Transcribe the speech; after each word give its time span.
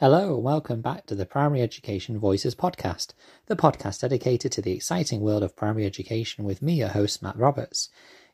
Hello, 0.00 0.36
and 0.36 0.44
welcome 0.44 0.80
back 0.80 1.06
to 1.06 1.16
the 1.16 1.26
Primary 1.26 1.60
Education 1.60 2.20
Voices 2.20 2.54
podcast, 2.54 3.14
the 3.46 3.56
podcast 3.56 3.98
dedicated 3.98 4.52
to 4.52 4.62
the 4.62 4.70
exciting 4.70 5.22
world 5.22 5.42
of 5.42 5.56
primary 5.56 5.86
education 5.86 6.44
with 6.44 6.62
me, 6.62 6.74
your 6.74 6.90
host, 6.90 7.20
Matt 7.20 7.36
Roberts. 7.36 7.88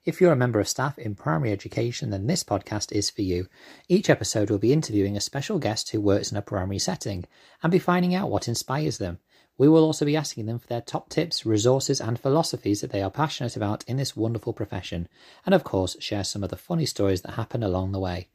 If 0.04 0.20
you're 0.20 0.32
a 0.32 0.36
member 0.36 0.60
of 0.60 0.68
staff 0.68 0.98
in 0.98 1.14
primary 1.14 1.52
education, 1.52 2.10
then 2.10 2.26
this 2.26 2.44
podcast 2.44 2.92
is 2.92 3.08
for 3.08 3.22
you. 3.22 3.46
Each 3.88 4.10
episode 4.10 4.50
will 4.50 4.58
be 4.58 4.74
interviewing 4.74 5.16
a 5.16 5.22
special 5.22 5.58
guest 5.58 5.88
who 5.88 6.02
works 6.02 6.30
in 6.30 6.36
a 6.36 6.42
primary 6.42 6.78
setting 6.78 7.24
and 7.62 7.72
be 7.72 7.78
finding 7.78 8.14
out 8.14 8.28
what 8.28 8.46
inspires 8.46 8.98
them. 8.98 9.18
We 9.56 9.66
will 9.66 9.84
also 9.84 10.04
be 10.04 10.18
asking 10.18 10.44
them 10.44 10.58
for 10.58 10.66
their 10.66 10.82
top 10.82 11.08
tips, 11.08 11.46
resources, 11.46 11.98
and 11.98 12.20
philosophies 12.20 12.82
that 12.82 12.92
they 12.92 13.00
are 13.00 13.10
passionate 13.10 13.56
about 13.56 13.84
in 13.88 13.96
this 13.96 14.14
wonderful 14.14 14.52
profession, 14.52 15.08
and 15.46 15.54
of 15.54 15.64
course, 15.64 15.96
share 15.98 16.24
some 16.24 16.44
of 16.44 16.50
the 16.50 16.58
funny 16.58 16.84
stories 16.84 17.22
that 17.22 17.36
happen 17.36 17.62
along 17.62 17.92
the 17.92 18.00
way. 18.00 18.28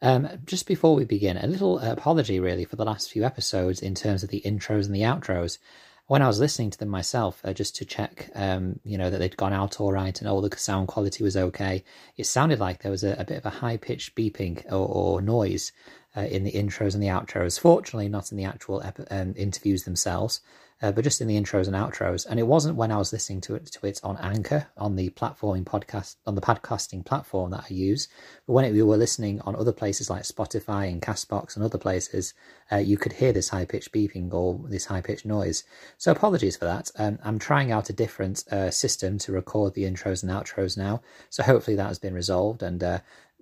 Um, 0.00 0.28
just 0.44 0.66
before 0.66 0.94
we 0.94 1.04
begin, 1.04 1.36
a 1.36 1.46
little 1.46 1.78
apology 1.80 2.38
really 2.38 2.64
for 2.64 2.76
the 2.76 2.84
last 2.84 3.10
few 3.10 3.24
episodes 3.24 3.80
in 3.80 3.94
terms 3.94 4.22
of 4.22 4.30
the 4.30 4.42
intros 4.44 4.86
and 4.86 4.94
the 4.94 5.02
outros. 5.02 5.58
When 6.06 6.22
I 6.22 6.26
was 6.26 6.40
listening 6.40 6.70
to 6.70 6.78
them 6.78 6.88
myself, 6.88 7.40
uh, 7.44 7.52
just 7.52 7.76
to 7.76 7.84
check, 7.84 8.30
um, 8.34 8.80
you 8.84 8.96
know, 8.96 9.10
that 9.10 9.18
they'd 9.18 9.36
gone 9.36 9.52
out 9.52 9.80
all 9.80 9.92
right 9.92 10.18
and 10.18 10.28
all 10.28 10.40
the 10.40 10.56
sound 10.56 10.88
quality 10.88 11.22
was 11.22 11.36
okay, 11.36 11.84
it 12.16 12.24
sounded 12.24 12.60
like 12.60 12.82
there 12.82 12.92
was 12.92 13.04
a, 13.04 13.14
a 13.18 13.24
bit 13.24 13.38
of 13.38 13.44
a 13.44 13.50
high 13.50 13.76
pitched 13.76 14.14
beeping 14.14 14.64
or, 14.72 14.86
or 14.88 15.20
noise 15.20 15.72
uh, 16.16 16.22
in 16.22 16.44
the 16.44 16.52
intros 16.52 16.94
and 16.94 17.02
the 17.02 17.08
outros. 17.08 17.60
Fortunately, 17.60 18.08
not 18.08 18.30
in 18.30 18.38
the 18.38 18.44
actual 18.44 18.80
ep- 18.80 19.06
um, 19.10 19.34
interviews 19.36 19.84
themselves 19.84 20.40
uh, 20.82 20.92
but 20.92 21.04
just 21.04 21.20
in 21.20 21.26
the 21.26 21.40
intros 21.40 21.66
and 21.66 21.76
outros. 21.76 22.26
And 22.26 22.38
it 22.38 22.46
wasn't 22.46 22.76
when 22.76 22.92
I 22.92 22.98
was 22.98 23.12
listening 23.12 23.40
to 23.42 23.56
it 23.56 23.66
to 23.66 23.86
it 23.86 24.00
on 24.02 24.16
Anchor 24.18 24.66
on 24.76 24.96
the 24.96 25.10
platforming 25.10 25.64
podcast 25.64 26.16
on 26.26 26.34
the 26.34 26.40
podcasting 26.40 27.04
platform 27.04 27.50
that 27.50 27.66
I 27.70 27.74
use, 27.74 28.08
but 28.46 28.52
when 28.52 28.64
it, 28.64 28.72
we 28.72 28.82
were 28.82 28.96
listening 28.96 29.40
on 29.42 29.56
other 29.56 29.72
places 29.72 30.08
like 30.10 30.22
Spotify 30.22 30.90
and 30.90 31.02
Castbox 31.02 31.56
and 31.56 31.64
other 31.64 31.78
places, 31.78 32.34
uh, 32.70 32.76
you 32.76 32.96
could 32.96 33.12
hear 33.12 33.32
this 33.32 33.48
high 33.48 33.64
pitched 33.64 33.92
beeping 33.92 34.32
or 34.32 34.60
this 34.68 34.86
high 34.86 35.00
pitched 35.00 35.26
noise. 35.26 35.64
So 35.96 36.12
apologies 36.12 36.56
for 36.56 36.64
that. 36.64 36.90
Um, 36.96 37.18
I'm 37.24 37.38
trying 37.38 37.72
out 37.72 37.90
a 37.90 37.92
different 37.94 38.46
uh, 38.52 38.70
system 38.70 39.18
to 39.18 39.32
record 39.32 39.74
the 39.74 39.84
intros 39.84 40.22
and 40.22 40.32
outros 40.32 40.76
now, 40.76 41.02
so 41.30 41.42
hopefully 41.42 41.76
that 41.76 41.88
has 41.88 41.98
been 41.98 42.14
resolved 42.14 42.62
and. 42.62 42.82
Uh, 42.82 42.98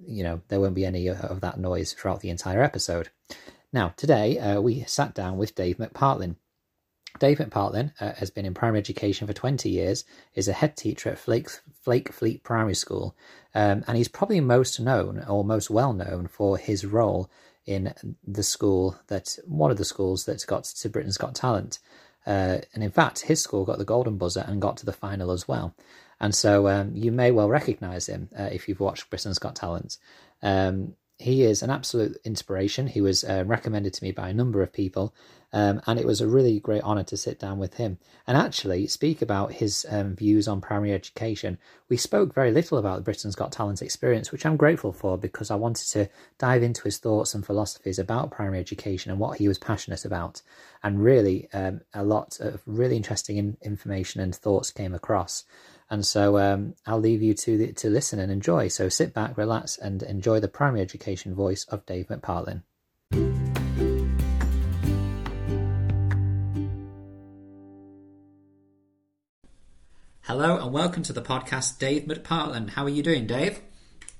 you 0.07 0.23
know, 0.23 0.43
there 0.49 0.61
won't 0.61 0.75
be 0.75 0.85
any 0.85 1.09
of 1.09 1.41
that 1.41 1.59
noise 1.59 1.95
throughout 1.95 2.21
the 2.21 2.29
entire 2.29 2.63
episode. 2.63 3.09
Now, 3.73 3.95
today 3.97 4.39
uh, 4.39 4.61
we 4.61 4.85
sat 4.85 5.15
down 5.15 5.39
with 5.39 5.55
Dave 5.55 5.79
McPartlin. 5.79 6.37
Dave 7.19 7.39
McPartlin 7.39 7.93
uh, 8.01 8.13
has 8.15 8.31
been 8.31 8.47
in 8.47 8.55
primary 8.55 8.79
education 8.79 9.27
for 9.27 9.33
20 9.33 9.69
years, 9.69 10.05
is 10.35 10.49
a 10.49 10.53
head 10.53 10.77
teacher 10.77 11.11
at 11.11 11.19
Flake, 11.19 11.49
Flakefleet 11.85 12.43
Primary 12.43 12.75
School, 12.75 13.17
um, 13.55 13.85
and 13.87 13.97
he's 13.97 14.09
probably 14.09 14.41
most 14.41 14.81
known 14.81 15.25
or 15.29 15.45
most 15.45 15.71
well 15.71 15.93
known 15.93 16.27
for 16.27 16.59
his 16.59 16.85
role 16.85 17.31
in 17.65 17.93
the 18.27 18.43
school 18.43 18.97
that 19.09 19.37
one 19.47 19.71
of 19.71 19.77
the 19.77 19.85
schools 19.85 20.25
that 20.25 20.45
got 20.47 20.65
to 20.65 20.89
Britain's 20.89 21.19
Got 21.19 21.35
Talent. 21.35 21.79
Uh, 22.27 22.59
and 22.75 22.83
in 22.83 22.91
fact, 22.91 23.21
his 23.21 23.41
school 23.41 23.65
got 23.65 23.79
the 23.79 23.85
golden 23.85 24.19
buzzer 24.19 24.45
and 24.47 24.61
got 24.61 24.77
to 24.79 24.87
the 24.87 24.93
final 24.93 25.31
as 25.31 25.47
well. 25.47 25.75
And 26.21 26.35
so 26.35 26.69
um, 26.69 26.93
you 26.95 27.13
may 27.13 27.31
well 27.31 27.49
recognise 27.49 28.07
him 28.07 28.31
uh, 28.39 28.49
if 28.53 28.69
you've 28.69 28.81
watched 28.81 29.11
Britain's 29.11 29.39
Got 29.39 29.57
Talent. 29.57 29.99
Um, 30.43 30.95
he 31.19 31.45
is 31.45 31.63
an 31.63 31.71
absolute 31.71 32.19
inspiration. 32.25 32.87
He 32.87 33.01
was 33.01 33.25
uh, 33.25 33.45
recommended 33.47 33.95
to 33.95 34.05
me 34.05 34.13
by 34.13 34.29
a 34.29 34.35
number 34.35 34.63
of 34.63 34.73
people, 34.73 35.15
um, 35.53 35.81
and 35.87 35.99
it 35.99 36.05
was 36.05 36.21
a 36.21 36.27
really 36.27 36.61
great 36.61 36.83
honour 36.83 37.05
to 37.05 37.17
sit 37.17 37.39
down 37.39 37.59
with 37.59 37.75
him 37.75 37.99
and 38.27 38.37
actually 38.37 38.87
speak 38.87 39.23
about 39.23 39.53
his 39.53 39.87
um, 39.89 40.15
views 40.15 40.47
on 40.47 40.61
primary 40.61 40.93
education. 40.93 41.57
We 41.89 41.97
spoke 41.97 42.35
very 42.35 42.51
little 42.53 42.77
about 42.77 43.05
Britain's 43.05 43.35
Got 43.35 43.53
Talent 43.53 43.81
experience, 43.81 44.31
which 44.31 44.45
I'm 44.45 44.59
grateful 44.59 44.93
for 44.93 45.17
because 45.17 45.51
I 45.51 45.55
wanted 45.55 45.89
to 45.93 46.09
dive 46.37 46.63
into 46.63 46.83
his 46.83 46.99
thoughts 46.99 47.35
and 47.35 47.47
philosophies 47.47 47.99
about 47.99 48.31
primary 48.31 48.59
education 48.59 49.11
and 49.11 49.19
what 49.19 49.39
he 49.39 49.49
was 49.49 49.59
passionate 49.59 50.05
about. 50.05 50.43
And 50.83 51.03
really, 51.03 51.49
um, 51.55 51.81
a 51.95 52.05
lot 52.05 52.39
of 52.41 52.61
really 52.67 52.97
interesting 52.97 53.39
in- 53.39 53.57
information 53.63 54.21
and 54.21 54.35
thoughts 54.35 54.71
came 54.71 54.95
across. 54.95 55.45
And 55.89 56.05
so 56.05 56.39
um, 56.39 56.75
I'll 56.85 56.99
leave 56.99 57.23
you 57.23 57.35
to 57.35 57.59
the, 57.59 57.73
to 57.75 57.89
listen 57.89 58.19
and 58.19 58.33
enjoy. 58.33 58.69
So 58.69 58.89
sit 58.89 59.15
back, 59.15 59.39
relax, 59.39 59.79
and 59.79 60.03
enjoy 60.03 60.41
the 60.41 60.49
primary 60.49 60.81
education 60.81 61.35
voice 61.35 61.65
of 61.69 61.87
Dave 61.87 62.09
McPartlin. 62.09 62.63
Hello 70.23 70.59
and 70.59 70.73
welcome 70.73 71.05
to 71.05 71.13
the 71.13 71.23
podcast, 71.23 71.79
Dave 71.79 72.03
McPartlin. 72.03 72.71
How 72.71 72.83
are 72.83 72.89
you 72.89 73.05
doing, 73.05 73.29
Dave? 73.29 73.61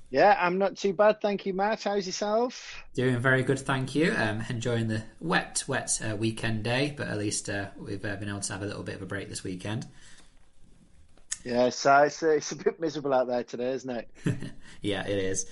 Yeah, 0.09 0.37
I'm 0.39 0.57
not 0.57 0.77
too 0.77 0.93
bad, 0.93 1.19
thank 1.19 1.45
you, 1.45 1.53
Matt. 1.53 1.83
How's 1.83 2.05
yourself? 2.05 2.81
Doing 2.95 3.19
very 3.19 3.43
good, 3.43 3.59
thank 3.59 3.93
you. 3.93 4.15
Um, 4.17 4.41
enjoying 4.47 4.87
the 4.87 5.03
wet, 5.19 5.65
wet 5.67 5.99
uh, 6.01 6.15
weekend 6.15 6.63
day, 6.63 6.93
but 6.95 7.09
at 7.09 7.17
least 7.17 7.49
uh, 7.49 7.67
we've 7.77 8.05
uh, 8.05 8.15
been 8.15 8.29
able 8.29 8.39
to 8.39 8.53
have 8.53 8.61
a 8.61 8.65
little 8.65 8.83
bit 8.83 8.95
of 8.95 9.01
a 9.01 9.05
break 9.05 9.27
this 9.27 9.43
weekend. 9.43 9.85
Yeah, 11.43 11.69
so 11.69 12.03
it's, 12.03 12.21
it's 12.23 12.51
a 12.51 12.55
bit 12.55 12.79
miserable 12.79 13.13
out 13.13 13.27
there 13.27 13.43
today, 13.43 13.71
isn't 13.71 13.89
it? 13.89 14.09
yeah, 14.81 15.07
it 15.07 15.17
is. 15.17 15.45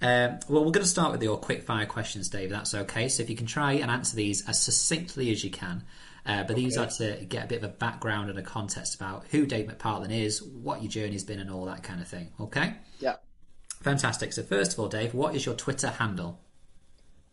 Um, 0.00 0.40
well, 0.48 0.64
we're 0.64 0.72
going 0.72 0.84
to 0.84 0.86
start 0.86 1.12
with 1.12 1.22
your 1.22 1.36
quick 1.36 1.62
fire 1.62 1.86
questions, 1.86 2.28
Dave. 2.28 2.50
That's 2.50 2.74
okay. 2.74 3.08
So 3.08 3.22
if 3.22 3.30
you 3.30 3.36
can 3.36 3.46
try 3.46 3.74
and 3.74 3.90
answer 3.90 4.16
these 4.16 4.48
as 4.48 4.60
succinctly 4.60 5.30
as 5.30 5.44
you 5.44 5.50
can. 5.50 5.84
Uh, 6.24 6.44
but 6.44 6.56
these 6.56 6.76
are 6.76 6.86
to 6.86 7.24
get 7.28 7.44
a 7.44 7.46
bit 7.48 7.58
of 7.58 7.64
a 7.64 7.72
background 7.72 8.30
and 8.30 8.38
a 8.38 8.42
context 8.42 8.94
about 8.94 9.24
who 9.30 9.44
Dave 9.46 9.66
McPartlin 9.66 10.10
is, 10.10 10.42
what 10.42 10.82
your 10.82 10.90
journey's 10.90 11.24
been, 11.24 11.40
and 11.40 11.50
all 11.50 11.64
that 11.66 11.82
kind 11.82 12.00
of 12.00 12.08
thing. 12.08 12.30
Okay? 12.40 12.74
Yeah. 13.00 13.16
Fantastic. 13.82 14.32
So 14.32 14.42
first 14.42 14.72
of 14.72 14.78
all, 14.78 14.88
Dave, 14.88 15.14
what 15.14 15.34
is 15.34 15.44
your 15.44 15.56
Twitter 15.56 15.88
handle? 15.88 16.40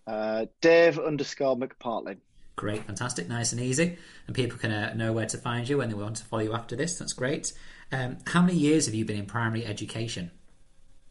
Uh, 0.07 0.45
Dave 0.61 0.97
underscore 0.97 1.55
McPartlin. 1.55 2.17
Great, 2.59 2.83
fantastic, 2.83 3.29
nice 3.29 3.53
and 3.53 3.61
easy, 3.61 3.97
and 4.27 4.35
people 4.35 4.57
can 4.57 4.69
uh, 4.69 4.93
know 4.93 5.13
where 5.13 5.25
to 5.25 5.37
find 5.37 5.69
you 5.69 5.77
when 5.77 5.87
they 5.87 5.95
want 5.95 6.17
to 6.17 6.25
follow 6.25 6.43
you 6.43 6.53
after 6.53 6.75
this. 6.75 6.99
That's 6.99 7.13
great. 7.13 7.53
Um, 7.89 8.17
how 8.27 8.41
many 8.41 8.57
years 8.57 8.85
have 8.85 8.93
you 8.93 9.05
been 9.05 9.15
in 9.15 9.27
primary 9.27 9.65
education? 9.65 10.29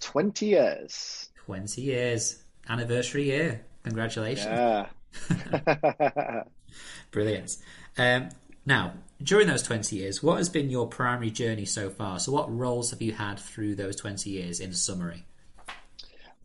20 0.01 0.45
years. 0.45 1.31
20 1.47 1.81
years. 1.81 2.43
Anniversary 2.69 3.25
year. 3.25 3.65
Congratulations. 3.83 4.45
Yeah. 4.47 4.89
Brilliant. 7.13 7.57
Um, 7.97 8.29
now, 8.67 8.93
during 9.23 9.47
those 9.47 9.63
20 9.63 9.97
years, 9.97 10.23
what 10.23 10.37
has 10.37 10.51
been 10.51 10.69
your 10.69 10.87
primary 10.87 11.31
journey 11.31 11.65
so 11.65 11.89
far? 11.89 12.19
So, 12.19 12.31
what 12.31 12.55
roles 12.55 12.91
have 12.91 13.01
you 13.01 13.13
had 13.13 13.39
through 13.39 13.77
those 13.77 13.97
20 13.97 14.29
years 14.29 14.61
in 14.61 14.75
summary? 14.75 15.25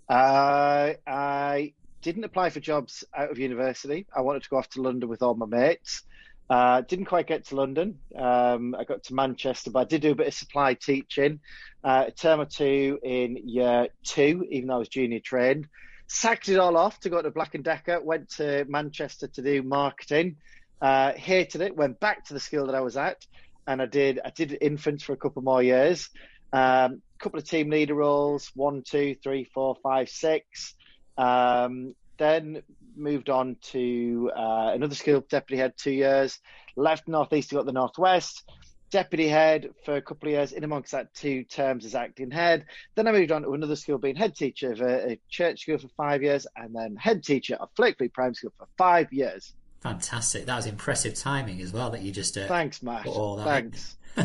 Uh, 0.07 0.93
I 1.05 1.73
didn't 2.03 2.25
apply 2.25 2.51
for 2.51 2.59
jobs 2.59 3.03
out 3.15 3.31
of 3.31 3.39
university. 3.39 4.05
I 4.15 4.21
wanted 4.21 4.43
to 4.43 4.49
go 4.49 4.57
off 4.57 4.69
to 4.71 4.81
London 4.81 5.09
with 5.09 5.23
all 5.23 5.33
my 5.33 5.45
mates. 5.45 6.03
Uh, 6.49 6.81
didn't 6.81 7.05
quite 7.05 7.25
get 7.25 7.45
to 7.47 7.55
London. 7.55 7.97
Um, 8.15 8.75
I 8.77 8.83
got 8.83 9.03
to 9.05 9.15
Manchester, 9.15 9.71
but 9.71 9.79
I 9.79 9.83
did 9.85 10.01
do 10.01 10.11
a 10.11 10.15
bit 10.15 10.27
of 10.27 10.33
supply 10.33 10.73
teaching, 10.73 11.39
uh, 11.83 12.05
a 12.07 12.11
term 12.11 12.41
or 12.41 12.45
two 12.45 12.99
in 13.01 13.37
year 13.47 13.87
two, 14.03 14.45
even 14.51 14.67
though 14.67 14.75
I 14.75 14.79
was 14.79 14.89
junior 14.89 15.21
trained. 15.21 15.67
Sacked 16.07 16.49
it 16.49 16.59
all 16.59 16.75
off 16.75 16.99
to 16.99 17.09
go 17.09 17.21
to 17.21 17.31
Black 17.31 17.55
and 17.55 17.63
Decker. 17.63 18.01
Went 18.01 18.29
to 18.31 18.65
Manchester 18.67 19.27
to 19.29 19.41
do 19.41 19.63
marketing. 19.63 20.35
Uh, 20.81 21.13
hated 21.13 21.61
it. 21.61 21.75
Went 21.77 21.99
back 22.01 22.25
to 22.25 22.33
the 22.33 22.41
school 22.41 22.65
that 22.65 22.75
I 22.75 22.81
was 22.81 22.97
at, 22.97 23.25
and 23.65 23.81
I 23.81 23.85
did. 23.85 24.19
I 24.23 24.29
did 24.29 24.57
infants 24.59 25.03
for 25.05 25.13
a 25.13 25.17
couple 25.17 25.41
more 25.41 25.63
years. 25.63 26.09
A 26.51 26.59
um, 26.59 27.01
couple 27.17 27.39
of 27.39 27.49
team 27.49 27.69
leader 27.69 27.95
roles. 27.95 28.51
One, 28.53 28.83
two, 28.83 29.15
three, 29.23 29.45
four, 29.45 29.77
five, 29.81 30.09
six. 30.09 30.75
Um, 31.17 31.95
then 32.17 32.63
moved 32.95 33.29
on 33.29 33.57
to 33.61 34.31
uh, 34.35 34.71
another 34.73 34.95
school, 34.95 35.21
deputy 35.29 35.59
head, 35.59 35.73
two 35.77 35.91
years. 35.91 36.39
Left 36.75 37.07
Northeast 37.07 37.49
to 37.49 37.55
go 37.55 37.61
to 37.61 37.65
the 37.65 37.71
Northwest. 37.71 38.43
Deputy 38.91 39.27
head 39.27 39.69
for 39.85 39.95
a 39.95 40.01
couple 40.01 40.29
of 40.29 40.33
years, 40.33 40.51
in 40.51 40.63
amongst 40.63 40.91
that 40.91 41.13
two 41.15 41.43
terms 41.43 41.83
as 41.83 41.95
acting 41.95 42.29
head. 42.29 42.65
Then 42.93 43.07
I 43.07 43.11
moved 43.11 43.31
on 43.31 43.41
to 43.41 43.53
another 43.53 43.75
school, 43.75 43.97
being 43.97 44.15
head 44.15 44.35
teacher 44.35 44.71
of 44.71 44.81
a, 44.81 45.13
a 45.13 45.19
church 45.29 45.61
school 45.61 45.79
for 45.79 45.87
five 45.97 46.21
years, 46.21 46.45
and 46.55 46.75
then 46.75 46.95
head 46.95 47.23
teacher 47.23 47.55
of 47.55 47.73
Flakefleet 47.73 48.13
Primary 48.13 48.35
School 48.35 48.53
for 48.55 48.67
five 48.77 49.11
years. 49.11 49.55
Fantastic! 49.81 50.45
That 50.45 50.55
was 50.55 50.67
impressive 50.67 51.15
timing 51.15 51.59
as 51.59 51.73
well. 51.73 51.89
That 51.89 52.03
you 52.03 52.11
just 52.11 52.37
uh, 52.37 52.47
thanks, 52.47 52.83
Matt. 52.83 53.07
All 53.07 53.37
that 53.37 53.45
thanks. 53.45 53.97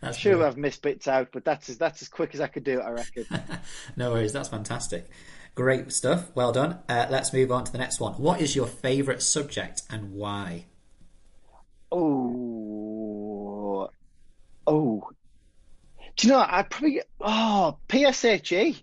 that's 0.00 0.18
sure 0.18 0.32
brilliant. 0.32 0.52
I've 0.52 0.58
missed 0.58 0.82
bits 0.82 1.06
out, 1.06 1.28
but 1.32 1.44
that's 1.44 1.70
as, 1.70 1.78
that's 1.78 2.02
as 2.02 2.08
quick 2.08 2.34
as 2.34 2.40
I 2.40 2.48
could 2.48 2.64
do 2.64 2.80
it. 2.80 2.82
I 2.82 2.90
reckon. 2.90 3.26
no 3.96 4.10
worries. 4.10 4.32
That's 4.32 4.48
fantastic. 4.48 5.08
Great 5.54 5.92
stuff. 5.92 6.34
Well 6.34 6.50
done. 6.50 6.78
Uh, 6.88 7.06
let's 7.10 7.32
move 7.32 7.52
on 7.52 7.64
to 7.64 7.72
the 7.72 7.78
next 7.78 8.00
one. 8.00 8.14
What 8.14 8.40
is 8.40 8.56
your 8.56 8.66
favourite 8.66 9.20
subject 9.20 9.82
and 9.90 10.12
why? 10.12 10.64
Oh, 11.90 13.90
oh. 14.66 15.10
Do 16.16 16.26
you 16.26 16.32
know? 16.32 16.44
I 16.46 16.62
probably 16.62 17.02
oh 17.20 17.76
PSHE. 17.88 18.82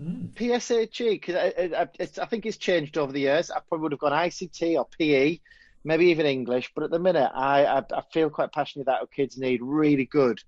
Mm. 0.00 0.32
PSHE 0.32 1.10
because 1.10 1.36
I, 1.36 1.82
I, 1.82 1.88
I, 2.00 2.26
think 2.26 2.46
it's 2.46 2.56
changed 2.56 2.98
over 2.98 3.12
the 3.12 3.20
years. 3.20 3.50
I 3.50 3.60
probably 3.68 3.84
would 3.84 3.92
have 3.92 4.00
gone 4.00 4.12
ICT 4.12 4.76
or 4.76 4.88
PE, 4.98 5.38
maybe 5.84 6.06
even 6.06 6.26
English. 6.26 6.72
But 6.74 6.84
at 6.84 6.90
the 6.90 6.98
minute, 6.98 7.30
I 7.32 7.64
I, 7.64 7.78
I 7.78 8.02
feel 8.12 8.28
quite 8.28 8.52
passionate 8.52 8.86
that 8.86 9.02
our 9.02 9.06
kids 9.06 9.38
need 9.38 9.60
really 9.62 10.06
good 10.06 10.40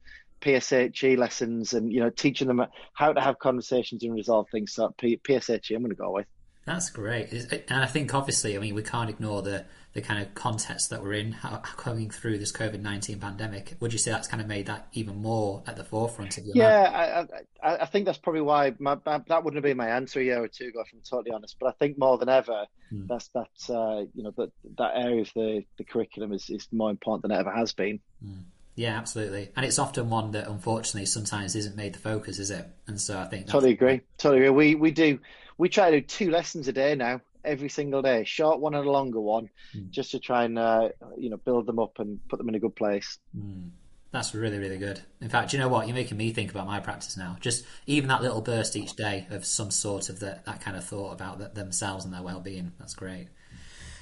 PSHE 0.44 1.16
lessons 1.16 1.72
and 1.72 1.92
you 1.92 2.00
know 2.00 2.10
teaching 2.10 2.48
them 2.48 2.64
how 2.92 3.12
to 3.12 3.20
have 3.20 3.38
conversations 3.38 4.02
and 4.02 4.14
resolve 4.14 4.48
things. 4.50 4.72
So 4.72 4.94
P- 4.98 5.16
PSHE, 5.16 5.74
I'm 5.74 5.82
going 5.82 5.90
to 5.90 5.96
go 5.96 6.12
with. 6.12 6.26
That's 6.66 6.88
great, 6.88 7.30
and 7.68 7.84
I 7.84 7.86
think 7.86 8.14
obviously, 8.14 8.56
I 8.56 8.58
mean, 8.58 8.74
we 8.74 8.82
can't 8.82 9.10
ignore 9.10 9.42
the 9.42 9.66
the 9.92 10.00
kind 10.00 10.20
of 10.20 10.34
context 10.34 10.90
that 10.90 11.02
we're 11.02 11.12
in 11.12 11.36
coming 11.76 12.10
through 12.10 12.38
this 12.38 12.50
COVID 12.52 12.80
nineteen 12.80 13.20
pandemic. 13.20 13.76
Would 13.80 13.92
you 13.92 13.98
say 13.98 14.10
that's 14.10 14.28
kind 14.28 14.40
of 14.40 14.48
made 14.48 14.66
that 14.66 14.88
even 14.94 15.20
more 15.20 15.62
at 15.66 15.76
the 15.76 15.84
forefront 15.84 16.38
of 16.38 16.46
your? 16.46 16.56
Yeah, 16.56 17.26
I, 17.62 17.68
I, 17.68 17.82
I, 17.82 17.86
think 17.86 18.06
that's 18.06 18.18
probably 18.18 18.40
why 18.40 18.74
my, 18.78 18.96
my, 19.04 19.20
that 19.28 19.44
wouldn't 19.44 19.56
have 19.56 19.62
been 19.62 19.76
my 19.76 19.90
answer 19.90 20.20
a 20.20 20.24
year 20.24 20.42
or 20.42 20.48
two 20.48 20.68
ago, 20.68 20.80
if 20.80 20.88
I'm 20.92 21.00
totally 21.08 21.32
honest. 21.34 21.56
But 21.60 21.68
I 21.68 21.72
think 21.72 21.98
more 21.98 22.16
than 22.16 22.30
ever, 22.30 22.64
hmm. 22.88 23.06
that's 23.08 23.28
that 23.28 23.50
uh, 23.68 24.06
you 24.14 24.22
know 24.24 24.32
that 24.38 24.50
that 24.78 24.92
area 24.96 25.20
of 25.20 25.30
the, 25.34 25.64
the 25.76 25.84
curriculum 25.84 26.32
is, 26.32 26.48
is 26.48 26.66
more 26.72 26.90
important 26.90 27.22
than 27.22 27.30
it 27.30 27.40
ever 27.40 27.52
has 27.52 27.74
been. 27.74 28.00
Hmm. 28.24 28.40
Yeah, 28.76 28.96
absolutely, 28.98 29.50
and 29.56 29.64
it's 29.64 29.78
often 29.78 30.10
one 30.10 30.32
that 30.32 30.48
unfortunately 30.48 31.06
sometimes 31.06 31.54
isn't 31.54 31.76
made 31.76 31.94
the 31.94 32.00
focus, 32.00 32.38
is 32.38 32.50
it? 32.50 32.66
And 32.86 33.00
so 33.00 33.18
I 33.18 33.26
think 33.26 33.46
totally 33.46 33.72
agree. 33.72 34.00
Totally 34.18 34.46
agree. 34.46 34.50
We 34.50 34.74
we 34.74 34.90
do 34.90 35.20
we 35.58 35.68
try 35.68 35.90
to 35.90 36.00
do 36.00 36.06
two 36.06 36.30
lessons 36.30 36.66
a 36.66 36.72
day 36.72 36.94
now, 36.94 37.20
every 37.44 37.68
single 37.68 38.02
day, 38.02 38.24
short 38.24 38.58
one 38.58 38.74
and 38.74 38.86
a 38.86 38.90
longer 38.90 39.20
one, 39.20 39.48
mm. 39.76 39.90
just 39.90 40.10
to 40.10 40.18
try 40.18 40.44
and 40.44 40.58
uh, 40.58 40.88
you 41.16 41.30
know 41.30 41.36
build 41.36 41.66
them 41.66 41.78
up 41.78 41.98
and 41.98 42.18
put 42.28 42.38
them 42.38 42.48
in 42.48 42.54
a 42.54 42.60
good 42.60 42.74
place. 42.74 43.18
Mm. 43.36 43.70
That's 44.14 44.32
really, 44.32 44.58
really 44.58 44.78
good. 44.78 45.00
In 45.20 45.28
fact, 45.28 45.52
you 45.52 45.58
know 45.58 45.66
what? 45.66 45.88
You're 45.88 45.96
making 45.96 46.16
me 46.16 46.32
think 46.32 46.52
about 46.52 46.68
my 46.68 46.78
practice 46.78 47.16
now. 47.16 47.36
Just 47.40 47.64
even 47.88 48.08
that 48.10 48.22
little 48.22 48.40
burst 48.40 48.76
each 48.76 48.94
day 48.94 49.26
of 49.28 49.44
some 49.44 49.72
sort 49.72 50.08
of 50.08 50.20
the, 50.20 50.38
that 50.46 50.60
kind 50.60 50.76
of 50.76 50.84
thought 50.84 51.12
about 51.12 51.40
the, 51.40 51.48
themselves 51.48 52.04
and 52.04 52.14
their 52.14 52.22
well-being. 52.22 52.70
That's 52.78 52.94
great. 52.94 53.26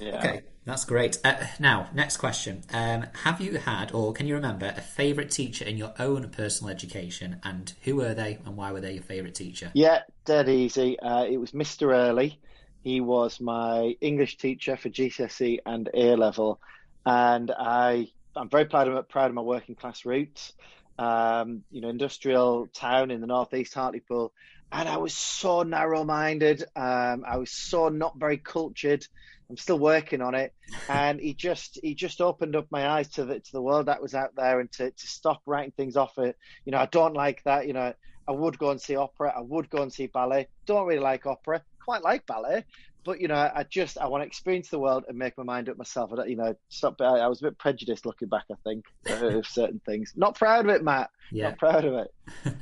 Yeah. 0.02 0.18
Okay, 0.18 0.42
that's 0.64 0.84
great. 0.84 1.18
Uh, 1.22 1.34
now, 1.60 1.88
next 1.94 2.16
question. 2.16 2.62
Um, 2.72 3.06
have 3.22 3.40
you 3.40 3.58
had, 3.58 3.92
or 3.92 4.12
can 4.12 4.26
you 4.26 4.34
remember, 4.34 4.72
a 4.76 4.80
favourite 4.80 5.30
teacher 5.30 5.64
in 5.64 5.76
your 5.76 5.94
own 5.98 6.28
personal 6.30 6.72
education, 6.72 7.40
and 7.44 7.72
who 7.82 7.96
were 7.96 8.14
they, 8.14 8.38
and 8.44 8.56
why 8.56 8.72
were 8.72 8.80
they 8.80 8.94
your 8.94 9.02
favourite 9.02 9.34
teacher? 9.34 9.70
Yeah, 9.74 10.00
dead 10.24 10.48
easy. 10.48 10.98
Uh, 10.98 11.24
it 11.24 11.36
was 11.36 11.52
Mr. 11.52 11.92
Early. 11.94 12.40
He 12.82 13.00
was 13.00 13.40
my 13.40 13.96
English 14.00 14.38
teacher 14.38 14.76
for 14.76 14.88
GCSE 14.88 15.60
and 15.64 15.88
A 15.94 16.16
level, 16.16 16.60
and 17.06 17.50
I 17.56 18.08
I'm 18.34 18.48
very 18.48 18.64
proud 18.64 18.88
of 18.88 19.08
proud 19.08 19.28
of 19.28 19.34
my 19.34 19.42
working 19.42 19.76
class 19.76 20.04
roots. 20.04 20.52
Um, 20.98 21.62
you 21.70 21.80
know, 21.80 21.88
industrial 21.88 22.66
town 22.74 23.10
in 23.12 23.20
the 23.20 23.26
northeast, 23.26 23.74
Hartlepool, 23.74 24.32
and 24.72 24.88
I 24.88 24.96
was 24.96 25.14
so 25.14 25.62
narrow 25.62 26.02
minded. 26.02 26.64
Um, 26.74 27.24
I 27.26 27.36
was 27.36 27.52
so 27.52 27.88
not 27.88 28.18
very 28.18 28.38
cultured. 28.38 29.06
I'm 29.52 29.58
still 29.58 29.78
working 29.78 30.22
on 30.22 30.34
it. 30.34 30.54
And 30.88 31.20
he 31.20 31.34
just 31.34 31.78
he 31.82 31.94
just 31.94 32.22
opened 32.22 32.56
up 32.56 32.68
my 32.70 32.88
eyes 32.88 33.10
to 33.10 33.26
the 33.26 33.38
to 33.38 33.52
the 33.52 33.60
world 33.60 33.84
that 33.84 34.00
was 34.00 34.14
out 34.14 34.34
there 34.34 34.60
and 34.60 34.72
to, 34.72 34.90
to 34.90 35.06
stop 35.06 35.42
writing 35.44 35.74
things 35.76 35.94
off 35.94 36.16
it. 36.16 36.38
You 36.64 36.72
know, 36.72 36.78
I 36.78 36.86
don't 36.86 37.12
like 37.12 37.44
that. 37.44 37.66
You 37.66 37.74
know, 37.74 37.92
I 38.26 38.32
would 38.32 38.58
go 38.58 38.70
and 38.70 38.80
see 38.80 38.96
opera. 38.96 39.30
I 39.36 39.42
would 39.42 39.68
go 39.68 39.82
and 39.82 39.92
see 39.92 40.06
ballet. 40.06 40.48
Don't 40.64 40.86
really 40.86 41.02
like 41.02 41.26
opera. 41.26 41.62
Quite 41.84 42.02
like 42.02 42.26
ballet, 42.26 42.64
but 43.04 43.20
you 43.20 43.28
know, 43.28 43.34
I 43.34 43.64
just 43.68 43.98
I 43.98 44.06
want 44.06 44.22
to 44.22 44.26
experience 44.26 44.68
the 44.68 44.78
world 44.78 45.04
and 45.08 45.18
make 45.18 45.36
my 45.36 45.44
mind 45.44 45.68
up 45.68 45.76
myself. 45.76 46.12
I 46.12 46.16
don't, 46.16 46.28
you 46.28 46.36
know, 46.36 46.54
stop. 46.68 47.00
I, 47.00 47.18
I 47.18 47.26
was 47.28 47.40
a 47.40 47.44
bit 47.44 47.58
prejudiced 47.58 48.06
looking 48.06 48.28
back. 48.28 48.44
I 48.50 48.54
think 48.64 48.84
of 49.06 49.46
certain 49.46 49.80
things. 49.84 50.12
Not 50.16 50.36
proud 50.36 50.66
of 50.66 50.70
it, 50.70 50.84
Matt. 50.84 51.10
Yeah. 51.30 51.50
Not 51.50 51.58
proud 51.58 51.84
of 51.84 51.94
it. 51.94 52.14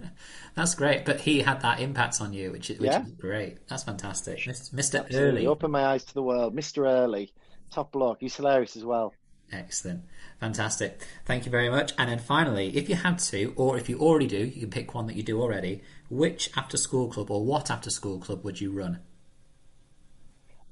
That's 0.54 0.74
great. 0.74 1.04
But 1.04 1.20
he 1.20 1.40
had 1.40 1.60
that 1.62 1.80
impact 1.80 2.20
on 2.20 2.32
you, 2.32 2.52
which 2.52 2.70
is 2.70 2.78
which 2.78 2.90
yeah. 2.90 3.04
is 3.04 3.12
great. 3.12 3.66
That's 3.68 3.84
fantastic, 3.84 4.46
Mister 4.72 5.06
Early. 5.12 5.46
Opened 5.46 5.72
my 5.72 5.84
eyes 5.84 6.04
to 6.04 6.14
the 6.14 6.22
world, 6.22 6.54
Mister 6.54 6.86
Early, 6.86 7.32
top 7.70 7.92
bloke. 7.92 8.18
He's 8.20 8.36
hilarious 8.36 8.76
as 8.76 8.84
well. 8.84 9.14
Excellent. 9.52 10.04
Fantastic. 10.38 11.04
Thank 11.24 11.44
you 11.44 11.50
very 11.50 11.68
much. 11.68 11.92
And 11.98 12.08
then 12.08 12.20
finally, 12.20 12.76
if 12.76 12.88
you 12.88 12.94
had 12.94 13.18
to, 13.18 13.52
or 13.56 13.76
if 13.76 13.88
you 13.88 13.98
already 13.98 14.28
do, 14.28 14.38
you 14.38 14.60
can 14.60 14.70
pick 14.70 14.94
one 14.94 15.06
that 15.08 15.16
you 15.16 15.22
do 15.22 15.40
already. 15.42 15.82
Which 16.08 16.50
after 16.56 16.76
school 16.76 17.08
club 17.08 17.30
or 17.30 17.44
what 17.44 17.70
after 17.70 17.90
school 17.90 18.20
club 18.20 18.44
would 18.44 18.60
you 18.60 18.70
run? 18.70 19.00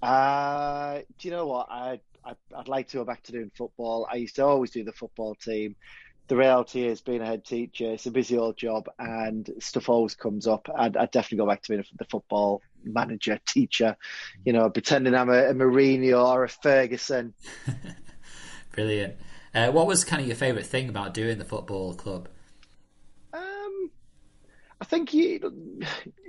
Uh, 0.03 1.01
do 1.19 1.29
you 1.29 1.31
know 1.31 1.47
what? 1.47 1.69
I, 1.71 2.01
I 2.25 2.35
would 2.57 2.69
like 2.69 2.89
to 2.89 2.99
go 2.99 3.05
back 3.05 3.23
to 3.25 3.33
doing 3.33 3.51
football. 3.55 4.07
I 4.11 4.17
used 4.17 4.37
to 4.37 4.45
always 4.45 4.71
do 4.71 4.85
the 4.85 4.93
football 4.93 5.35
team. 5.35 5.77
The 6.29 6.37
reality 6.37 6.85
is, 6.85 7.01
being 7.01 7.23
a 7.23 7.27
head 7.27 7.45
teacher, 7.45 7.93
it's 7.93 8.05
a 8.05 8.11
busy 8.11 8.37
old 8.37 8.59
job, 8.59 8.91
and 8.99 9.49
stuff 9.61 9.89
always 9.89 10.15
comes 10.15 10.47
up. 10.47 10.69
I'd, 10.77 10.95
I'd 10.95 11.11
definitely 11.11 11.39
go 11.39 11.47
back 11.47 11.63
to 11.63 11.71
being 11.71 11.85
the 11.99 12.05
football 12.05 12.61
manager, 12.85 13.41
teacher. 13.47 13.97
You 14.45 14.53
know, 14.53 14.69
pretending 14.69 15.15
I'm 15.15 15.31
a, 15.31 15.49
a 15.49 15.55
Mourinho 15.55 16.23
or 16.23 16.45
a 16.45 16.49
Ferguson. 16.49 17.33
Brilliant. 18.73 19.15
Uh, 19.55 19.71
what 19.71 19.87
was 19.87 20.05
kind 20.05 20.21
of 20.21 20.29
your 20.29 20.37
favourite 20.37 20.67
thing 20.67 20.91
about 20.91 21.15
doing 21.15 21.39
the 21.39 21.47
football 21.47 21.95
club? 21.95 22.29
I 24.81 24.85
think 24.85 25.13
it, 25.15 25.43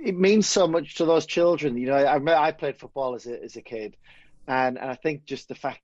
it 0.02 0.16
means 0.16 0.48
so 0.48 0.66
much 0.66 0.96
to 0.96 1.04
those 1.04 1.26
children. 1.26 1.76
You 1.76 1.88
know, 1.88 1.96
I, 1.96 2.46
I 2.48 2.52
played 2.52 2.78
football 2.78 3.14
as 3.14 3.26
a, 3.26 3.42
as 3.42 3.56
a 3.56 3.62
kid, 3.62 3.96
and, 4.46 4.78
and 4.78 4.90
I 4.90 4.94
think 4.94 5.24
just 5.24 5.48
the 5.48 5.54
fact 5.54 5.80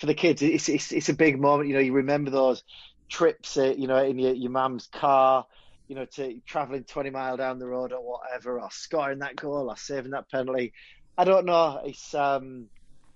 for 0.00 0.06
the 0.06 0.14
kids, 0.14 0.42
it's, 0.42 0.68
it's, 0.68 0.92
it's 0.92 1.08
a 1.08 1.14
big 1.14 1.40
moment. 1.40 1.68
You 1.68 1.74
know, 1.76 1.80
you 1.80 1.92
remember 1.94 2.30
those 2.30 2.62
trips, 3.08 3.56
uh, 3.56 3.74
you 3.76 3.86
know, 3.86 4.02
in 4.02 4.18
your, 4.18 4.34
your 4.34 4.50
mum's 4.50 4.88
car, 4.88 5.46
you 5.86 5.94
know, 5.94 6.04
to 6.04 6.40
traveling 6.46 6.84
20 6.84 7.10
mile 7.10 7.36
down 7.36 7.58
the 7.58 7.66
road 7.66 7.92
or 7.92 8.00
whatever, 8.00 8.60
or 8.60 8.70
scoring 8.70 9.20
that 9.20 9.36
goal 9.36 9.70
or 9.70 9.76
saving 9.76 10.10
that 10.10 10.30
penalty. 10.30 10.72
I 11.16 11.24
don't 11.24 11.46
know. 11.46 11.80
It's 11.84 12.14
um, 12.14 12.66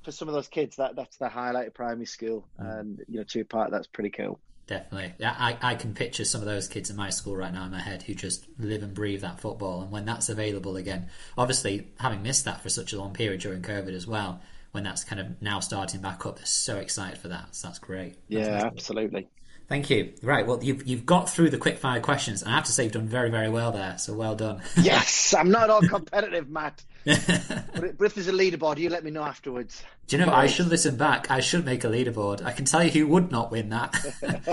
for 0.05 0.11
some 0.11 0.29
of 0.29 0.35
those 0.35 0.49
kids 0.49 0.77
that 0.77 0.97
that's 0.97 1.19
the 1.19 1.29
highlight 1.29 1.69
of 1.69 1.75
primary 1.75 2.07
school, 2.07 2.49
mm. 2.61 2.81
and 2.81 3.05
you 3.09 3.19
know, 3.19 3.25
to 3.25 3.45
part 3.45 3.71
that's 3.71 3.87
pretty 3.87 4.11
cool. 4.11 4.41
Definitely. 4.67 5.27
I, 5.27 5.59
I 5.61 5.75
can 5.75 5.93
picture 5.93 6.25
some 6.25 6.41
of 6.41 6.47
those 6.47 6.69
kids 6.69 6.89
in 6.89 6.97
my 6.97 7.11
school 7.11 7.37
right 7.37 7.53
now 7.53 7.65
in 7.65 7.73
my 7.73 7.81
head 7.81 8.03
who 8.03 8.15
just 8.15 8.47
live 8.59 8.83
and 8.83 8.95
breathe 8.95 9.23
that 9.23 9.41
football. 9.41 9.83
And 9.83 9.91
when 9.91 10.05
that's 10.05 10.29
available 10.29 10.77
again, 10.77 11.09
obviously 11.37 11.89
having 11.99 12.23
missed 12.23 12.45
that 12.45 12.63
for 12.63 12.69
such 12.69 12.93
a 12.93 12.99
long 12.99 13.13
period 13.13 13.41
during 13.41 13.63
COVID 13.63 13.93
as 13.93 14.07
well, 14.07 14.41
when 14.71 14.85
that's 14.85 15.05
kind 15.05 15.21
of 15.21 15.43
now 15.43 15.61
starting 15.61 16.01
back 16.01 16.25
up, 16.25 16.37
they're 16.37 16.47
so 16.47 16.79
excited 16.79 17.19
for 17.19 17.29
that. 17.29 17.55
So 17.55 17.69
that's 17.69 17.79
great. 17.79 18.15
That's 18.31 18.49
yeah, 18.49 18.65
absolutely. 18.65 19.29
Thank 19.69 19.91
you. 19.91 20.13
Right, 20.23 20.47
well, 20.47 20.63
you've 20.63 20.87
you've 20.87 21.07
got 21.07 21.31
through 21.31 21.51
the 21.51 21.59
quick 21.59 21.79
fire 21.79 22.01
questions, 22.01 22.43
and 22.43 22.51
I 22.51 22.57
have 22.57 22.65
to 22.65 22.73
say 22.73 22.85
you've 22.85 22.93
done 22.93 23.09
very 23.09 23.31
very 23.31 23.49
well 23.49 23.73
there. 23.73 23.97
So 23.97 24.13
well 24.13 24.35
done. 24.35 24.61
yes, 24.77 25.35
I'm 25.35 25.51
not 25.51 25.71
all 25.71 25.81
competitive, 25.81 26.49
Matt. 26.51 26.83
but, 27.05 27.99
but, 27.99 28.05
if 28.05 28.15
there's 28.15 28.29
a 28.29 28.33
leaderboard, 28.33 28.79
you 28.79 28.89
let 28.89 29.03
me 29.03 29.11
know 29.11 29.25
afterwards. 29.25 29.83
Do 30.07 30.17
you 30.17 30.25
know? 30.25 30.33
I 30.33 30.47
should 30.47 30.69
listen 30.69 30.97
back. 30.97 31.31
I 31.31 31.41
should 31.41 31.65
make 31.65 31.83
a 31.83 31.89
leaderboard. 31.89 32.45
I 32.45 32.53
can 32.53 32.65
tell 32.65 32.85
you 32.85 32.91
who 32.91 33.07
would 33.09 33.33
not 33.33 33.51
win 33.51 33.71
that. 33.71 33.93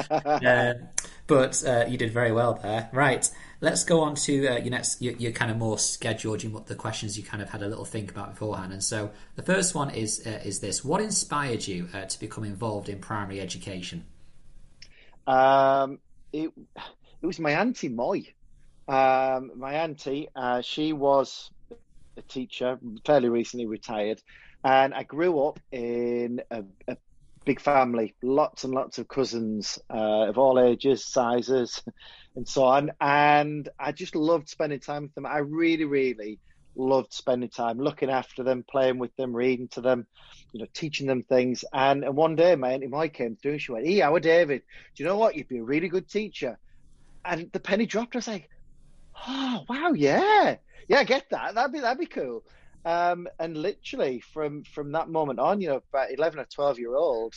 uh, 0.10 0.74
but 1.28 1.64
uh, 1.64 1.86
you 1.88 1.98
did 1.98 2.12
very 2.12 2.32
well 2.32 2.56
there. 2.56 2.90
Right, 2.92 3.30
let's 3.62 3.84
go 3.84 4.00
on 4.02 4.16
to 4.16 4.48
uh, 4.48 4.58
your 4.58 4.72
next. 4.72 5.00
Your, 5.00 5.14
your, 5.14 5.32
kind 5.32 5.52
of 5.52 5.58
more 5.58 5.78
scheduled. 5.78 6.42
You, 6.42 6.50
what 6.50 6.66
the 6.66 6.76
questions 6.76 7.18
you 7.20 7.24
kind 7.24 7.44
of 7.44 7.50
had 7.52 7.62
a 7.62 7.68
little 7.68 7.86
think 7.86 8.10
about 8.10 8.32
beforehand. 8.32 8.74
And 8.74 8.84
so 8.84 9.12
the 9.36 9.44
first 9.44 9.76
one 9.76 9.92
is 9.92 10.26
uh, 10.26 10.42
is 10.44 10.60
this: 10.60 10.84
What 10.84 11.02
inspired 11.02 11.68
you 11.68 11.88
uh, 11.94 12.06
to 12.06 12.20
become 12.20 12.46
involved 12.46 12.90
in 12.90 13.00
primary 13.00 13.40
education? 13.42 14.06
Um, 15.28 16.00
it 16.34 16.52
it 17.22 17.26
was 17.28 17.40
my 17.40 17.52
auntie 17.52 17.90
Moy. 17.90 18.34
Um, 18.88 19.52
my 19.56 19.74
auntie, 19.74 20.30
uh, 20.36 20.62
she 20.62 20.94
was 20.94 21.52
a 22.20 22.24
teacher, 22.24 22.80
fairly 23.06 23.30
recently 23.30 23.66
retired, 23.66 24.22
and 24.64 24.94
I 24.94 25.04
grew 25.04 25.46
up 25.46 25.60
in 25.72 26.42
a, 26.52 26.64
a 26.88 26.98
big 27.46 27.60
family, 27.60 28.16
lots 28.22 28.64
and 28.64 28.74
lots 28.74 28.98
of 28.98 29.08
cousins 29.08 29.80
uh, 29.90 30.28
of 30.28 30.38
all 30.38 30.60
ages, 30.60 31.06
sizes, 31.06 31.82
and 32.36 32.48
so 32.48 32.64
on. 32.64 32.92
And 33.00 33.68
I 33.80 33.92
just 33.92 34.16
loved 34.16 34.50
spending 34.50 34.80
time 34.80 35.04
with 35.04 35.16
them. 35.16 35.26
I 35.26 35.40
really, 35.40 35.86
really 35.86 36.40
loved 36.76 37.14
spending 37.14 37.50
time 37.50 37.80
looking 37.80 38.10
after 38.10 38.44
them, 38.44 38.64
playing 38.70 39.00
with 39.00 39.16
them, 39.16 39.36
reading 39.36 39.68
to 39.70 39.82
them, 39.82 40.06
you 40.54 40.60
know, 40.60 40.68
teaching 40.74 41.08
them 41.08 41.24
things. 41.24 41.64
And, 41.74 42.04
and 42.04 42.16
one 42.16 42.36
day 42.36 42.56
my 42.56 42.74
auntie 42.74 42.88
Mike 42.88 43.14
came 43.14 43.36
through 43.36 43.54
and 43.54 43.62
she 43.62 43.72
went, 43.72 43.88
Hey, 43.88 44.02
our 44.02 44.20
David, 44.20 44.62
do 44.96 45.04
you 45.04 45.10
know 45.10 45.18
what? 45.18 45.36
You'd 45.36 45.48
be 45.48 45.58
a 45.58 45.64
really 45.64 45.90
good 45.90 46.10
teacher. 46.10 46.58
And 47.26 47.52
the 47.52 47.60
penny 47.60 47.86
dropped. 47.86 48.16
I 48.16 48.20
was 48.20 48.28
like, 48.28 48.50
Oh, 49.28 49.66
wow, 49.68 49.94
yeah. 49.94 50.58
Yeah, 50.88 51.04
get 51.04 51.30
that. 51.32 51.56
That'd 51.56 51.74
be 51.74 51.80
that'd 51.80 52.00
be 52.00 52.06
cool. 52.06 52.44
Um, 52.86 53.28
and 53.40 53.58
literally 53.58 54.22
from 54.22 54.64
from 54.64 54.92
that 54.94 55.10
moment 55.10 55.40
on, 55.40 55.62
you 55.62 55.70
know, 55.70 55.82
about 55.94 56.12
eleven 56.12 56.40
or 56.40 56.46
twelve 56.46 56.80
year 56.80 56.96
old, 56.96 57.34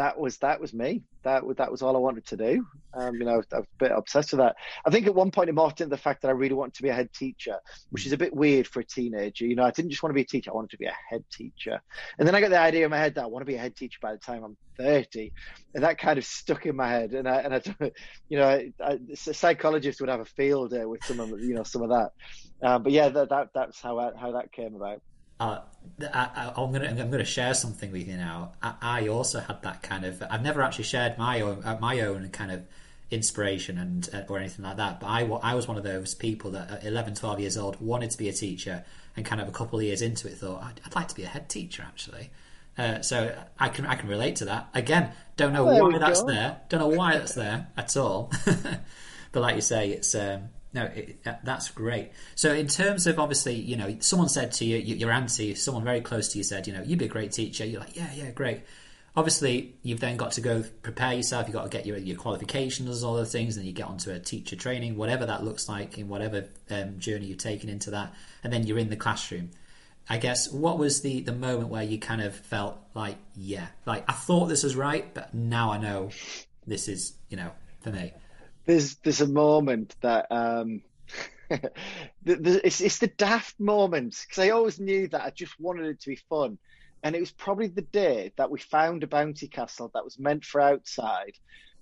that 0.00 0.18
was 0.18 0.38
that 0.38 0.58
was 0.58 0.72
me. 0.72 1.02
That 1.24 1.42
that 1.58 1.70
was 1.70 1.82
all 1.82 1.94
I 1.94 1.98
wanted 1.98 2.26
to 2.28 2.36
do. 2.36 2.66
Um, 2.94 3.16
you 3.16 3.26
know, 3.26 3.32
I 3.32 3.36
was, 3.36 3.46
I 3.52 3.58
was, 3.58 3.66
a 3.66 3.84
bit 3.84 3.92
obsessed 3.94 4.32
with 4.32 4.38
that. 4.38 4.56
I 4.86 4.90
think 4.90 5.06
at 5.06 5.14
one 5.14 5.30
point 5.30 5.50
it 5.50 5.58
into 5.58 5.86
the 5.86 5.98
fact 5.98 6.22
that 6.22 6.28
I 6.28 6.32
really 6.32 6.54
wanted 6.54 6.72
to 6.76 6.82
be 6.82 6.88
a 6.88 6.94
head 6.94 7.12
teacher, 7.12 7.56
which 7.90 8.06
is 8.06 8.12
a 8.12 8.16
bit 8.16 8.34
weird 8.34 8.66
for 8.66 8.80
a 8.80 8.84
teenager. 8.84 9.44
You 9.44 9.56
know, 9.56 9.62
I 9.62 9.70
didn't 9.70 9.90
just 9.90 10.02
want 10.02 10.12
to 10.12 10.14
be 10.14 10.22
a 10.22 10.26
teacher; 10.26 10.50
I 10.50 10.54
wanted 10.54 10.70
to 10.70 10.78
be 10.78 10.86
a 10.86 10.96
head 11.10 11.22
teacher. 11.30 11.82
And 12.18 12.26
then 12.26 12.34
I 12.34 12.40
got 12.40 12.48
the 12.48 12.58
idea 12.58 12.86
in 12.86 12.90
my 12.90 12.96
head 12.96 13.14
that 13.16 13.24
I 13.24 13.26
want 13.26 13.42
to 13.42 13.46
be 13.46 13.56
a 13.56 13.60
head 13.60 13.76
teacher 13.76 13.98
by 14.00 14.12
the 14.12 14.18
time 14.18 14.42
I'm 14.42 14.56
30, 14.78 15.32
and 15.74 15.84
that 15.84 15.98
kind 15.98 16.18
of 16.18 16.24
stuck 16.24 16.64
in 16.64 16.76
my 16.76 16.88
head. 16.88 17.12
And 17.12 17.28
I 17.28 17.36
and 17.40 17.54
I, 17.54 17.90
you 18.30 18.38
know, 18.38 18.48
I, 18.48 18.72
a 18.82 19.16
psychologist 19.16 20.00
would 20.00 20.08
have 20.08 20.20
a 20.20 20.24
field 20.24 20.70
day 20.70 20.86
with 20.86 21.04
some 21.04 21.20
of 21.20 21.28
you 21.40 21.54
know 21.54 21.62
some 21.62 21.82
of 21.82 21.90
that. 21.90 22.12
Um, 22.62 22.82
but 22.84 22.92
yeah, 22.92 23.10
that, 23.10 23.28
that 23.28 23.48
that's 23.54 23.82
how 23.82 23.98
I, 23.98 24.12
how 24.18 24.32
that 24.32 24.50
came 24.50 24.74
about. 24.74 25.02
Uh, 25.40 25.60
I, 26.12 26.52
am 26.56 26.72
gonna 26.72 26.88
I'm 26.88 27.10
gonna 27.10 27.24
share 27.24 27.54
something 27.54 27.90
with 27.90 28.06
you 28.06 28.16
now. 28.16 28.52
I, 28.62 28.74
I, 28.82 29.08
also 29.08 29.40
had 29.40 29.62
that 29.62 29.82
kind 29.82 30.04
of. 30.04 30.22
I've 30.30 30.42
never 30.42 30.62
actually 30.62 30.84
shared 30.84 31.16
my 31.16 31.40
own 31.40 31.62
uh, 31.64 31.78
my 31.80 32.00
own 32.00 32.28
kind 32.28 32.52
of 32.52 32.66
inspiration 33.10 33.78
and 33.78 34.08
uh, 34.12 34.22
or 34.28 34.38
anything 34.38 34.64
like 34.64 34.76
that. 34.76 35.00
But 35.00 35.06
I, 35.06 35.22
I 35.22 35.54
was 35.54 35.66
one 35.66 35.78
of 35.78 35.82
those 35.82 36.14
people 36.14 36.50
that 36.52 36.70
at 36.70 36.84
11, 36.84 37.14
12 37.14 37.40
years 37.40 37.56
old 37.56 37.80
wanted 37.80 38.10
to 38.10 38.18
be 38.18 38.28
a 38.28 38.32
teacher 38.32 38.84
and 39.16 39.24
kind 39.24 39.40
of 39.40 39.48
a 39.48 39.52
couple 39.52 39.78
of 39.78 39.84
years 39.84 40.02
into 40.02 40.28
it 40.28 40.34
thought 40.34 40.62
I'd, 40.62 40.80
I'd 40.84 40.94
like 40.94 41.08
to 41.08 41.14
be 41.14 41.24
a 41.24 41.28
head 41.28 41.48
teacher 41.48 41.82
actually. 41.82 42.30
Uh, 42.78 43.02
so 43.02 43.34
I 43.58 43.68
can 43.68 43.86
I 43.86 43.96
can 43.96 44.08
relate 44.08 44.36
to 44.36 44.44
that. 44.46 44.68
Again, 44.74 45.12
don't 45.36 45.52
know 45.52 45.64
There 45.64 45.82
why 45.82 45.98
that's 45.98 46.20
go. 46.20 46.28
there. 46.28 46.60
Don't 46.68 46.80
know 46.80 46.96
why 46.96 47.18
that's 47.18 47.34
there 47.34 47.66
at 47.76 47.96
all. 47.96 48.30
but 49.32 49.40
like 49.40 49.56
you 49.56 49.62
say, 49.62 49.90
it's 49.90 50.14
um, 50.14 50.50
no, 50.72 50.84
it, 50.84 51.22
that- 51.24 51.44
that's 51.44 51.70
great. 51.70 52.12
So 52.34 52.52
in 52.52 52.66
terms 52.68 53.06
of 53.06 53.18
obviously, 53.18 53.54
you 53.54 53.76
know, 53.76 53.96
someone 54.00 54.28
said 54.28 54.52
to 54.52 54.64
you, 54.64 54.76
your 54.78 55.10
auntie, 55.10 55.54
someone 55.54 55.84
very 55.84 56.00
close 56.00 56.28
to 56.32 56.38
you 56.38 56.44
said, 56.44 56.66
you 56.66 56.72
know, 56.72 56.82
you'd 56.82 56.98
be 56.98 57.06
a 57.06 57.08
great 57.08 57.32
teacher. 57.32 57.64
You're 57.64 57.80
like, 57.80 57.96
yeah, 57.96 58.10
yeah, 58.14 58.30
great. 58.30 58.62
Obviously, 59.16 59.74
you've 59.82 59.98
then 59.98 60.16
got 60.16 60.32
to 60.32 60.40
go 60.40 60.62
prepare 60.82 61.14
yourself. 61.14 61.48
You've 61.48 61.54
got 61.54 61.64
to 61.64 61.68
get 61.68 61.84
your 61.84 61.96
your 61.98 62.16
qualifications, 62.16 63.02
all 63.02 63.14
the 63.16 63.26
things, 63.26 63.56
and 63.56 63.66
you 63.66 63.72
get 63.72 63.86
onto 63.88 64.10
a 64.12 64.20
teacher 64.20 64.54
training, 64.54 64.96
whatever 64.96 65.26
that 65.26 65.42
looks 65.42 65.68
like, 65.68 65.98
in 65.98 66.08
whatever 66.08 66.46
um, 66.70 66.98
journey 67.00 67.26
you've 67.26 67.38
taken 67.38 67.68
into 67.68 67.90
that, 67.90 68.14
and 68.44 68.52
then 68.52 68.66
you're 68.68 68.78
in 68.78 68.88
the 68.88 68.96
classroom. 68.96 69.50
I 70.08 70.18
guess 70.18 70.50
what 70.52 70.78
was 70.78 71.02
the 71.02 71.20
the 71.22 71.32
moment 71.32 71.70
where 71.70 71.82
you 71.82 71.98
kind 71.98 72.22
of 72.22 72.34
felt 72.36 72.78
like, 72.94 73.16
yeah, 73.36 73.66
like 73.84 74.08
I 74.08 74.12
thought 74.12 74.46
this 74.46 74.62
was 74.62 74.76
right, 74.76 75.12
but 75.12 75.34
now 75.34 75.72
I 75.72 75.78
know 75.78 76.10
this 76.68 76.86
is, 76.86 77.14
you 77.28 77.36
know, 77.36 77.50
for 77.80 77.90
me. 77.90 78.12
There's 78.66 78.96
there's 78.96 79.20
a 79.20 79.26
moment 79.26 79.94
that 80.02 80.26
um 80.30 80.82
the, 81.50 82.36
the, 82.36 82.60
it's 82.64 82.80
it's 82.80 82.98
the 82.98 83.08
daft 83.08 83.58
moment 83.58 84.16
because 84.26 84.42
I 84.42 84.50
always 84.50 84.78
knew 84.78 85.08
that 85.08 85.22
I 85.22 85.30
just 85.30 85.58
wanted 85.58 85.86
it 85.86 86.00
to 86.00 86.10
be 86.10 86.20
fun, 86.28 86.58
and 87.02 87.16
it 87.16 87.20
was 87.20 87.32
probably 87.32 87.66
the 87.66 87.82
day 87.82 88.32
that 88.36 88.50
we 88.50 88.60
found 88.60 89.02
a 89.02 89.08
bounty 89.08 89.48
castle 89.48 89.90
that 89.94 90.04
was 90.04 90.18
meant 90.18 90.44
for 90.44 90.60
outside, 90.60 91.32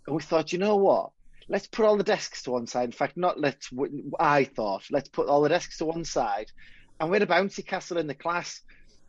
and 0.07 0.17
we 0.17 0.23
thought, 0.23 0.53
you 0.53 0.59
know 0.59 0.77
what? 0.77 1.11
Let's 1.51 1.67
put 1.67 1.85
all 1.85 1.97
the 1.97 2.05
desks 2.05 2.43
to 2.45 2.53
one 2.53 2.67
side. 2.67 2.87
In 2.87 2.93
fact, 2.93 3.17
not 3.17 3.39
let's. 3.39 3.71
I 4.19 4.45
thought 4.45 4.85
let's 4.91 5.09
put 5.09 5.29
all 5.29 5.43
the 5.43 5.49
desks 5.51 5.79
to 5.79 5.85
one 5.85 6.05
side, 6.05 6.51
and 6.99 7.11
we 7.11 7.17
had 7.17 7.29
a 7.29 7.33
bouncy 7.33 7.67
castle 7.67 7.99
in 7.99 8.07
the 8.07 8.15
class, 8.15 8.63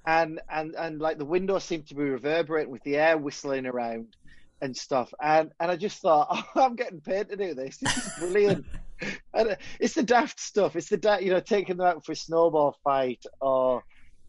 and 0.06 0.42
and 0.50 0.76
and 0.76 1.00
like 1.00 1.18
the 1.18 1.26
windows 1.26 1.64
seemed 1.64 1.88
to 1.88 1.96
be 1.96 2.04
reverberating 2.04 2.72
with 2.72 2.84
the 2.84 2.98
air 2.98 3.18
whistling 3.18 3.66
around 3.66 4.16
and 4.62 4.76
stuff. 4.76 5.14
And 5.22 5.52
and 5.60 5.72
I 5.72 5.76
just 5.76 6.02
thought, 6.02 6.28
oh, 6.56 6.62
I'm 6.64 6.76
getting 6.76 7.02
paid 7.02 7.30
to 7.30 7.36
do 7.36 7.54
this. 7.54 7.78
This 7.78 7.98
is 7.98 8.14
brilliant. 8.20 8.66
and 9.34 9.58
it's 9.80 9.94
the 9.94 10.04
daft 10.04 10.40
stuff. 10.40 10.76
It's 10.76 10.90
the 10.90 10.98
da- 10.98 11.20
you 11.20 11.32
know 11.32 11.40
taking 11.40 11.78
them 11.78 11.86
out 11.88 12.06
for 12.06 12.12
a 12.12 12.16
snowball 12.16 12.78
fight, 12.84 13.24
or 13.40 13.84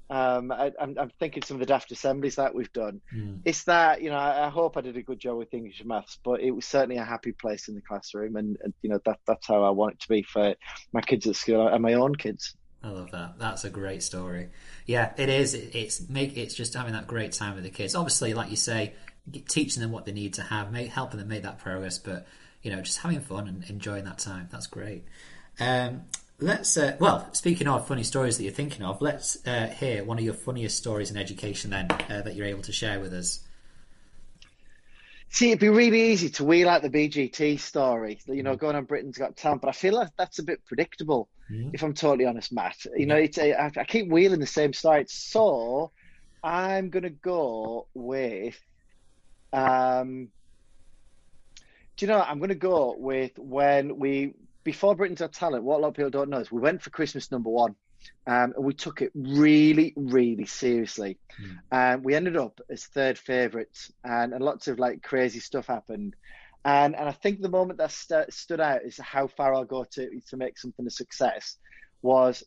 um, 0.09 0.51
I, 0.51 0.73
I'm 0.81 0.97
I'm 0.99 1.11
thinking 1.21 1.43
some 1.45 1.57
of 1.57 1.61
the 1.61 1.67
daft 1.67 1.93
assemblies 1.93 2.37
that 2.37 2.55
we've 2.55 2.73
done. 2.73 3.01
Mm. 3.15 3.41
It's 3.45 3.65
that 3.65 4.03
you 4.03 4.11
know 4.11 4.17
I, 4.17 4.47
I 4.47 4.49
hope 4.51 4.77
I 4.77 4.81
did 4.81 4.97
a 4.97 5.03
good 5.03 5.19
job 5.21 5.39
with 5.39 5.53
English 5.55 5.81
and 5.81 5.89
maths, 5.89 6.19
but 6.25 6.41
it 6.41 6.51
was 6.53 6.67
certainly 6.67 6.97
a 6.97 7.05
happy 7.05 7.33
place 7.33 7.69
in 7.69 7.75
the 7.75 7.81
classroom, 7.81 8.37
and, 8.37 8.57
and 8.63 8.75
you 8.83 8.91
know 8.91 9.01
that 9.07 9.19
that's 9.27 9.47
how 9.47 9.63
I 9.63 9.71
want 9.71 9.95
it 9.95 10.01
to 10.01 10.09
be 10.09 10.23
for 10.23 10.55
my 10.93 11.01
kids 11.01 11.27
at 11.27 11.37
school 11.37 11.67
and 11.69 11.83
my 11.83 11.95
own 11.95 12.15
kids. 12.15 12.55
I 12.83 12.89
love 12.89 13.11
that. 13.11 13.39
That's 13.39 13.65
a 13.65 13.71
great 13.71 14.03
story. 14.03 14.49
Yeah, 14.87 15.13
it 15.19 15.29
is. 15.29 15.53
It- 15.55 15.75
It's 15.75 16.09
make 16.09 16.37
it's 16.37 16.55
just 16.55 16.75
having 16.75 16.95
that 16.95 17.07
great 17.07 17.33
time 17.33 17.55
with 17.55 17.65
the 17.65 17.71
kids. 17.71 17.95
Obviously, 17.95 18.35
like 18.35 18.51
you 18.51 18.57
say, 18.57 18.95
teaching 19.49 19.83
them 19.83 19.93
what 19.93 20.05
they 20.05 20.13
need 20.13 20.35
to 20.35 20.43
have, 20.43 20.73
make, 20.73 20.89
helping 20.91 21.19
them 21.19 21.29
make 21.29 21.43
that 21.43 21.59
progress. 21.59 21.99
But 21.99 22.27
you 22.63 22.71
know, 22.71 22.81
just 22.83 22.99
having 22.99 23.21
fun 23.21 23.49
and 23.49 23.65
enjoying 23.71 24.05
that 24.05 24.19
time. 24.19 24.49
That's 24.51 24.67
great. 24.67 25.05
Um, 25.59 26.03
let's. 26.39 26.77
Uh, 26.77 26.97
well, 26.99 27.29
speaking 27.33 27.67
of 27.69 27.87
funny 27.87 28.03
stories 28.03 28.37
that 28.37 28.45
you're 28.45 28.53
thinking 28.53 28.85
of, 28.85 29.01
let's 29.01 29.47
uh, 29.47 29.67
hear 29.69 30.05
one 30.05 30.19
of 30.19 30.25
your 30.25 30.35
funniest 30.35 30.77
stories 30.77 31.11
in 31.11 31.17
education 31.17 31.71
then 31.71 31.91
uh, 31.91 32.23
that 32.23 32.35
you're 32.35 32.47
able 32.47 32.63
to 32.63 32.73
share 32.73 33.01
with 33.01 33.13
us. 33.13 33.41
See, 35.33 35.51
it'd 35.51 35.61
be 35.61 35.69
really 35.69 36.11
easy 36.11 36.29
to 36.31 36.45
wheel 36.45 36.69
out 36.69 36.83
the 36.83 36.91
BGT 36.91 37.61
story, 37.61 38.19
you 38.27 38.43
know, 38.43 38.57
going 38.57 38.75
on 38.75 38.85
Britain's 38.85 39.17
Got 39.17 39.37
Talent, 39.37 39.63
but 39.63 39.69
I 39.69 39.73
feel 39.73 39.95
like 39.95 40.09
that's 40.19 40.41
a 40.41 40.43
bit 40.43 40.67
predictable, 40.67 41.29
Mhm. 41.49 41.71
if 41.73 41.85
I'm 41.85 41.95
totally 41.95 42.27
honest, 42.27 42.53
Matt. 42.53 42.85
You 42.97 43.07
know, 43.07 43.15
it's 43.15 43.39
a, 43.39 43.55
I, 43.55 43.71
I 43.77 43.85
keep 43.85 44.09
wheeling 44.11 44.41
the 44.41 44.47
same 44.47 44.73
story, 44.73 45.05
so 45.09 45.93
I'm 46.43 46.91
going 46.91 47.05
to 47.05 47.11
go 47.11 47.87
with, 47.95 48.61
um, 49.53 50.29
do 51.97 52.07
you 52.07 52.13
know, 52.13 52.19
what? 52.19 52.29
I'm 52.29 52.39
going 52.39 52.49
to 52.51 52.55
go 52.55 52.95
with 52.99 53.33
when 53.39 53.99
we, 53.99 54.35
before 54.65 54.95
Britain's 54.95 55.21
Got 55.21 55.33
Talent, 55.33 55.65
what 55.65 55.79
a 55.79 55.81
lot 55.81 55.89
of 55.89 55.95
people 55.95 56.11
don't 56.11 56.31
know 56.31 56.39
is 56.39 56.51
we 56.51 56.61
went 56.61 56.83
for 56.83 56.91
Christmas 56.91 57.31
number 57.31 57.51
one. 57.51 57.75
Um, 58.27 58.55
and 58.57 58.65
we 58.65 58.73
took 58.73 59.03
it 59.03 59.13
really, 59.15 59.93
really 59.95 60.47
seriously. 60.47 61.19
And 61.71 62.03
we 62.03 62.15
ended 62.15 62.35
up 62.35 62.59
as 62.71 62.85
third 62.85 63.19
favourites, 63.19 63.93
and, 64.03 64.33
and 64.33 64.43
lots 64.43 64.69
of 64.69 64.79
like 64.79 65.03
crazy 65.03 65.39
stuff 65.41 65.67
happened. 65.67 66.17
And 66.65 66.95
and 66.95 67.09
I 67.09 67.13
think 67.13 67.41
the 67.41 67.49
moment 67.49 67.79
that 67.79 67.91
st- 67.91 68.33
stood 68.33 68.61
out 68.61 68.85
is 68.85 68.99
how 68.99 69.27
far 69.27 69.55
I'll 69.55 69.65
go 69.65 69.85
to 69.85 70.21
to 70.29 70.37
make 70.37 70.59
something 70.59 70.87
a 70.87 70.91
success. 70.91 71.59
Was 72.03 72.43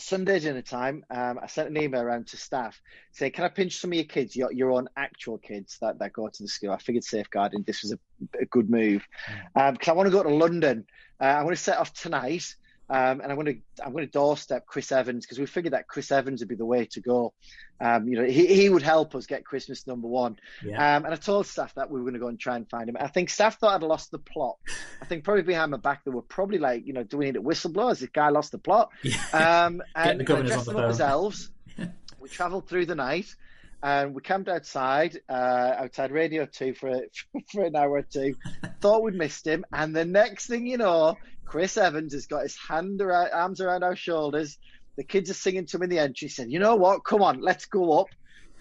Sunday 0.00 0.40
dinner 0.40 0.62
time. 0.62 1.04
Um, 1.10 1.38
I 1.42 1.46
sent 1.46 1.68
an 1.68 1.80
email 1.80 2.02
around 2.02 2.26
to 2.28 2.36
staff 2.36 2.80
saying, 3.12 3.32
"Can 3.32 3.44
I 3.44 3.48
pinch 3.48 3.76
some 3.76 3.90
of 3.90 3.94
your 3.94 4.04
kids, 4.04 4.34
your 4.36 4.52
your 4.52 4.70
own 4.70 4.88
actual 4.96 5.38
kids 5.38 5.78
that, 5.80 5.98
that 5.98 6.12
go 6.12 6.28
to 6.28 6.42
the 6.42 6.48
school?" 6.48 6.72
I 6.72 6.78
figured 6.78 7.04
safeguarding 7.04 7.64
this 7.66 7.82
was 7.82 7.92
a, 7.92 7.98
a 8.40 8.46
good 8.46 8.70
move 8.70 9.06
because 9.54 9.88
I 9.88 9.92
want 9.92 10.06
to 10.06 10.12
go 10.12 10.22
to 10.22 10.34
London. 10.34 10.86
Uh, 11.20 11.24
I 11.24 11.42
want 11.42 11.56
to 11.56 11.62
set 11.62 11.78
off 11.78 11.92
tonight. 11.92 12.44
Um, 12.92 13.22
and 13.22 13.32
I'm 13.32 13.36
going 13.36 13.46
to 13.46 13.82
I'm 13.82 13.92
going 13.92 14.04
to 14.04 14.10
doorstep 14.10 14.66
Chris 14.66 14.92
Evans 14.92 15.24
because 15.24 15.38
we 15.38 15.46
figured 15.46 15.72
that 15.72 15.88
Chris 15.88 16.12
Evans 16.12 16.42
would 16.42 16.48
be 16.48 16.56
the 16.56 16.66
way 16.66 16.84
to 16.92 17.00
go. 17.00 17.32
Um, 17.80 18.06
you 18.06 18.18
know, 18.18 18.26
he, 18.26 18.46
he 18.46 18.68
would 18.68 18.82
help 18.82 19.14
us 19.14 19.24
get 19.24 19.46
Christmas 19.46 19.86
number 19.86 20.08
one. 20.08 20.36
Yeah. 20.62 20.96
Um, 20.96 21.06
and 21.06 21.14
I 21.14 21.16
told 21.16 21.46
staff 21.46 21.74
that 21.76 21.90
we 21.90 21.98
were 21.98 22.04
going 22.04 22.12
to 22.12 22.20
go 22.20 22.28
and 22.28 22.38
try 22.38 22.56
and 22.56 22.68
find 22.68 22.90
him. 22.90 22.98
I 23.00 23.08
think 23.08 23.30
staff 23.30 23.58
thought 23.58 23.76
I'd 23.76 23.82
lost 23.82 24.10
the 24.10 24.18
plot. 24.18 24.58
I 25.00 25.06
think 25.06 25.24
probably 25.24 25.42
behind 25.42 25.70
my 25.70 25.78
back 25.78 26.04
they 26.04 26.10
were 26.10 26.20
probably 26.20 26.58
like, 26.58 26.86
you 26.86 26.92
know, 26.92 27.02
do 27.02 27.16
we 27.16 27.24
need 27.24 27.36
a 27.36 27.40
whistleblower? 27.40 27.88
Has 27.88 28.00
this 28.00 28.10
guy 28.10 28.28
lost 28.28 28.52
the 28.52 28.58
plot? 28.58 28.90
Um, 29.32 29.82
and 29.96 30.20
the 30.20 30.36
I 30.36 30.42
dressed 30.42 30.66
them 30.66 30.76
up 30.76 30.90
as 30.90 31.00
elves. 31.00 31.50
we 32.20 32.28
travelled 32.28 32.68
through 32.68 32.86
the 32.86 32.94
night. 32.94 33.34
And 33.82 34.14
we 34.14 34.20
camped 34.20 34.48
outside, 34.48 35.18
uh, 35.28 35.32
outside 35.78 36.12
Radio 36.12 36.46
2 36.46 36.74
for, 36.74 37.00
for 37.52 37.64
an 37.64 37.74
hour 37.74 37.90
or 37.90 38.02
two. 38.02 38.36
Thought 38.80 39.02
we'd 39.02 39.14
missed 39.14 39.46
him. 39.46 39.64
And 39.72 39.96
the 39.96 40.04
next 40.04 40.46
thing 40.46 40.66
you 40.66 40.76
know, 40.76 41.16
Chris 41.44 41.76
Evans 41.76 42.14
has 42.14 42.26
got 42.26 42.42
his 42.42 42.56
hand 42.56 43.00
around, 43.00 43.30
arms 43.32 43.60
around 43.60 43.82
our 43.82 43.96
shoulders. 43.96 44.58
The 44.96 45.04
kids 45.04 45.30
are 45.30 45.34
singing 45.34 45.66
to 45.66 45.76
him 45.76 45.84
in 45.84 45.90
the 45.90 45.98
entry. 45.98 46.28
Said, 46.28 46.50
You 46.50 46.58
know 46.58 46.76
what? 46.76 47.04
Come 47.04 47.22
on, 47.22 47.40
let's 47.40 47.66
go 47.66 48.00
up. 48.00 48.08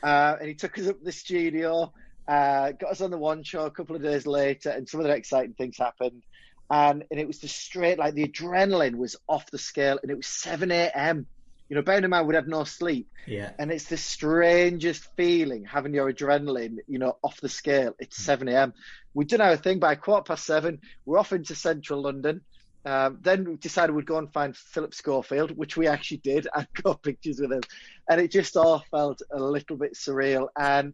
Uh, 0.03 0.35
and 0.39 0.47
he 0.47 0.55
took 0.55 0.77
us 0.77 0.87
up 0.87 0.97
to 0.97 1.03
the 1.03 1.11
studio, 1.11 1.93
uh, 2.27 2.71
got 2.71 2.91
us 2.91 3.01
on 3.01 3.11
the 3.11 3.17
one 3.17 3.43
show 3.43 3.65
a 3.65 3.71
couple 3.71 3.95
of 3.95 4.01
days 4.01 4.25
later, 4.25 4.69
and 4.69 4.89
some 4.89 4.99
other 4.99 5.13
exciting 5.13 5.53
things 5.53 5.77
happened. 5.77 6.23
And, 6.69 7.03
and 7.11 7.19
it 7.19 7.27
was 7.27 7.39
just 7.39 7.57
straight, 7.57 7.99
like 7.99 8.13
the 8.13 8.27
adrenaline 8.27 8.95
was 8.95 9.15
off 9.27 9.51
the 9.51 9.57
scale, 9.57 9.99
and 10.01 10.09
it 10.09 10.15
was 10.15 10.27
7 10.27 10.71
a.m. 10.71 11.27
You 11.69 11.75
know, 11.75 11.81
bearing 11.83 12.03
in 12.03 12.09
mind 12.09 12.27
we'd 12.27 12.35
had 12.35 12.47
no 12.47 12.63
sleep. 12.63 13.09
Yeah. 13.27 13.51
And 13.59 13.71
it's 13.71 13.85
the 13.85 13.97
strangest 13.97 15.07
feeling 15.15 15.63
having 15.65 15.93
your 15.93 16.11
adrenaline, 16.11 16.77
you 16.87 16.99
know, 16.99 17.17
off 17.23 17.39
the 17.39 17.47
scale. 17.47 17.93
It's 17.99 18.17
7 18.17 18.47
a.m. 18.49 18.73
We'd 19.13 19.29
done 19.29 19.41
our 19.41 19.55
thing 19.55 19.79
by 19.79 19.95
quarter 19.95 20.23
past 20.23 20.45
seven. 20.45 20.79
We're 21.05 21.19
off 21.19 21.31
into 21.31 21.55
central 21.55 22.01
London. 22.01 22.41
Um, 22.85 23.19
then 23.21 23.45
we 23.45 23.55
decided 23.57 23.95
we'd 23.95 24.05
go 24.05 24.17
and 24.17 24.31
find 24.31 24.55
Philip 24.55 24.93
Schofield, 24.93 25.51
which 25.51 25.77
we 25.77 25.87
actually 25.87 26.17
did, 26.17 26.47
and 26.55 26.67
got 26.83 27.03
pictures 27.03 27.39
with 27.39 27.51
him. 27.51 27.61
And 28.09 28.19
it 28.19 28.31
just 28.31 28.57
all 28.57 28.83
felt 28.91 29.21
a 29.31 29.39
little 29.39 29.77
bit 29.77 29.93
surreal. 29.93 30.47
And 30.57 30.93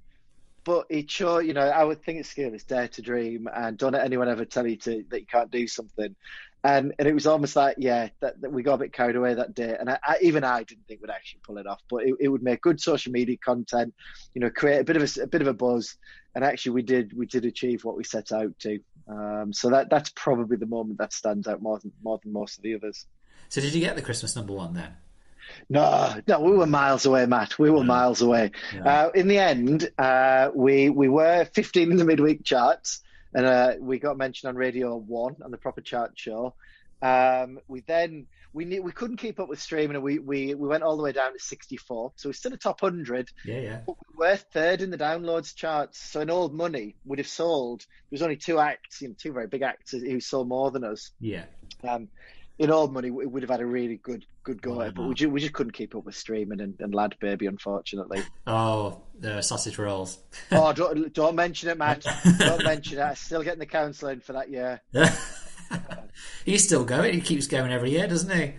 but 0.68 0.86
it 0.90 1.10
sure, 1.10 1.42
you 1.42 1.54
know, 1.54 1.62
I 1.62 1.86
would 1.86 2.04
think 2.04 2.20
it's 2.20 2.28
skill 2.28 2.54
is 2.54 2.66
dare 2.66 2.90
to 2.90 3.02
dream, 3.02 3.48
and 3.56 3.78
don't 3.78 3.94
let 3.94 4.04
anyone 4.04 4.28
ever 4.28 4.44
tell 4.44 4.68
you 4.68 4.76
to 4.76 5.06
that 5.10 5.22
you 5.22 5.26
can't 5.26 5.50
do 5.50 5.66
something. 5.66 6.14
And 6.62 6.94
and 7.00 7.08
it 7.08 7.14
was 7.14 7.26
almost 7.26 7.56
like, 7.56 7.78
yeah, 7.80 8.10
that, 8.20 8.42
that 8.42 8.52
we 8.52 8.64
got 8.64 8.74
a 8.74 8.80
bit 8.80 8.92
carried 8.92 9.16
away 9.16 9.34
that 9.34 9.56
day, 9.56 9.78
and 9.80 9.90
I, 9.90 9.98
I, 10.04 10.18
even 10.22 10.44
I 10.44 10.64
didn't 10.64 10.86
think 10.86 11.00
we'd 11.00 11.10
actually 11.10 11.40
pull 11.48 11.58
it 11.58 11.68
off. 11.68 11.80
But 11.90 12.04
it, 12.04 12.16
it 12.20 12.28
would 12.28 12.44
make 12.44 12.62
good 12.62 12.82
social 12.82 13.14
media 13.14 13.38
content, 13.38 13.94
you 14.34 14.42
know, 14.42 14.50
create 14.50 14.80
a 14.80 14.84
bit 14.84 14.98
of 14.98 15.04
a, 15.04 15.22
a 15.22 15.28
bit 15.28 15.40
of 15.40 15.48
a 15.48 15.54
buzz, 15.54 15.96
and 16.36 16.44
actually 16.44 16.74
we 16.74 16.82
did 16.82 17.14
we 17.16 17.28
did 17.28 17.46
achieve 17.46 17.86
what 17.86 17.96
we 17.96 18.04
set 18.04 18.34
out 18.34 18.52
to. 18.60 18.78
Um, 19.08 19.54
so 19.54 19.70
that 19.70 19.90
that's 19.90 20.10
probably 20.10 20.58
the 20.58 20.66
moment 20.66 21.00
that 21.00 21.14
stands 21.14 21.48
out 21.48 21.62
more 21.62 21.80
than 21.80 21.92
more 22.04 22.20
than 22.22 22.34
most 22.34 22.58
of 22.58 22.64
the 22.64 22.76
others. 22.76 23.06
So 23.50 23.62
did 23.62 23.74
you 23.74 23.80
get 23.80 23.96
the 23.96 24.02
Christmas 24.02 24.36
number 24.36 24.54
one 24.54 24.74
then? 24.74 24.96
No, 25.70 26.14
no, 26.28 26.42
we 26.42 26.52
were 26.52 26.66
miles 26.66 27.06
away, 27.06 27.26
Matt. 27.26 27.58
We 27.58 27.70
were 27.70 27.84
miles 27.84 28.22
away. 28.22 28.52
Yeah. 28.74 29.06
Uh, 29.06 29.10
in 29.16 29.30
the 29.30 29.38
end, 29.38 29.90
uh, 29.98 30.52
we 30.54 30.90
we 30.90 31.08
were 31.08 31.46
15 31.46 31.92
in 31.92 31.98
the 31.98 32.04
midweek 32.04 32.44
charts, 32.44 33.02
and 33.34 33.46
uh, 33.46 33.74
we 33.80 34.00
got 34.00 34.18
mentioned 34.18 34.50
on 34.50 34.56
Radio 34.56 34.98
One 34.98 35.38
on 35.44 35.52
the 35.52 35.58
Proper 35.58 35.82
Chart 35.82 36.12
Show. 36.16 36.54
Um, 37.02 37.60
we 37.68 37.82
then 37.82 38.28
we 38.58 38.66
knew, 38.66 38.82
we 38.82 38.92
couldn't 38.92 39.18
keep 39.18 39.40
up 39.40 39.48
with 39.48 39.62
streaming, 39.62 39.96
and 39.96 40.04
we, 40.04 40.18
we 40.18 40.56
we 40.56 40.68
went 40.68 40.82
all 40.82 40.98
the 40.98 41.04
way 41.04 41.12
down 41.12 41.32
to 41.32 41.40
64. 41.40 42.14
So 42.16 42.28
we're 42.28 42.34
still 42.34 42.54
a 42.54 42.58
top 42.58 42.82
100. 42.82 43.30
Yeah, 43.46 43.60
yeah. 43.60 43.80
But 43.86 43.98
we 44.10 44.26
were 44.26 44.36
third 44.36 44.82
in 44.82 44.90
the 44.90 44.98
downloads 44.98 45.56
charts. 45.56 46.00
So 46.00 46.22
in 46.22 46.32
old 46.32 46.56
money, 46.56 46.96
would 47.06 47.20
have 47.20 47.28
sold. 47.28 47.82
There 47.82 48.16
was 48.16 48.24
only 48.24 48.36
two 48.36 48.58
acts, 48.58 49.00
you 49.00 49.10
know, 49.10 49.16
two 49.16 49.32
very 49.32 49.46
big 49.46 49.62
acts 49.62 49.92
who 49.92 50.20
sold 50.20 50.50
more 50.50 50.72
than 50.72 50.84
us. 50.84 51.12
Yeah. 51.20 51.46
Um, 51.88 52.08
in 52.58 52.72
old 52.72 52.92
money, 52.92 53.12
we 53.12 53.28
would 53.28 53.44
have 53.44 53.52
had 53.52 53.62
a 53.62 53.66
really 53.66 53.98
good 53.98 54.26
good 54.42 54.60
go 54.60 54.82
at 54.82 54.88
it, 54.88 54.96
but 54.96 55.04
we 55.04 55.14
just, 55.14 55.32
we 55.32 55.40
just 55.40 55.54
couldn't 55.54 55.74
keep 55.74 55.94
up 55.94 56.06
with 56.06 56.16
streaming 56.16 56.60
and, 56.62 56.74
and 56.80 56.94
LadBaby, 56.94 57.48
unfortunately. 57.48 58.24
Oh, 58.48 59.02
the 59.20 59.42
sausage 59.42 59.78
rolls. 59.78 60.18
oh, 60.52 60.72
don't, 60.72 61.14
don't 61.14 61.36
mention 61.36 61.70
it, 61.70 61.78
man. 61.78 62.00
don't 62.40 62.64
mention 62.64 62.98
it. 62.98 63.02
I'm 63.02 63.16
still 63.16 63.44
getting 63.44 63.60
the 63.60 63.66
counselling 63.66 64.22
for 64.22 64.34
that 64.34 64.50
year. 64.50 64.82
He's 66.46 66.64
still 66.64 66.84
going. 66.84 67.14
He 67.14 67.22
keeps 67.22 67.48
going 67.48 67.72
every 67.72 67.92
year, 67.92 68.08
doesn't 68.08 68.36
he? 68.36 68.54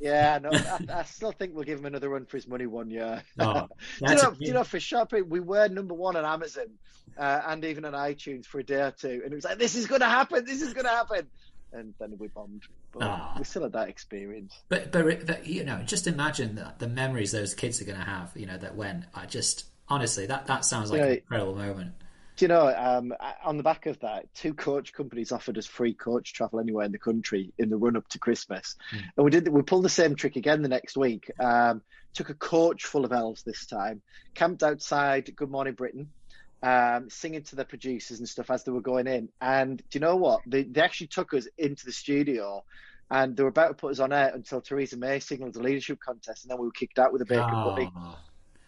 Yeah, 0.00 0.38
no, 0.42 0.50
I, 0.52 1.00
I, 1.00 1.02
still 1.04 1.32
think 1.32 1.54
we'll 1.54 1.64
give 1.64 1.78
him 1.78 1.86
another 1.86 2.08
run 2.08 2.26
for 2.26 2.36
his 2.36 2.48
money 2.48 2.66
one 2.66 2.90
year. 2.90 3.22
Oh, 3.38 3.68
do, 4.04 4.12
you 4.12 4.14
know, 4.16 4.30
do 4.32 4.44
you 4.44 4.52
know, 4.52 4.64
for 4.64 4.80
shopping, 4.80 5.28
we 5.28 5.40
were 5.40 5.68
number 5.68 5.94
one 5.94 6.16
on 6.16 6.24
Amazon 6.24 6.66
uh, 7.16 7.42
and 7.46 7.64
even 7.64 7.84
on 7.84 7.92
iTunes 7.92 8.46
for 8.46 8.58
a 8.58 8.64
day 8.64 8.80
or 8.82 8.90
two, 8.90 9.20
and 9.24 9.32
it 9.32 9.34
was 9.34 9.44
like, 9.44 9.58
this 9.58 9.74
is 9.74 9.86
going 9.86 10.00
to 10.00 10.08
happen, 10.08 10.44
this 10.44 10.62
is 10.62 10.74
going 10.74 10.86
to 10.86 10.90
happen 10.90 11.28
and 11.72 11.94
then 11.98 12.16
we 12.18 12.28
bombed. 12.28 12.62
But 12.92 13.02
oh. 13.04 13.32
we 13.38 13.44
still 13.44 13.62
had 13.62 13.72
that 13.72 13.88
experience. 13.88 14.54
But, 14.68 14.92
but 14.92 15.26
but 15.26 15.46
you 15.46 15.64
know, 15.64 15.82
just 15.84 16.06
imagine 16.06 16.54
the, 16.54 16.74
the 16.78 16.88
memories 16.88 17.32
those 17.32 17.54
kids 17.54 17.80
are 17.80 17.84
going 17.84 17.98
to 17.98 18.04
have. 18.04 18.30
You 18.34 18.46
know, 18.46 18.58
that 18.58 18.76
when 18.76 19.06
I 19.14 19.26
just 19.26 19.66
honestly 19.88 20.26
that 20.26 20.46
that 20.46 20.64
sounds 20.64 20.90
like 20.90 20.98
you 20.98 21.04
know, 21.04 21.10
an 21.10 21.16
incredible 21.16 21.54
moment. 21.54 21.94
Do 22.36 22.44
you 22.44 22.48
know, 22.48 22.66
um, 22.66 23.12
on 23.44 23.58
the 23.58 23.62
back 23.62 23.86
of 23.86 24.00
that, 24.00 24.32
two 24.34 24.54
coach 24.54 24.92
companies 24.92 25.32
offered 25.32 25.58
us 25.58 25.66
free 25.66 25.92
coach 25.92 26.32
travel 26.32 26.60
anywhere 26.60 26.86
in 26.86 26.92
the 26.92 26.98
country 26.98 27.52
in 27.58 27.68
the 27.68 27.76
run 27.76 27.96
up 27.96 28.08
to 28.08 28.18
Christmas, 28.18 28.76
mm. 28.94 29.02
and 29.16 29.24
we 29.24 29.30
did. 29.30 29.48
We 29.48 29.62
pulled 29.62 29.84
the 29.84 29.90
same 29.90 30.16
trick 30.16 30.36
again 30.36 30.62
the 30.62 30.68
next 30.68 30.96
week. 30.96 31.30
Um, 31.38 31.82
took 32.14 32.30
a 32.30 32.34
coach 32.34 32.84
full 32.84 33.04
of 33.04 33.12
elves 33.12 33.42
this 33.42 33.66
time, 33.66 34.02
camped 34.34 34.62
outside 34.62 35.34
Good 35.36 35.50
Morning 35.50 35.74
Britain, 35.74 36.08
um, 36.62 37.10
singing 37.10 37.42
to 37.42 37.56
the 37.56 37.64
producers 37.64 38.18
and 38.18 38.28
stuff 38.28 38.50
as 38.50 38.64
they 38.64 38.72
were 38.72 38.80
going 38.80 39.06
in. 39.06 39.28
And 39.40 39.78
do 39.78 39.98
you 39.98 40.00
know 40.00 40.16
what? 40.16 40.40
They, 40.46 40.62
they 40.62 40.80
actually 40.80 41.08
took 41.08 41.34
us 41.34 41.48
into 41.58 41.84
the 41.84 41.92
studio 41.92 42.64
and 43.10 43.36
they 43.36 43.42
were 43.42 43.48
about 43.48 43.68
to 43.68 43.74
put 43.74 43.92
us 43.92 43.98
on 43.98 44.12
air 44.12 44.30
until 44.34 44.60
Theresa 44.60 44.96
May 44.96 45.18
signalled 45.18 45.54
the 45.54 45.62
leadership 45.62 45.98
contest 46.00 46.44
and 46.44 46.50
then 46.50 46.58
we 46.58 46.66
were 46.66 46.72
kicked 46.72 46.98
out 46.98 47.12
with 47.12 47.22
a 47.22 47.26
bacon 47.26 47.50
oh. 47.52 47.70
pudding. 47.70 47.92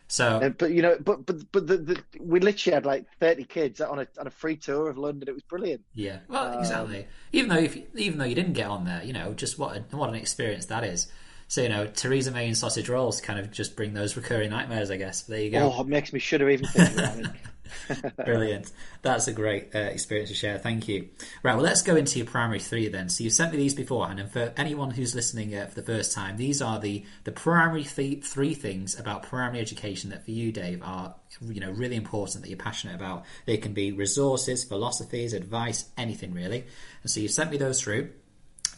So, 0.06 0.40
and, 0.40 0.56
but 0.56 0.70
you 0.70 0.82
know, 0.82 0.96
but 1.00 1.24
but 1.24 1.50
but 1.50 1.66
the, 1.66 1.76
the, 1.78 2.02
we 2.20 2.40
literally 2.40 2.74
had 2.74 2.84
like 2.84 3.06
thirty 3.18 3.44
kids 3.44 3.80
on 3.80 3.98
a 3.98 4.06
on 4.18 4.26
a 4.26 4.30
free 4.30 4.56
tour 4.56 4.88
of 4.90 4.98
London. 4.98 5.28
It 5.28 5.34
was 5.34 5.42
brilliant. 5.42 5.82
Yeah, 5.94 6.18
well, 6.28 6.52
um, 6.52 6.58
exactly. 6.58 7.06
Even 7.32 7.50
though 7.50 7.62
if 7.62 7.76
even 7.94 8.18
though 8.18 8.24
you 8.24 8.34
didn't 8.34 8.52
get 8.52 8.68
on 8.68 8.84
there, 8.84 9.02
you 9.02 9.12
know, 9.12 9.32
just 9.32 9.58
what 9.58 9.76
a, 9.76 9.96
what 9.96 10.10
an 10.10 10.14
experience 10.14 10.66
that 10.66 10.84
is. 10.84 11.10
So 11.48 11.62
you 11.62 11.68
know, 11.68 11.86
Theresa 11.86 12.30
May 12.30 12.46
and 12.46 12.56
sausage 12.56 12.88
rolls 12.88 13.20
kind 13.20 13.38
of 13.38 13.50
just 13.50 13.76
bring 13.76 13.94
those 13.94 14.16
recurring 14.16 14.50
nightmares, 14.50 14.90
I 14.90 14.96
guess. 14.96 15.22
There 15.22 15.40
you 15.40 15.50
go. 15.50 15.72
Oh, 15.72 15.80
it 15.80 15.86
makes 15.86 16.12
me 16.12 16.18
shudder 16.18 16.50
even 16.50 16.66
thinking 16.66 16.98
about 16.98 17.18
it. 17.18 17.26
Brilliant. 18.24 18.72
That's 19.02 19.28
a 19.28 19.32
great 19.32 19.74
uh, 19.74 19.78
experience 19.78 20.30
to 20.30 20.36
share. 20.36 20.58
Thank 20.58 20.88
you. 20.88 21.08
Right, 21.42 21.54
well, 21.54 21.64
let's 21.64 21.82
go 21.82 21.96
into 21.96 22.18
your 22.18 22.26
primary 22.26 22.60
three 22.60 22.88
then. 22.88 23.08
So 23.08 23.24
you 23.24 23.30
sent 23.30 23.52
me 23.52 23.58
these 23.58 23.74
beforehand, 23.74 24.20
and 24.20 24.30
for 24.30 24.52
anyone 24.56 24.90
who's 24.90 25.14
listening 25.14 25.54
uh, 25.54 25.66
for 25.66 25.74
the 25.74 25.86
first 25.86 26.12
time, 26.12 26.36
these 26.36 26.62
are 26.62 26.78
the 26.78 27.04
the 27.24 27.32
primary 27.32 27.84
th- 27.84 28.24
three 28.24 28.54
things 28.54 28.98
about 28.98 29.22
primary 29.22 29.60
education 29.60 30.10
that 30.10 30.24
for 30.24 30.30
you, 30.30 30.52
Dave, 30.52 30.82
are 30.82 31.14
you 31.40 31.60
know 31.60 31.70
really 31.70 31.96
important 31.96 32.42
that 32.42 32.48
you're 32.48 32.58
passionate 32.58 32.94
about. 32.94 33.24
They 33.46 33.56
can 33.56 33.72
be 33.72 33.92
resources, 33.92 34.64
philosophies, 34.64 35.32
advice, 35.32 35.90
anything 35.96 36.32
really. 36.32 36.64
And 37.02 37.10
so 37.10 37.20
you 37.20 37.28
sent 37.28 37.50
me 37.50 37.56
those 37.56 37.80
through, 37.80 38.10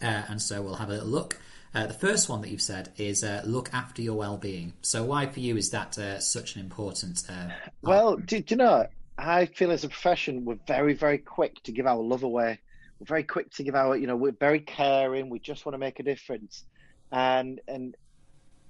uh, 0.03 0.23
and 0.29 0.41
so 0.41 0.63
we'll 0.63 0.77
have 0.77 0.91
a 0.91 1.03
look. 1.03 1.39
Uh, 1.77 1.87
the 1.87 1.93
first 1.93 2.31
one 2.31 2.41
that 2.41 2.49
you've 2.49 2.63
said 2.63 2.91
is 2.97 3.23
uh, 3.23 3.43
look 3.45 3.69
after 3.75 4.01
your 4.01 4.15
well-being. 4.15 4.73
So 4.81 5.05
why 5.05 5.27
for 5.27 5.41
you 5.41 5.59
is 5.59 5.69
that 5.71 5.99
uh, 5.99 6.19
such 6.19 6.57
an 6.57 6.63
important? 6.63 7.23
Uh, 7.29 7.51
well, 7.83 8.17
do, 8.17 8.41
do, 8.41 8.55
you 8.55 8.57
know? 8.57 8.87
I 9.19 9.45
feel 9.45 9.71
as 9.71 9.85
a 9.85 9.89
profession 9.89 10.47
we're 10.47 10.59
very 10.67 10.95
very 10.95 11.19
quick 11.19 11.63
to 11.65 11.73
give 11.73 11.87
our 11.87 12.01
love 12.01 12.23
away. 12.23 12.61
We're 12.99 13.07
very 13.07 13.25
quick 13.25 13.51
to 13.53 13.63
give 13.63 13.75
our 13.75 13.95
you 13.95 14.07
know 14.07 14.17
we're 14.17 14.33
very 14.33 14.61
caring. 14.61 15.29
We 15.29 15.39
just 15.39 15.67
want 15.67 15.75
to 15.75 15.79
make 15.79 16.01
a 16.01 16.03
difference, 16.03 16.65
and 17.13 17.61
and 17.69 17.95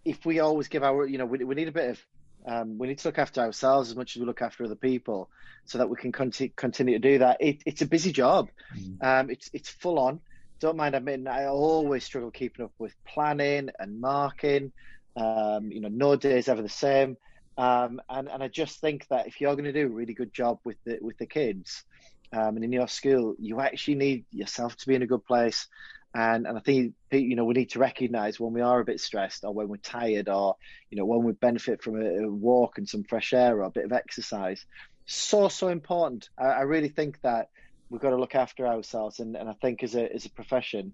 if 0.05 0.27
we 0.27 0.41
always 0.41 0.67
give 0.67 0.83
our 0.83 1.07
you 1.07 1.19
know 1.19 1.27
we, 1.27 1.45
we 1.45 1.55
need 1.55 1.69
a 1.69 1.73
bit 1.73 1.91
of 1.91 2.01
um, 2.45 2.79
we 2.79 2.89
need 2.89 2.99
to 2.99 3.09
look 3.09 3.19
after 3.19 3.41
ourselves 3.41 3.91
as 3.91 3.97
much 3.97 4.17
as 4.17 4.21
we 4.21 4.27
look 4.27 4.43
after 4.43 4.65
other 4.65 4.75
people, 4.75 5.31
so 5.65 5.79
that 5.79 5.89
we 5.89 5.97
can 5.97 6.11
conti- 6.11 6.53
continue 6.57 6.95
to 6.95 7.01
do 7.01 7.19
that. 7.19 7.37
It, 7.41 7.63
it's 7.67 7.83
a 7.83 7.87
busy 7.87 8.11
job. 8.11 8.49
Mm. 8.76 9.04
Um, 9.04 9.30
it's 9.30 9.49
it's 9.52 9.69
full 9.69 10.00
on 10.00 10.21
don't 10.60 10.76
mind 10.76 10.95
admitting 10.95 11.26
I 11.26 11.47
always 11.47 12.04
struggle 12.04 12.30
keeping 12.30 12.64
up 12.64 12.73
with 12.78 12.95
planning 13.06 13.71
and 13.78 14.00
marking. 14.00 14.73
Um, 15.16 15.71
you 15.71 15.80
know, 15.80 15.88
no 15.88 16.16
day 16.16 16.38
is 16.38 16.49
ever 16.49 16.62
the 16.62 16.69
same. 16.69 17.16
Um, 17.58 18.00
and 18.08 18.28
and 18.28 18.42
I 18.42 18.49
just 18.49 18.80
think 18.80 19.06
that 19.08 19.26
if 19.26 19.40
you're 19.40 19.54
going 19.54 19.64
to 19.64 19.73
do 19.73 19.86
a 19.86 19.90
really 19.90 20.14
good 20.14 20.32
job 20.32 20.58
with 20.64 20.76
the 20.84 20.99
with 21.00 21.16
the 21.19 21.26
kids, 21.26 21.84
um, 22.32 22.56
and 22.56 22.64
in 22.64 22.73
your 22.73 22.88
school, 22.88 23.34
you 23.38 23.60
actually 23.60 23.95
need 23.95 24.25
yourself 24.30 24.76
to 24.76 24.86
be 24.86 24.95
in 24.95 25.02
a 25.02 25.06
good 25.06 25.25
place. 25.25 25.66
And 26.14 26.47
and 26.47 26.56
I 26.56 26.60
think 26.60 26.95
you 27.10 27.34
know 27.34 27.45
we 27.45 27.54
need 27.54 27.71
to 27.71 27.78
recognise 27.78 28.38
when 28.38 28.52
we 28.52 28.60
are 28.60 28.80
a 28.80 28.84
bit 28.84 29.00
stressed, 29.00 29.45
or 29.45 29.54
when 29.54 29.69
we're 29.69 29.76
tired, 29.76 30.28
or 30.28 30.56
you 30.90 30.99
know 30.99 31.06
when 31.06 31.23
we 31.23 31.32
benefit 31.32 31.82
from 31.82 32.00
a, 32.00 32.25
a 32.25 32.30
walk 32.30 32.78
and 32.78 32.88
some 32.88 33.04
fresh 33.04 33.32
air 33.32 33.56
or 33.56 33.62
a 33.62 33.71
bit 33.71 33.86
of 33.86 33.92
exercise. 33.92 34.64
So 35.06 35.49
so 35.49 35.69
important. 35.69 36.28
I, 36.38 36.47
I 36.47 36.60
really 36.62 36.88
think 36.88 37.21
that 37.23 37.49
we've 37.91 38.01
got 38.01 38.11
to 38.11 38.17
look 38.17 38.35
after 38.35 38.67
ourselves, 38.67 39.21
and, 39.21 39.37
and 39.37 39.49
I 39.49 39.53
think 39.55 39.83
as 39.83 39.95
a 39.95 40.13
as 40.13 40.27
a 40.27 40.31
profession, 40.31 40.93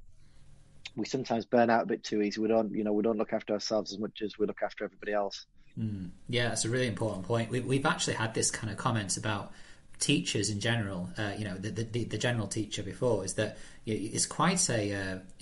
we 0.97 1.07
sometimes 1.07 1.45
burn 1.45 1.71
out 1.71 1.85
a 1.85 1.87
bit 1.87 2.05
too 2.05 2.23
easy. 2.23 2.41
We 2.41 2.49
don't, 2.49 2.73
you 2.73 2.85
know, 2.85 2.93
we 2.93 3.03
don't 3.03 3.19
look 3.19 3.33
after 3.33 3.55
ourselves 3.55 3.93
as 3.93 3.99
much 3.99 4.23
as 4.23 4.39
we 4.39 4.47
look 4.47 4.63
after 4.63 4.85
everybody 4.85 5.13
else. 5.13 5.47
Mm. 5.79 6.11
Yeah, 6.29 6.49
that's 6.49 6.65
a 6.65 6.69
really 6.69 6.87
important 6.87 7.27
point. 7.27 7.51
We, 7.51 7.61
we've 7.61 7.87
actually 7.87 8.15
had 8.15 8.35
this 8.35 8.51
kind 8.51 8.71
of 8.71 8.77
comments 8.77 9.17
about 9.17 9.53
teachers 9.99 10.51
in 10.51 10.61
general. 10.61 11.09
Uh, 11.17 11.33
you 11.39 11.45
know, 11.45 11.57
the, 11.57 11.71
the, 11.71 12.05
the 12.05 12.19
general 12.19 12.47
teacher 12.47 12.83
before 12.83 13.25
is 13.25 13.35
that 13.35 13.57
it's 13.87 14.27
quite 14.27 14.69
a 14.69 14.93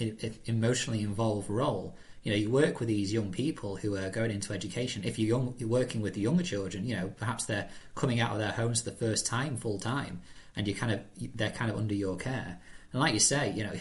uh, 0.01 0.07
emotionally 0.45 1.03
involved 1.03 1.51
role. 1.51 1.97
You 2.23 2.33
know, 2.33 2.39
you 2.39 2.51
work 2.51 2.79
with 2.79 2.89
these 2.89 3.13
young 3.13 3.33
people 3.33 3.77
who 3.77 3.97
are 3.97 4.11
going 4.11 4.31
into 4.31 4.53
education. 4.53 5.03
If 5.05 5.19
you're, 5.19 5.29
young, 5.29 5.55
you're 5.59 5.69
working 5.69 6.03
with 6.03 6.15
the 6.15 6.21
younger 6.21 6.43
children, 6.45 6.87
you 6.87 6.95
know, 6.95 7.13
perhaps 7.19 7.47
they're 7.47 7.69
coming 7.95 8.21
out 8.21 8.33
of 8.33 8.39
their 8.39 8.53
homes 8.53 8.83
for 8.83 8.91
the 8.91 8.97
first 8.97 9.27
time 9.27 9.57
full 9.57 9.79
time 9.79 10.21
and 10.57 10.67
you 10.67 10.75
kind 10.75 10.93
of 10.93 11.01
they're 11.35 11.51
kind 11.51 11.71
of 11.71 11.77
under 11.77 11.95
your 11.95 12.17
care. 12.17 12.59
And 12.93 13.01
like 13.01 13.15
you 13.15 13.21
say, 13.21 13.53
you 13.53 13.65
know, 13.65 13.73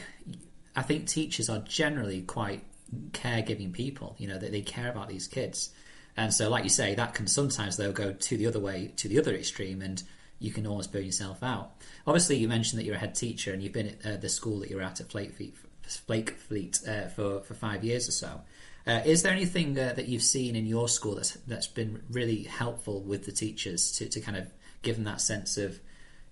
I 0.75 0.81
think 0.81 1.07
teachers 1.07 1.49
are 1.49 1.59
generally 1.59 2.21
quite 2.21 2.63
caregiving 3.11 3.73
people. 3.73 4.15
You 4.17 4.27
know, 4.27 4.37
that 4.37 4.51
they, 4.51 4.61
care 4.61 4.89
about 4.89 5.09
these 5.09 5.27
kids, 5.27 5.71
and 6.15 6.33
so 6.33 6.49
like 6.49 6.63
you 6.63 6.69
say, 6.69 6.95
that 6.95 7.13
can 7.13 7.27
sometimes 7.27 7.77
they'll 7.77 7.91
go 7.91 8.13
to 8.13 8.37
the 8.37 8.47
other 8.47 8.59
way, 8.59 8.91
to 8.97 9.07
the 9.07 9.19
other 9.19 9.33
extreme, 9.33 9.81
and 9.81 10.01
you 10.39 10.51
can 10.51 10.65
almost 10.65 10.91
burn 10.91 11.05
yourself 11.05 11.43
out. 11.43 11.71
Obviously, 12.07 12.37
you 12.37 12.47
mentioned 12.47 12.79
that 12.79 12.85
you're 12.85 12.95
a 12.95 12.99
head 12.99 13.15
teacher 13.15 13.51
and 13.53 13.61
you've 13.61 13.73
been 13.73 13.95
at 14.03 14.05
uh, 14.05 14.17
the 14.17 14.29
school 14.29 14.59
that 14.59 14.69
you're 14.69 14.81
at 14.81 15.01
at 15.01 15.09
Flakefleet, 15.09 15.53
Flake 15.83 16.31
Fleet 16.31 16.79
uh, 16.87 17.07
for 17.07 17.41
for 17.41 17.53
five 17.53 17.83
years 17.83 18.07
or 18.07 18.13
so. 18.13 18.41
Uh, 18.87 19.01
is 19.05 19.21
there 19.21 19.33
anything 19.33 19.77
uh, 19.77 19.93
that 19.93 20.07
you've 20.07 20.23
seen 20.23 20.55
in 20.55 20.65
your 20.65 20.87
school 20.87 21.15
that's 21.15 21.33
that's 21.45 21.67
been 21.67 22.01
really 22.09 22.43
helpful 22.43 23.01
with 23.01 23.25
the 23.25 23.31
teachers 23.31 23.91
to, 23.91 24.07
to 24.07 24.19
kind 24.19 24.37
of 24.37 24.47
give 24.81 24.95
them 24.95 25.05
that 25.05 25.21
sense 25.21 25.57
of 25.57 25.79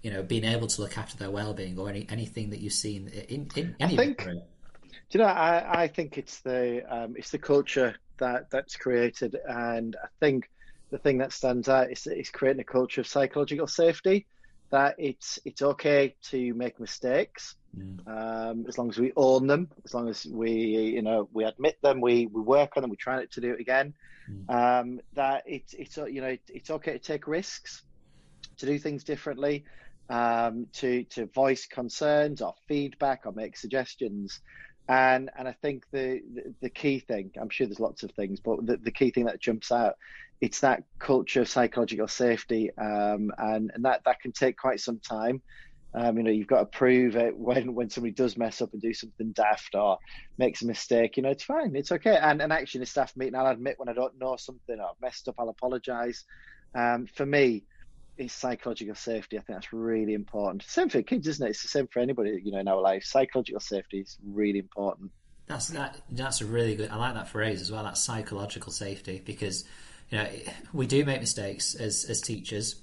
you 0.01 0.11
know, 0.11 0.23
being 0.23 0.43
able 0.43 0.67
to 0.67 0.81
look 0.81 0.97
after 0.97 1.17
their 1.17 1.31
well-being 1.31 1.77
or 1.77 1.89
any 1.89 2.05
anything 2.09 2.49
that 2.51 2.59
you've 2.59 2.73
seen 2.73 3.07
in, 3.07 3.49
in 3.55 3.75
any 3.79 3.93
I 3.93 3.97
think, 3.97 4.23
Do 4.23 4.39
you 5.11 5.19
know, 5.19 5.25
I, 5.25 5.83
I 5.83 5.87
think 5.87 6.17
it's 6.17 6.39
the 6.41 6.83
um, 6.89 7.15
it's 7.17 7.31
the 7.31 7.39
culture 7.39 7.95
that 8.17 8.49
that's 8.49 8.75
created, 8.75 9.37
and 9.47 9.95
I 10.01 10.07
think 10.19 10.49
the 10.89 10.97
thing 10.97 11.17
that 11.19 11.33
stands 11.33 11.67
out 11.69 11.91
is, 11.91 12.07
is 12.07 12.29
creating 12.29 12.61
a 12.61 12.65
culture 12.65 13.01
of 13.01 13.07
psychological 13.07 13.67
safety. 13.67 14.25
That 14.69 14.95
it's 14.97 15.39
it's 15.45 15.61
okay 15.61 16.15
to 16.23 16.53
make 16.53 16.77
mistakes, 16.77 17.55
mm. 17.77 18.05
um, 18.05 18.65
as 18.67 18.77
long 18.77 18.89
as 18.89 18.97
we 18.97 19.13
own 19.15 19.47
them, 19.47 19.69
as 19.85 19.93
long 19.93 20.09
as 20.09 20.25
we 20.25 20.51
you 20.51 21.01
know 21.01 21.29
we 21.31 21.45
admit 21.45 21.77
them, 21.81 22.01
we 22.01 22.27
we 22.27 22.41
work 22.41 22.73
on 22.75 22.81
them, 22.81 22.89
we 22.89 22.97
try 22.97 23.15
not 23.15 23.31
to 23.31 23.41
do 23.41 23.53
it 23.53 23.61
again. 23.61 23.93
Mm. 24.29 24.81
Um, 24.81 25.01
that 25.13 25.43
it's 25.45 25.73
it's 25.73 25.95
you 25.95 26.19
know 26.19 26.37
it's 26.49 26.69
okay 26.69 26.91
to 26.93 26.99
take 26.99 27.27
risks, 27.27 27.83
to 28.57 28.65
do 28.65 28.77
things 28.77 29.05
differently, 29.05 29.63
um, 30.09 30.67
to 30.73 31.03
to 31.05 31.25
voice 31.27 31.65
concerns 31.65 32.41
or 32.41 32.53
feedback 32.67 33.21
or 33.25 33.31
make 33.31 33.57
suggestions. 33.57 34.39
And 34.89 35.29
and 35.37 35.47
I 35.47 35.51
think 35.51 35.83
the, 35.91 36.21
the, 36.33 36.53
the 36.61 36.69
key 36.69 36.99
thing, 36.99 37.31
I'm 37.39 37.49
sure 37.49 37.67
there's 37.67 37.79
lots 37.79 38.03
of 38.03 38.11
things, 38.11 38.39
but 38.39 38.65
the, 38.65 38.77
the 38.77 38.91
key 38.91 39.11
thing 39.11 39.25
that 39.25 39.41
jumps 39.41 39.71
out, 39.71 39.95
it's 40.39 40.61
that 40.61 40.83
culture 40.97 41.41
of 41.41 41.49
psychological 41.49 42.07
safety, 42.07 42.71
um, 42.77 43.31
and 43.37 43.71
and 43.73 43.83
that 43.85 44.01
that 44.05 44.21
can 44.21 44.31
take 44.31 44.57
quite 44.57 44.79
some 44.79 44.99
time. 44.99 45.41
Um, 45.93 46.17
you 46.17 46.23
know, 46.23 46.31
you've 46.31 46.47
got 46.47 46.59
to 46.59 46.77
prove 46.77 47.15
it 47.15 47.35
when 47.35 47.73
when 47.73 47.89
somebody 47.89 48.13
does 48.13 48.37
mess 48.37 48.61
up 48.61 48.71
and 48.71 48.81
do 48.81 48.93
something 48.93 49.31
daft 49.31 49.75
or 49.75 49.97
makes 50.37 50.61
a 50.61 50.67
mistake. 50.67 51.17
You 51.17 51.23
know, 51.23 51.31
it's 51.31 51.43
fine, 51.43 51.75
it's 51.75 51.91
okay. 51.91 52.15
And 52.15 52.41
and 52.41 52.53
actually, 52.53 52.79
in 52.79 52.83
a 52.83 52.87
staff 52.87 53.11
meeting, 53.17 53.35
I'll 53.35 53.47
admit 53.47 53.79
when 53.79 53.89
I 53.89 53.93
don't 53.93 54.17
know 54.17 54.37
something 54.37 54.79
or 54.79 54.85
I've 54.85 55.01
messed 55.01 55.27
up, 55.27 55.35
I'll 55.37 55.49
apologise. 55.49 56.23
Um, 56.75 57.07
for 57.07 57.25
me, 57.25 57.63
is 58.17 58.33
psychological 58.33 58.95
safety. 58.95 59.37
I 59.37 59.41
think 59.41 59.57
that's 59.57 59.73
really 59.73 60.13
important. 60.13 60.63
Same 60.63 60.89
for 60.89 61.01
kids, 61.01 61.27
isn't 61.27 61.45
it? 61.45 61.51
It's 61.51 61.61
the 61.61 61.67
same 61.67 61.87
for 61.87 61.99
anybody, 61.99 62.41
you 62.43 62.51
know, 62.51 62.59
in 62.59 62.67
our 62.67 62.81
life. 62.81 63.03
Psychological 63.03 63.59
safety 63.59 63.99
is 63.99 64.17
really 64.25 64.59
important. 64.59 65.11
That's 65.47 65.69
that. 65.69 66.01
That's 66.11 66.41
a 66.41 66.45
really 66.45 66.75
good. 66.75 66.89
I 66.89 66.97
like 66.97 67.13
that 67.13 67.29
phrase 67.29 67.61
as 67.61 67.71
well. 67.71 67.83
That 67.83 67.97
psychological 67.97 68.71
safety 68.71 69.21
because 69.25 69.63
you 70.09 70.17
know 70.17 70.27
we 70.73 70.87
do 70.87 71.05
make 71.05 71.21
mistakes 71.21 71.73
as 71.73 72.03
as 72.05 72.21
teachers, 72.21 72.75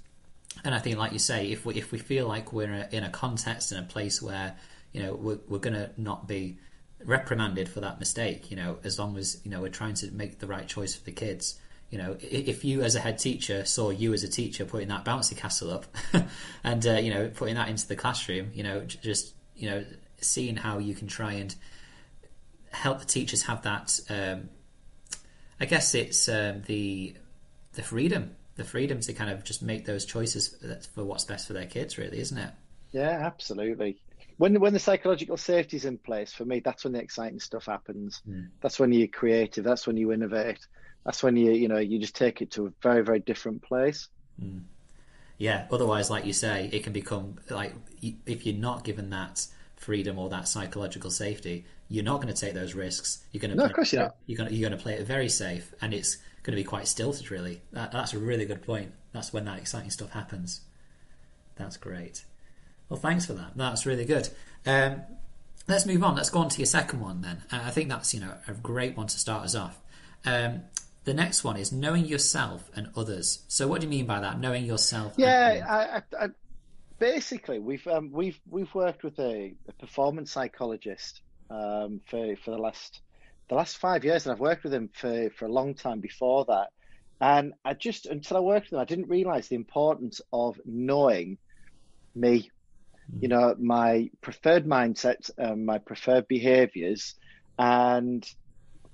and 0.65 0.75
I 0.75 0.79
think, 0.79 0.97
like 0.97 1.13
you 1.13 1.19
say, 1.19 1.51
if 1.53 1.67
we 1.67 1.75
if 1.75 1.93
we 1.93 1.99
feel 1.99 2.27
like 2.27 2.53
we're 2.53 2.73
in 2.73 2.81
a, 2.81 2.89
in 2.91 3.05
a 3.05 3.11
context 3.11 3.71
in 3.71 3.79
a 3.79 3.83
place 3.83 4.23
where 4.23 4.57
you 4.93 5.03
know 5.03 5.15
we're, 5.15 5.39
we're 5.47 5.59
going 5.59 5.75
to 5.75 5.91
not 5.99 6.27
be 6.27 6.57
reprimanded 7.05 7.69
for 7.69 7.81
that 7.81 7.99
mistake. 7.99 8.51
You 8.51 8.57
know, 8.57 8.79
as 8.83 8.99
long 8.99 9.19
as 9.19 9.43
you 9.45 9.51
know 9.51 9.61
we're 9.61 9.69
trying 9.69 9.95
to 9.97 10.11
make 10.11 10.39
the 10.39 10.47
right 10.47 10.67
choice 10.67 10.95
for 10.95 11.05
the 11.05 11.13
kids. 11.13 11.59
You 11.95 12.03
know, 12.03 12.17
if 12.21 12.65
you 12.65 12.83
as 12.83 12.97
a 12.97 12.99
head 12.99 13.21
teacher 13.21 13.65
saw 13.65 13.91
you 13.91 14.13
as 14.15 14.25
a 14.25 14.29
teacher 14.29 14.65
putting 14.65 14.89
that 14.89 15.05
bouncy 15.05 15.37
castle 15.37 15.71
up, 15.71 15.87
and 16.65 16.85
uh, 16.85 16.95
you 16.95 17.15
know 17.15 17.31
putting 17.33 17.55
that 17.55 17.69
into 17.69 17.87
the 17.87 17.95
classroom, 17.95 18.51
you 18.53 18.65
know, 18.65 18.81
just 18.81 19.33
you 19.55 19.71
know 19.71 19.85
seeing 20.21 20.57
how 20.57 20.79
you 20.79 20.93
can 20.93 21.07
try 21.07 21.35
and 21.35 21.55
help 22.73 22.99
the 22.99 23.05
teachers 23.05 23.43
have 23.43 23.63
that. 23.63 24.01
Um, 24.11 24.49
I 25.61 25.67
guess 25.67 25.95
it's 25.95 26.29
um, 26.29 26.63
the 26.67 27.15
the 27.75 27.83
freedom, 27.83 28.35
the 28.57 28.65
freedom 28.65 28.99
to 28.99 29.13
kind 29.13 29.31
of 29.31 29.45
just 29.45 29.63
make 29.63 29.85
those 29.85 30.05
choices 30.05 30.57
for 30.97 31.05
what's 31.05 31.23
best 31.23 31.47
for 31.47 31.53
their 31.53 31.67
kids, 31.67 31.97
really, 31.97 32.19
isn't 32.19 32.39
it? 32.39 32.51
Yeah, 32.91 33.21
absolutely. 33.25 33.99
When 34.39 34.59
when 34.59 34.73
the 34.73 34.81
psychological 34.81 35.37
safety 35.37 35.77
is 35.77 35.85
in 35.85 35.99
place, 35.99 36.33
for 36.33 36.45
me, 36.45 36.59
that's 36.59 36.83
when 36.83 36.95
the 36.95 37.01
exciting 37.01 37.39
stuff 37.39 37.67
happens. 37.67 38.21
Mm. 38.29 38.49
That's 38.63 38.81
when 38.81 38.91
you're 38.91 39.07
creative. 39.07 39.63
That's 39.63 39.87
when 39.87 39.97
you 39.97 40.11
innovate. 40.11 40.67
That's 41.05 41.23
when 41.23 41.37
you 41.37 41.53
you 41.53 41.69
know 41.69 41.79
you 41.79 41.99
just 41.99 42.17
take 42.17 42.43
it 42.43 42.51
to 42.53 42.67
a 42.67 42.73
very 42.83 43.03
very 43.03 43.21
different 43.21 43.63
place. 43.63 44.09
Mm. 44.43 44.63
Yeah. 45.39 45.67
Otherwise, 45.71 46.11
like 46.11 46.25
you 46.27 46.33
say, 46.33 46.71
it 46.73 46.85
can 46.85 46.93
become 46.93 47.39
like 47.51 47.75
if 48.03 48.47
you're 48.47 48.57
not 48.57 48.85
given 48.85 49.11
that 49.11 49.47
freedom 49.77 50.19
or 50.19 50.29
that 50.31 50.49
psychological 50.49 51.11
safety, 51.11 51.65
you're 51.89 52.05
not 52.05 52.23
going 52.23 52.33
to 52.33 52.41
take 52.41 52.55
those 52.55 52.75
risks. 52.75 53.25
You're 53.33 53.41
going 53.41 53.51
to 53.51 53.57
no, 53.57 53.65
play, 53.65 53.71
of 53.71 53.77
course 53.77 53.93
you're 53.93 54.03
not. 54.03 54.17
You're 54.27 54.39
going 54.39 54.49
to, 54.51 54.55
you're 54.55 54.69
going 54.69 54.79
to 54.79 54.83
play 54.83 54.95
it 54.95 55.07
very 55.07 55.29
safe, 55.29 55.75
and 55.81 55.93
it's 55.93 56.17
going 56.43 56.57
to 56.57 56.63
be 56.63 56.65
quite 56.65 56.89
stilted. 56.89 57.31
Really, 57.31 57.61
that, 57.73 57.93
that's 57.93 58.15
a 58.15 58.19
really 58.19 58.47
good 58.47 58.63
point. 58.63 58.93
That's 59.13 59.33
when 59.33 59.45
that 59.45 59.59
exciting 59.59 59.91
stuff 59.91 60.11
happens. 60.11 60.63
That's 61.57 61.77
great. 61.77 62.25
Well, 62.89 62.99
thanks 62.99 63.27
for 63.27 63.35
that. 63.35 63.53
That's 63.57 63.87
really 63.87 64.05
good. 64.05 64.29
Um, 64.67 65.03
let's 65.69 65.87
move 65.87 66.03
on. 66.03 66.17
Let's 66.17 66.31
go 66.31 66.41
on 66.41 66.49
to 66.49 66.59
your 66.59 66.67
second 66.67 67.01
one 67.01 67.21
then. 67.21 67.43
Uh, 67.53 67.61
I 67.65 67.71
think 67.71 67.89
that's 67.89 68.15
you 68.15 68.21
know 68.21 68.35
a 68.49 68.53
great 68.53 68.97
one 68.97 69.07
to 69.07 69.19
start 69.19 69.45
us 69.45 69.55
off. 69.55 69.79
Um, 70.25 70.63
the 71.05 71.15
next 71.15 71.45
one 71.45 71.57
is 71.57 71.71
knowing 71.71 72.07
yourself 72.07 72.71
and 72.75 72.89
others. 72.97 73.45
So, 73.49 73.69
what 73.69 73.81
do 73.81 73.87
you 73.87 73.91
mean 73.91 74.07
by 74.07 74.21
that? 74.21 74.41
Knowing 74.41 74.65
yourself. 74.65 75.15
Yeah, 75.17 75.65
I, 75.69 76.17
I, 76.19 76.25
I, 76.25 76.29
basically 76.99 77.59
we've 77.59 77.87
um, 77.87 78.11
we've 78.13 78.41
we've 78.49 78.75
worked 78.75 79.05
with 79.05 79.19
a, 79.19 79.55
a 79.69 79.73
performance 79.73 80.33
psychologist 80.33 81.21
um, 81.51 82.01
for 82.09 82.37
for 82.37 82.51
the 82.51 82.59
last 82.59 83.01
the 83.49 83.55
last 83.55 83.77
five 83.77 84.05
years, 84.05 84.25
and 84.25 84.33
I've 84.33 84.41
worked 84.41 84.65
with 84.65 84.73
him 84.73 84.89
for 84.93 85.31
for 85.31 85.45
a 85.47 85.53
long 85.53 85.75
time 85.75 86.01
before 86.01 86.45
that. 86.47 86.69
And 87.21 87.55
I 87.65 87.75
just 87.75 88.07
until 88.07 88.37
I 88.37 88.41
worked 88.41 88.67
with 88.67 88.75
him, 88.75 88.81
I 88.81 88.85
didn't 88.85 89.09
realize 89.09 89.49
the 89.49 89.57
importance 89.57 90.21
of 90.33 90.61
knowing 90.65 91.39
me. 92.15 92.51
Mm. 93.13 93.23
You 93.23 93.29
know, 93.29 93.55
my 93.59 94.11
preferred 94.23 94.67
mindset, 94.67 95.31
um, 95.39 95.67
my 95.67 95.79
preferred 95.79 96.27
behaviors, 96.29 97.15
and 97.59 98.27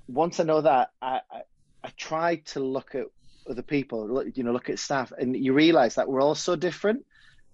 once 0.09 0.41
I 0.41 0.45
know 0.45 0.61
that, 0.61 0.91
I, 1.01 1.21
I, 1.31 1.43
I 1.83 1.91
try 1.97 2.37
to 2.37 2.61
look 2.61 2.95
at 2.95 3.07
other 3.49 3.63
people, 3.63 4.23
you 4.35 4.43
know, 4.45 4.53
look 4.53 4.71
at 4.71 4.79
staff, 4.79 5.13
and 5.17 5.37
you 5.37 5.53
realize 5.53 5.97
that 5.97 6.09
we're 6.09 6.21
all 6.21 6.35
so 6.35 6.57
different. 6.57 7.05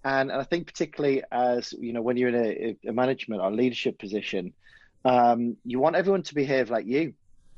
And, 0.03 0.31
and 0.31 0.39
I 0.39 0.43
think 0.43 0.67
particularly 0.67 1.23
as 1.31 1.73
you 1.73 1.93
know, 1.93 2.01
when 2.01 2.17
you're 2.17 2.29
in 2.29 2.35
a, 2.35 2.89
a 2.89 2.93
management 2.93 3.41
or 3.41 3.51
leadership 3.51 3.97
position, 3.97 4.53
um, 5.05 5.57
you 5.65 5.79
want 5.79 5.95
everyone 5.95 6.23
to 6.23 6.35
behave 6.35 6.69
like 6.69 6.85
you. 6.85 7.13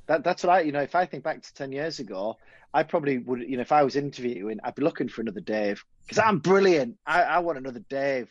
That, 0.08 0.24
that's 0.24 0.44
what 0.44 0.52
I, 0.52 0.62
you 0.62 0.72
know, 0.72 0.82
if 0.82 0.96
I 0.96 1.06
think 1.06 1.24
back 1.24 1.42
to 1.42 1.54
10 1.54 1.72
years 1.72 2.00
ago, 2.00 2.38
I 2.74 2.84
probably 2.84 3.18
would, 3.18 3.42
you 3.42 3.58
know, 3.58 3.62
if 3.62 3.72
I 3.72 3.84
was 3.84 3.96
interviewing, 3.96 4.60
I'd 4.64 4.76
be 4.76 4.84
looking 4.84 5.10
for 5.10 5.22
another 5.22 5.42
Dave 5.42 5.84
because 6.06 6.20
I'm 6.20 6.40
brilliant. 6.40 6.98
I, 7.06 7.24
I 7.24 7.40
want 7.40 7.58
another 7.58 7.84
Dave. 7.90 8.30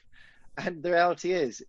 And 0.57 0.83
the 0.83 0.91
reality 0.91 1.33
is, 1.33 1.63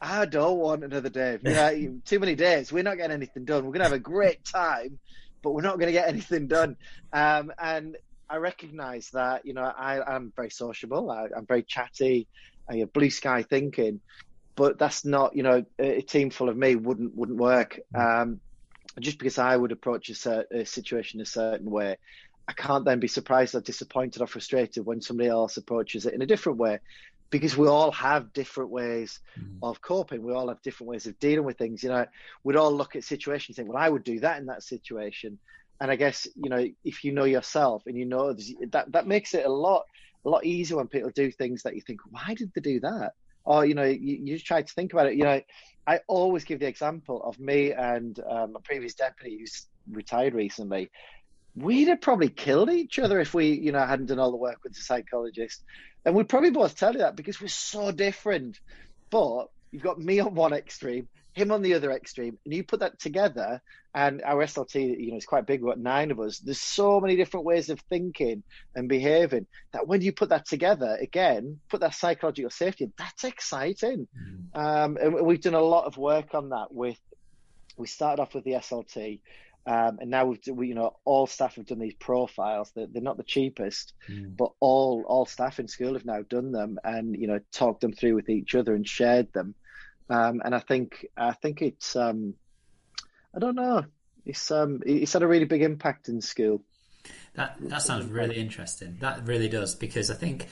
I 0.00 0.26
don't 0.26 0.58
want 0.58 0.84
another 0.84 1.08
Dave. 1.08 1.40
You 1.44 1.54
know, 1.54 2.00
too 2.04 2.20
many 2.20 2.34
days. 2.34 2.72
We're 2.72 2.82
not 2.82 2.96
getting 2.96 3.14
anything 3.14 3.44
done. 3.44 3.64
We're 3.64 3.72
going 3.72 3.80
to 3.80 3.84
have 3.84 3.92
a 3.92 3.98
great 3.98 4.44
time, 4.44 4.98
but 5.46 5.52
we're 5.52 5.62
not 5.62 5.78
going 5.78 5.86
to 5.86 5.92
get 5.92 6.08
anything 6.08 6.48
done. 6.48 6.76
Um, 7.12 7.52
and 7.56 7.96
I 8.28 8.38
recognize 8.38 9.10
that, 9.10 9.46
you 9.46 9.54
know, 9.54 9.62
I, 9.62 10.16
am 10.16 10.32
very 10.34 10.50
sociable. 10.50 11.08
I, 11.08 11.28
am 11.36 11.46
very 11.46 11.62
chatty. 11.62 12.26
I 12.68 12.78
have 12.78 12.92
blue 12.92 13.10
sky 13.10 13.44
thinking 13.44 14.00
but 14.56 14.78
that's 14.78 15.04
not 15.04 15.36
you 15.36 15.42
know 15.42 15.64
a, 15.78 16.00
team 16.00 16.30
full 16.30 16.48
of 16.48 16.56
me 16.56 16.74
wouldn't 16.74 17.14
wouldn't 17.14 17.38
work. 17.38 17.78
Mm. 17.94 18.22
Um, 18.22 18.40
just 18.98 19.18
because 19.18 19.38
I 19.38 19.54
would 19.54 19.70
approach 19.72 20.08
a, 20.08 20.46
a 20.50 20.64
situation 20.64 21.20
a 21.20 21.26
certain 21.26 21.70
way, 21.70 21.98
I 22.48 22.54
can't 22.54 22.86
then 22.86 22.98
be 22.98 23.08
surprised 23.08 23.54
or 23.54 23.60
disappointed 23.60 24.22
or 24.22 24.26
frustrated 24.26 24.86
when 24.86 25.02
somebody 25.02 25.28
else 25.28 25.58
approaches 25.58 26.06
it 26.06 26.14
in 26.14 26.22
a 26.22 26.26
different 26.26 26.58
way. 26.58 26.78
Because 27.30 27.56
we 27.56 27.66
all 27.66 27.90
have 27.90 28.32
different 28.32 28.70
ways 28.70 29.20
mm. 29.38 29.58
of 29.62 29.80
coping. 29.80 30.22
We 30.22 30.32
all 30.32 30.48
have 30.48 30.62
different 30.62 30.90
ways 30.90 31.06
of 31.06 31.18
dealing 31.18 31.44
with 31.44 31.58
things. 31.58 31.82
You 31.82 31.90
know, 31.90 32.06
we'd 32.44 32.56
all 32.56 32.72
look 32.72 32.96
at 32.96 33.04
situations 33.04 33.58
and 33.58 33.66
think, 33.66 33.74
well, 33.74 33.82
I 33.82 33.88
would 33.88 34.04
do 34.04 34.20
that 34.20 34.38
in 34.38 34.46
that 34.46 34.62
situation. 34.62 35.38
And 35.80 35.90
I 35.90 35.96
guess, 35.96 36.26
you 36.36 36.48
know, 36.48 36.66
if 36.84 37.04
you 37.04 37.12
know 37.12 37.24
yourself 37.24 37.82
and 37.86 37.96
you 37.96 38.06
know 38.06 38.32
that, 38.70 38.92
that 38.92 39.06
makes 39.06 39.34
it 39.34 39.44
a 39.44 39.50
lot, 39.50 39.84
a 40.24 40.28
lot 40.28 40.44
easier 40.44 40.76
when 40.76 40.88
people 40.88 41.10
do 41.10 41.30
things 41.30 41.62
that 41.64 41.74
you 41.74 41.82
think, 41.82 42.00
why 42.10 42.34
did 42.34 42.52
they 42.54 42.60
do 42.60 42.80
that? 42.80 43.12
or 43.46 43.64
you 43.64 43.74
know 43.74 43.84
you, 43.84 44.18
you 44.22 44.34
just 44.34 44.44
try 44.44 44.60
to 44.60 44.74
think 44.74 44.92
about 44.92 45.06
it 45.06 45.14
you 45.14 45.24
know 45.24 45.40
i 45.86 45.98
always 46.08 46.44
give 46.44 46.60
the 46.60 46.66
example 46.66 47.22
of 47.22 47.38
me 47.38 47.72
and 47.72 48.20
um, 48.28 48.54
a 48.54 48.60
previous 48.60 48.94
deputy 48.94 49.38
who's 49.38 49.66
retired 49.90 50.34
recently 50.34 50.90
we'd 51.56 51.88
have 51.88 52.00
probably 52.00 52.28
killed 52.28 52.70
each 52.70 52.98
other 52.98 53.20
if 53.20 53.34
we 53.34 53.48
you 53.48 53.72
know 53.72 53.84
hadn't 53.84 54.06
done 54.06 54.18
all 54.18 54.30
the 54.30 54.36
work 54.36 54.58
with 54.62 54.74
the 54.74 54.80
psychologist 54.80 55.64
and 56.04 56.14
we'd 56.14 56.28
probably 56.28 56.50
both 56.50 56.76
tell 56.76 56.92
you 56.92 56.98
that 56.98 57.16
because 57.16 57.40
we're 57.40 57.48
so 57.48 57.90
different 57.90 58.60
but 59.10 59.46
you've 59.70 59.82
got 59.82 59.98
me 59.98 60.20
on 60.20 60.34
one 60.34 60.52
extreme 60.52 61.08
him 61.36 61.52
on 61.52 61.60
the 61.60 61.74
other 61.74 61.92
extreme, 61.92 62.38
and 62.46 62.54
you 62.54 62.64
put 62.64 62.80
that 62.80 62.98
together, 62.98 63.60
and 63.94 64.22
our 64.22 64.42
SLT, 64.42 64.98
you 64.98 65.10
know, 65.10 65.18
is 65.18 65.26
quite 65.26 65.46
big. 65.46 65.60
We've 65.60 65.68
got 65.68 65.78
nine 65.78 66.10
of 66.10 66.18
us. 66.18 66.38
There's 66.38 66.60
so 66.60 66.98
many 66.98 67.14
different 67.14 67.44
ways 67.44 67.68
of 67.68 67.78
thinking 67.90 68.42
and 68.74 68.88
behaving 68.88 69.46
that 69.72 69.86
when 69.86 70.00
you 70.00 70.12
put 70.12 70.30
that 70.30 70.46
together, 70.46 70.96
again, 70.98 71.60
put 71.68 71.80
that 71.80 71.94
psychological 71.94 72.50
safety, 72.50 72.90
that's 72.96 73.24
exciting. 73.24 74.08
Mm. 74.18 74.58
Um, 74.58 74.96
and 74.96 75.26
we've 75.26 75.42
done 75.42 75.52
a 75.52 75.60
lot 75.60 75.84
of 75.84 75.98
work 75.98 76.34
on 76.34 76.48
that. 76.48 76.72
With 76.72 76.98
we 77.76 77.86
started 77.86 78.22
off 78.22 78.34
with 78.34 78.44
the 78.44 78.52
SLT. 78.52 79.20
Um, 79.66 79.98
and 80.00 80.10
now 80.10 80.26
we've, 80.26 80.40
we, 80.48 80.68
you 80.68 80.74
know, 80.74 80.96
all 81.04 81.26
staff 81.26 81.56
have 81.56 81.66
done 81.66 81.80
these 81.80 81.94
profiles. 81.94 82.70
They're, 82.74 82.86
they're 82.86 83.02
not 83.02 83.16
the 83.16 83.24
cheapest, 83.24 83.94
mm. 84.08 84.36
but 84.36 84.52
all 84.60 85.04
all 85.08 85.26
staff 85.26 85.58
in 85.58 85.66
school 85.66 85.94
have 85.94 86.04
now 86.04 86.22
done 86.22 86.52
them, 86.52 86.78
and 86.84 87.16
you 87.16 87.26
know, 87.26 87.40
talked 87.52 87.80
them 87.80 87.92
through 87.92 88.14
with 88.14 88.28
each 88.28 88.54
other 88.54 88.74
and 88.74 88.86
shared 88.86 89.32
them. 89.32 89.54
Um, 90.08 90.40
and 90.44 90.54
I 90.54 90.60
think 90.60 91.06
I 91.16 91.32
think 91.32 91.62
it's 91.62 91.96
um, 91.96 92.34
I 93.34 93.40
don't 93.40 93.56
know. 93.56 93.84
It's 94.24 94.50
um, 94.52 94.82
it's 94.86 95.12
had 95.12 95.22
a 95.22 95.26
really 95.28 95.46
big 95.46 95.62
impact 95.62 96.08
in 96.08 96.20
school. 96.20 96.62
That 97.34 97.56
that 97.60 97.82
sounds 97.82 98.06
really 98.06 98.36
interesting. 98.36 98.98
That 99.00 99.26
really 99.26 99.48
does 99.48 99.74
because 99.74 100.12
I 100.12 100.14
think 100.14 100.46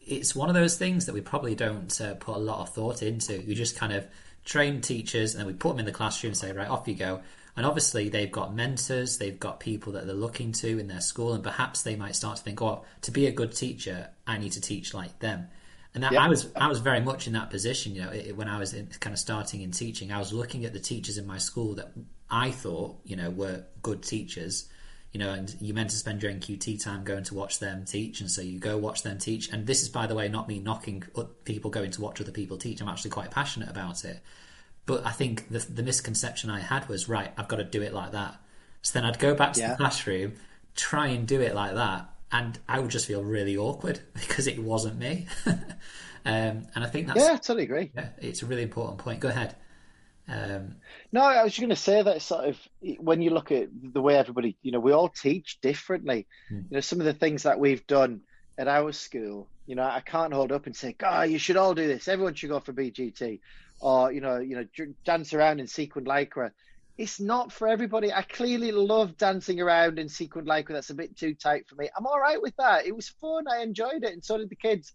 it's 0.00 0.34
one 0.34 0.48
of 0.48 0.54
those 0.54 0.76
things 0.76 1.06
that 1.06 1.14
we 1.14 1.20
probably 1.20 1.54
don't 1.54 2.00
uh, 2.00 2.14
put 2.14 2.36
a 2.36 2.38
lot 2.38 2.60
of 2.60 2.74
thought 2.74 3.02
into. 3.02 3.44
We 3.46 3.54
just 3.54 3.76
kind 3.76 3.92
of 3.92 4.06
train 4.44 4.80
teachers 4.80 5.34
and 5.34 5.40
then 5.40 5.46
we 5.46 5.52
put 5.52 5.70
them 5.70 5.80
in 5.80 5.84
the 5.84 5.92
classroom 5.92 6.30
and 6.30 6.36
say, 6.36 6.52
right, 6.52 6.68
off 6.68 6.86
you 6.86 6.94
go. 6.94 7.20
And 7.56 7.64
obviously, 7.64 8.10
they've 8.10 8.30
got 8.30 8.54
mentors, 8.54 9.16
they've 9.16 9.40
got 9.40 9.60
people 9.60 9.94
that 9.94 10.06
they're 10.06 10.14
looking 10.14 10.52
to 10.52 10.78
in 10.78 10.88
their 10.88 11.00
school, 11.00 11.32
and 11.32 11.42
perhaps 11.42 11.82
they 11.82 11.96
might 11.96 12.14
start 12.14 12.36
to 12.36 12.42
think, 12.42 12.60
oh, 12.60 12.84
to 13.02 13.10
be 13.10 13.26
a 13.26 13.32
good 13.32 13.52
teacher, 13.52 14.08
I 14.26 14.36
need 14.36 14.52
to 14.52 14.60
teach 14.60 14.92
like 14.92 15.18
them. 15.20 15.48
And 15.94 16.04
that. 16.04 16.12
I 16.12 16.28
was 16.28 16.48
I 16.54 16.68
was 16.68 16.80
very 16.80 17.00
much 17.00 17.26
in 17.26 17.32
that 17.32 17.48
position. 17.48 17.94
You 17.94 18.02
know, 18.02 18.10
it, 18.10 18.36
when 18.36 18.48
I 18.48 18.58
was 18.58 18.74
in, 18.74 18.88
kind 19.00 19.14
of 19.14 19.18
starting 19.18 19.62
in 19.62 19.70
teaching, 19.70 20.12
I 20.12 20.18
was 20.18 20.30
looking 20.30 20.66
at 20.66 20.74
the 20.74 20.78
teachers 20.78 21.16
in 21.16 21.26
my 21.26 21.38
school 21.38 21.74
that 21.76 21.92
I 22.30 22.50
thought 22.50 22.98
you 23.04 23.16
know 23.16 23.30
were 23.30 23.64
good 23.82 24.02
teachers. 24.02 24.68
You 25.12 25.20
know, 25.20 25.32
and 25.32 25.56
you 25.58 25.72
meant 25.72 25.90
to 25.90 25.96
spend 25.96 26.22
your 26.22 26.30
NQT 26.30 26.82
time 26.82 27.02
going 27.02 27.24
to 27.24 27.34
watch 27.34 27.58
them 27.58 27.86
teach, 27.86 28.20
and 28.20 28.30
so 28.30 28.42
you 28.42 28.58
go 28.58 28.76
watch 28.76 29.02
them 29.02 29.16
teach. 29.16 29.50
And 29.50 29.66
this 29.66 29.80
is, 29.80 29.88
by 29.88 30.06
the 30.06 30.14
way, 30.14 30.28
not 30.28 30.46
me 30.46 30.58
knocking 30.58 31.04
people 31.44 31.70
going 31.70 31.92
to 31.92 32.02
watch 32.02 32.20
other 32.20 32.32
people 32.32 32.58
teach. 32.58 32.82
I'm 32.82 32.88
actually 32.88 33.12
quite 33.12 33.30
passionate 33.30 33.70
about 33.70 34.04
it. 34.04 34.20
But 34.86 35.04
I 35.04 35.10
think 35.10 35.48
the, 35.48 35.58
the 35.58 35.82
misconception 35.82 36.48
I 36.48 36.60
had 36.60 36.88
was 36.88 37.08
right. 37.08 37.32
I've 37.36 37.48
got 37.48 37.56
to 37.56 37.64
do 37.64 37.82
it 37.82 37.92
like 37.92 38.12
that. 38.12 38.36
So 38.82 38.98
then 38.98 39.04
I'd 39.04 39.18
go 39.18 39.34
back 39.34 39.54
to 39.54 39.60
yeah. 39.60 39.70
the 39.70 39.76
classroom, 39.76 40.34
try 40.76 41.08
and 41.08 41.26
do 41.26 41.40
it 41.40 41.54
like 41.54 41.74
that, 41.74 42.08
and 42.30 42.58
I 42.68 42.78
would 42.78 42.90
just 42.90 43.06
feel 43.06 43.24
really 43.24 43.56
awkward 43.56 44.00
because 44.14 44.46
it 44.46 44.62
wasn't 44.62 44.98
me. 44.98 45.26
um, 45.46 45.56
and 46.24 46.76
I 46.76 46.86
think 46.86 47.08
that's 47.08 47.18
yeah, 47.18 47.32
I 47.32 47.36
totally 47.36 47.64
agree. 47.64 47.90
Yeah, 47.94 48.08
it's 48.18 48.42
a 48.42 48.46
really 48.46 48.62
important 48.62 48.98
point. 48.98 49.20
Go 49.20 49.28
ahead. 49.28 49.56
Um, 50.28 50.76
no, 51.12 51.20
I 51.20 51.44
was 51.44 51.56
going 51.56 51.70
to 51.70 51.76
say 51.76 52.02
that 52.02 52.20
sort 52.20 52.48
of 52.48 52.58
when 52.98 53.22
you 53.22 53.30
look 53.30 53.52
at 53.52 53.68
the 53.72 54.00
way 54.00 54.16
everybody, 54.16 54.56
you 54.62 54.72
know, 54.72 54.80
we 54.80 54.92
all 54.92 55.08
teach 55.08 55.60
differently. 55.60 56.26
Hmm. 56.48 56.62
You 56.70 56.76
know, 56.76 56.80
some 56.80 57.00
of 57.00 57.06
the 57.06 57.12
things 57.12 57.44
that 57.44 57.60
we've 57.60 57.86
done 57.86 58.22
at 58.58 58.66
our 58.66 58.92
school, 58.92 59.48
you 59.66 59.76
know, 59.76 59.84
I 59.84 60.00
can't 60.00 60.32
hold 60.32 60.50
up 60.52 60.66
and 60.66 60.74
say, 60.74 60.94
"God, 60.96 61.30
you 61.30 61.38
should 61.38 61.56
all 61.56 61.74
do 61.74 61.86
this. 61.86 62.08
Everyone 62.08 62.34
should 62.34 62.50
go 62.50 62.60
for 62.60 62.72
BGT," 62.72 63.40
or 63.80 64.12
you 64.12 64.20
know, 64.20 64.38
you 64.38 64.56
know, 64.56 64.66
dance 65.04 65.34
around 65.34 65.60
in 65.60 65.66
sequin 65.66 66.04
lycra 66.04 66.50
it's 66.98 67.20
not 67.20 67.52
for 67.52 67.68
everybody. 67.68 68.12
I 68.12 68.22
clearly 68.22 68.72
love 68.72 69.18
dancing 69.18 69.60
around 69.60 69.98
in 69.98 70.08
sequin 70.08 70.46
lycra. 70.46 70.68
That's 70.70 70.90
a 70.90 70.94
bit 70.94 71.16
too 71.16 71.34
tight 71.34 71.68
for 71.68 71.74
me. 71.74 71.90
I'm 71.96 72.06
all 72.06 72.18
right 72.18 72.40
with 72.40 72.56
that. 72.56 72.86
It 72.86 72.96
was 72.96 73.08
fun. 73.08 73.44
I 73.48 73.62
enjoyed 73.62 74.02
it, 74.02 74.12
and 74.12 74.24
so 74.24 74.38
did 74.38 74.48
the 74.48 74.56
kids. 74.56 74.92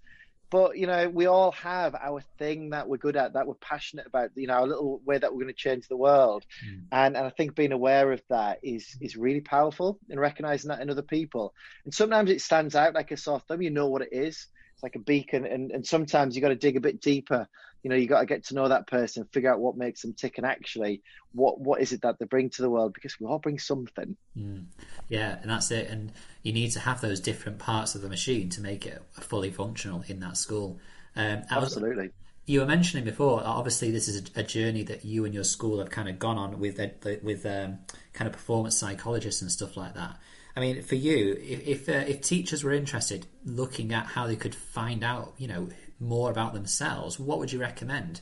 but 0.50 0.78
you 0.78 0.88
know, 0.88 1.08
we 1.10 1.28
all 1.28 1.52
have 1.52 1.96
our 1.96 2.22
thing 2.40 2.72
that 2.72 2.90
we're 2.90 2.98
good 2.98 3.16
at, 3.16 3.34
that 3.34 3.46
we're 3.46 3.54
passionate 3.56 4.08
about. 4.08 4.32
You 4.36 4.48
know, 4.48 4.54
our 4.54 4.68
little 4.68 5.02
way 5.06 5.18
that 5.18 5.32
we're 5.32 5.44
going 5.44 5.54
to 5.54 5.54
change 5.54 5.88
the 5.88 5.98
world, 5.98 6.44
mm. 6.66 6.82
and 6.92 7.16
and 7.16 7.26
I 7.26 7.30
think 7.30 7.56
being 7.56 7.72
aware 7.72 8.12
of 8.12 8.22
that 8.30 8.60
is 8.64 8.98
is 9.00 9.16
really 9.16 9.42
powerful 9.42 10.00
and 10.10 10.20
recognizing 10.20 10.70
that 10.70 10.82
in 10.82 10.90
other 10.90 11.04
people. 11.04 11.54
And 11.86 11.94
sometimes 11.94 12.32
it 12.32 12.42
stands 12.42 12.76
out 12.76 12.96
like 12.96 13.12
a 13.12 13.18
sore 13.18 13.42
thumb. 13.42 13.62
You 13.62 13.70
know 13.70 13.88
what 13.88 14.02
it 14.02 14.10
is. 14.12 14.48
It's 14.74 14.84
like 14.84 14.96
a 14.96 15.00
beacon, 15.00 15.46
and 15.46 15.72
and 15.72 15.86
sometimes 15.86 16.36
you 16.36 16.42
got 16.42 16.50
to 16.50 16.56
dig 16.56 16.78
a 16.78 16.82
bit 16.82 17.00
deeper 17.00 17.48
you 17.84 17.90
know 17.90 17.96
you 17.96 18.08
got 18.08 18.22
to 18.22 18.26
get 18.26 18.46
to 18.46 18.56
know 18.56 18.68
that 18.68 18.88
person 18.88 19.28
figure 19.32 19.52
out 19.52 19.60
what 19.60 19.78
makes 19.78 20.02
them 20.02 20.14
tick 20.14 20.38
and 20.38 20.46
actually 20.46 21.02
what 21.34 21.60
what 21.60 21.82
is 21.82 21.92
it 21.92 22.02
that 22.02 22.20
they 22.20 22.26
bring 22.26 22.50
to 22.50 22.62
the 22.62 22.70
world 22.70 22.94
because 22.94 23.20
we 23.20 23.26
all 23.26 23.40
bring 23.40 23.60
something. 23.60 24.16
Mm. 24.38 24.66
yeah 25.10 25.38
and 25.42 25.50
that's 25.50 25.72
it 25.72 25.90
and 25.90 26.12
you 26.44 26.54
need 26.54 26.72
to 26.72 26.80
have 26.80 27.02
those 27.02 27.20
different 27.20 27.60
parts 27.60 27.96
of 27.96 28.02
the 28.02 28.10
machine 28.10 28.50
to 28.50 28.62
make 28.62 28.86
it 28.86 29.02
fully 29.12 29.52
functional 29.52 30.04
in 30.08 30.20
that 30.20 30.38
school. 30.38 30.80
Um, 31.16 31.44
absolutely 31.50 32.06
was, 32.06 32.12
you 32.46 32.60
were 32.60 32.66
mentioning 32.66 33.06
before 33.06 33.42
obviously 33.44 33.92
this 33.92 34.08
is 34.08 34.30
a, 34.36 34.40
a, 34.40 34.44
journey 34.44 34.84
that 34.84 35.06
you 35.06 35.26
and 35.26 35.34
your 35.34 35.44
school 35.44 35.80
have 35.80 35.90
kind 35.90 36.10
of 36.10 36.20
gone 36.20 36.38
on 36.38 36.60
with 36.60 36.80
with 37.22 37.46
um, 37.46 37.80
kind 38.14 38.28
of 38.28 38.34
performance 38.34 38.78
psychologists 38.78 39.42
and 39.42 39.52
stuff 39.52 39.78
like 39.78 39.94
that. 39.94 40.18
I 40.56 40.60
mean, 40.60 40.82
for 40.82 40.96
you, 40.96 41.38
if 41.42 41.68
if, 41.68 41.90
uh, 41.90 42.04
if, 42.08 42.22
teachers 42.22 42.64
were 42.64 42.74
interested, 42.74 43.26
looking 43.46 43.94
at 43.94 44.06
how 44.06 44.28
they 44.28 44.36
could 44.36 44.56
find 44.56 45.04
out, 45.04 45.34
you 45.38 45.48
know, 45.48 45.70
more 46.02 46.32
about 46.32 46.54
themselves, 46.54 47.20
what 47.20 47.40
would 47.40 47.52
you 47.52 47.60
recommend? 47.60 48.22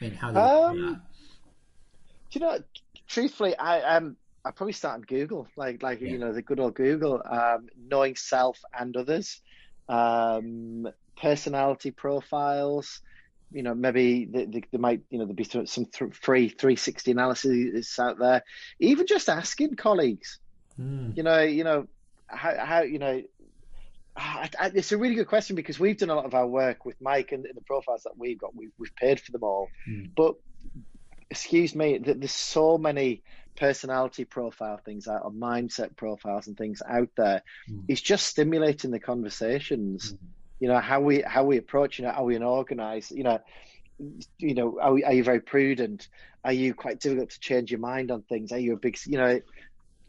I 0.00 0.04
mean, 0.04 0.14
how 0.14 0.30
do 0.30 0.38
you, 0.38 0.86
um, 0.86 1.02
do 2.30 2.38
you 2.38 2.40
know? 2.40 2.58
Truthfully, 3.06 3.56
I 3.56 3.96
um, 3.96 4.16
I 4.44 4.50
probably 4.52 4.72
start 4.72 4.94
on 4.94 5.02
Google, 5.02 5.46
like 5.56 5.82
like 5.82 6.00
yeah. 6.00 6.08
you 6.08 6.18
know 6.18 6.32
the 6.32 6.42
good 6.42 6.58
old 6.58 6.74
Google, 6.74 7.22
um, 7.28 7.68
knowing 7.76 8.16
self 8.16 8.58
and 8.78 8.96
others, 8.96 9.40
um, 9.88 10.88
personality 11.20 11.90
profiles. 11.90 13.00
You 13.52 13.64
know, 13.64 13.74
maybe 13.74 14.26
there 14.26 14.80
might 14.80 15.02
you 15.10 15.18
know 15.18 15.26
there 15.26 15.34
be 15.34 15.44
some 15.44 15.66
th- 15.66 16.14
free 16.14 16.48
360 16.48 17.10
analysis 17.10 17.98
out 17.98 18.18
there. 18.18 18.44
Even 18.78 19.06
just 19.06 19.28
asking 19.28 19.74
colleagues, 19.74 20.38
mm. 20.80 21.16
you 21.16 21.24
know, 21.24 21.42
you 21.42 21.64
know 21.64 21.88
how 22.28 22.64
how 22.64 22.82
you 22.82 23.00
know 23.00 23.22
I, 24.16 24.50
I, 24.58 24.70
it's 24.74 24.92
a 24.92 24.98
really 24.98 25.14
good 25.14 25.28
question 25.28 25.56
because 25.56 25.78
we've 25.78 25.96
done 25.96 26.10
a 26.10 26.14
lot 26.14 26.24
of 26.24 26.34
our 26.34 26.46
work 26.46 26.84
with 26.84 27.00
Mike 27.00 27.32
and, 27.32 27.46
and 27.46 27.56
the 27.56 27.62
profiles 27.62 28.02
that 28.02 28.18
we've 28.18 28.38
got. 28.38 28.54
We've, 28.54 28.72
we've 28.78 28.94
paid 28.96 29.20
for 29.20 29.32
them 29.32 29.42
all, 29.42 29.68
mm. 29.88 30.10
but 30.16 30.34
excuse 31.30 31.74
me, 31.74 31.98
there's 31.98 32.32
so 32.32 32.76
many 32.76 33.22
personality 33.56 34.24
profile 34.24 34.80
things 34.84 35.06
out 35.06 35.22
or 35.24 35.30
mindset 35.30 35.96
profiles 35.96 36.46
and 36.46 36.56
things 36.56 36.82
out 36.88 37.08
there. 37.16 37.42
Mm. 37.70 37.84
It's 37.88 38.00
just 38.00 38.26
stimulating 38.26 38.90
the 38.90 39.00
conversations. 39.00 40.12
Mm. 40.12 40.18
You 40.60 40.68
know 40.68 40.80
how 40.80 41.00
we 41.00 41.22
how 41.22 41.44
we 41.44 41.56
approach. 41.56 41.98
You 41.98 42.04
know 42.04 42.12
how 42.12 42.24
we 42.24 42.36
organize. 42.38 43.10
You 43.10 43.24
know, 43.24 43.38
you 44.38 44.54
know 44.54 44.78
are, 44.80 44.92
we, 44.92 45.04
are 45.04 45.12
you 45.12 45.24
very 45.24 45.40
prudent? 45.40 46.08
Are 46.44 46.52
you 46.52 46.74
quite 46.74 47.00
difficult 47.00 47.30
to 47.30 47.40
change 47.40 47.70
your 47.70 47.80
mind 47.80 48.10
on 48.10 48.22
things? 48.22 48.52
Are 48.52 48.58
you 48.58 48.74
a 48.74 48.76
big 48.76 48.98
you 49.06 49.16
know 49.16 49.30
you 49.30 49.42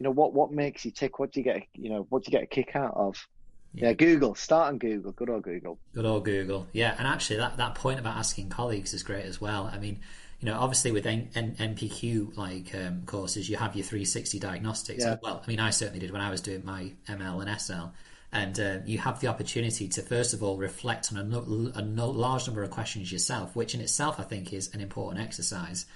know 0.00 0.10
what 0.10 0.34
what 0.34 0.50
makes 0.50 0.84
you 0.84 0.90
tick? 0.90 1.18
What 1.18 1.32
do 1.32 1.40
you 1.40 1.44
get 1.44 1.62
you 1.74 1.90
know 1.90 2.06
what 2.10 2.24
do 2.24 2.30
you 2.30 2.38
get 2.38 2.44
a 2.44 2.46
kick 2.46 2.74
out 2.74 2.94
of? 2.96 3.26
Yeah. 3.74 3.88
yeah. 3.88 3.92
Google. 3.94 4.34
Start 4.34 4.68
on 4.68 4.78
Google. 4.78 5.12
Good 5.12 5.30
old 5.30 5.42
Google. 5.42 5.78
Good 5.94 6.04
old 6.04 6.24
Google. 6.24 6.66
Yeah, 6.72 6.94
and 6.98 7.06
actually, 7.06 7.36
that, 7.38 7.56
that 7.56 7.74
point 7.74 7.98
about 8.00 8.16
asking 8.16 8.50
colleagues 8.50 8.92
is 8.94 9.02
great 9.02 9.24
as 9.24 9.40
well. 9.40 9.70
I 9.72 9.78
mean, 9.78 10.00
you 10.40 10.46
know, 10.46 10.58
obviously 10.58 10.90
with 10.92 11.06
N- 11.06 11.30
N- 11.34 11.56
NPQ 11.58 12.36
like 12.36 12.74
um, 12.74 13.02
courses, 13.06 13.48
you 13.48 13.56
have 13.56 13.76
your 13.76 13.84
360 13.84 14.38
diagnostics. 14.40 15.04
Yeah. 15.04 15.16
Well, 15.22 15.40
I 15.44 15.48
mean, 15.48 15.60
I 15.60 15.70
certainly 15.70 16.00
did 16.00 16.10
when 16.10 16.20
I 16.20 16.30
was 16.30 16.40
doing 16.40 16.64
my 16.64 16.92
ML 17.08 17.46
and 17.46 17.60
SL. 17.60 17.90
And 18.34 18.58
uh, 18.58 18.78
you 18.86 18.98
have 18.98 19.20
the 19.20 19.26
opportunity 19.28 19.88
to, 19.88 20.02
first 20.02 20.32
of 20.32 20.42
all, 20.42 20.56
reflect 20.56 21.12
on 21.12 21.18
a, 21.18 21.22
no- 21.22 21.70
a 21.74 21.82
no- 21.82 22.10
large 22.10 22.46
number 22.46 22.62
of 22.62 22.70
questions 22.70 23.12
yourself, 23.12 23.54
which 23.54 23.74
in 23.74 23.80
itself 23.80 24.18
I 24.18 24.22
think 24.24 24.52
is 24.52 24.74
an 24.74 24.80
important 24.80 25.22
exercise. 25.22 25.86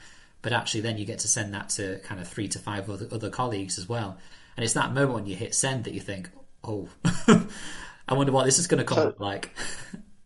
But 0.43 0.53
actually, 0.53 0.83
then 0.83 0.99
you 0.99 1.07
get 1.07 1.19
to 1.21 1.29
send 1.29 1.53
that 1.55 1.71
to 1.71 1.99
kind 2.05 2.21
of 2.21 2.29
three 2.29 2.47
to 2.49 2.59
five 2.59 2.89
other, 2.89 3.09
other 3.11 3.31
colleagues 3.31 3.79
as 3.79 3.89
well. 3.89 4.19
And 4.57 4.65
it's 4.65 4.75
that 4.75 4.93
moment 4.93 5.15
when 5.15 5.27
you 5.27 5.35
hit 5.35 5.55
send 5.55 5.85
that 5.85 5.95
you 5.95 6.01
think, 6.01 6.31
oh, 6.67 6.89
I 8.09 8.15
wonder 8.15 8.33
what 8.33 8.45
this 8.45 8.59
is 8.59 8.67
going 8.67 8.79
to 8.79 8.85
come 8.85 8.97
so, 8.97 9.15
like. 9.19 9.51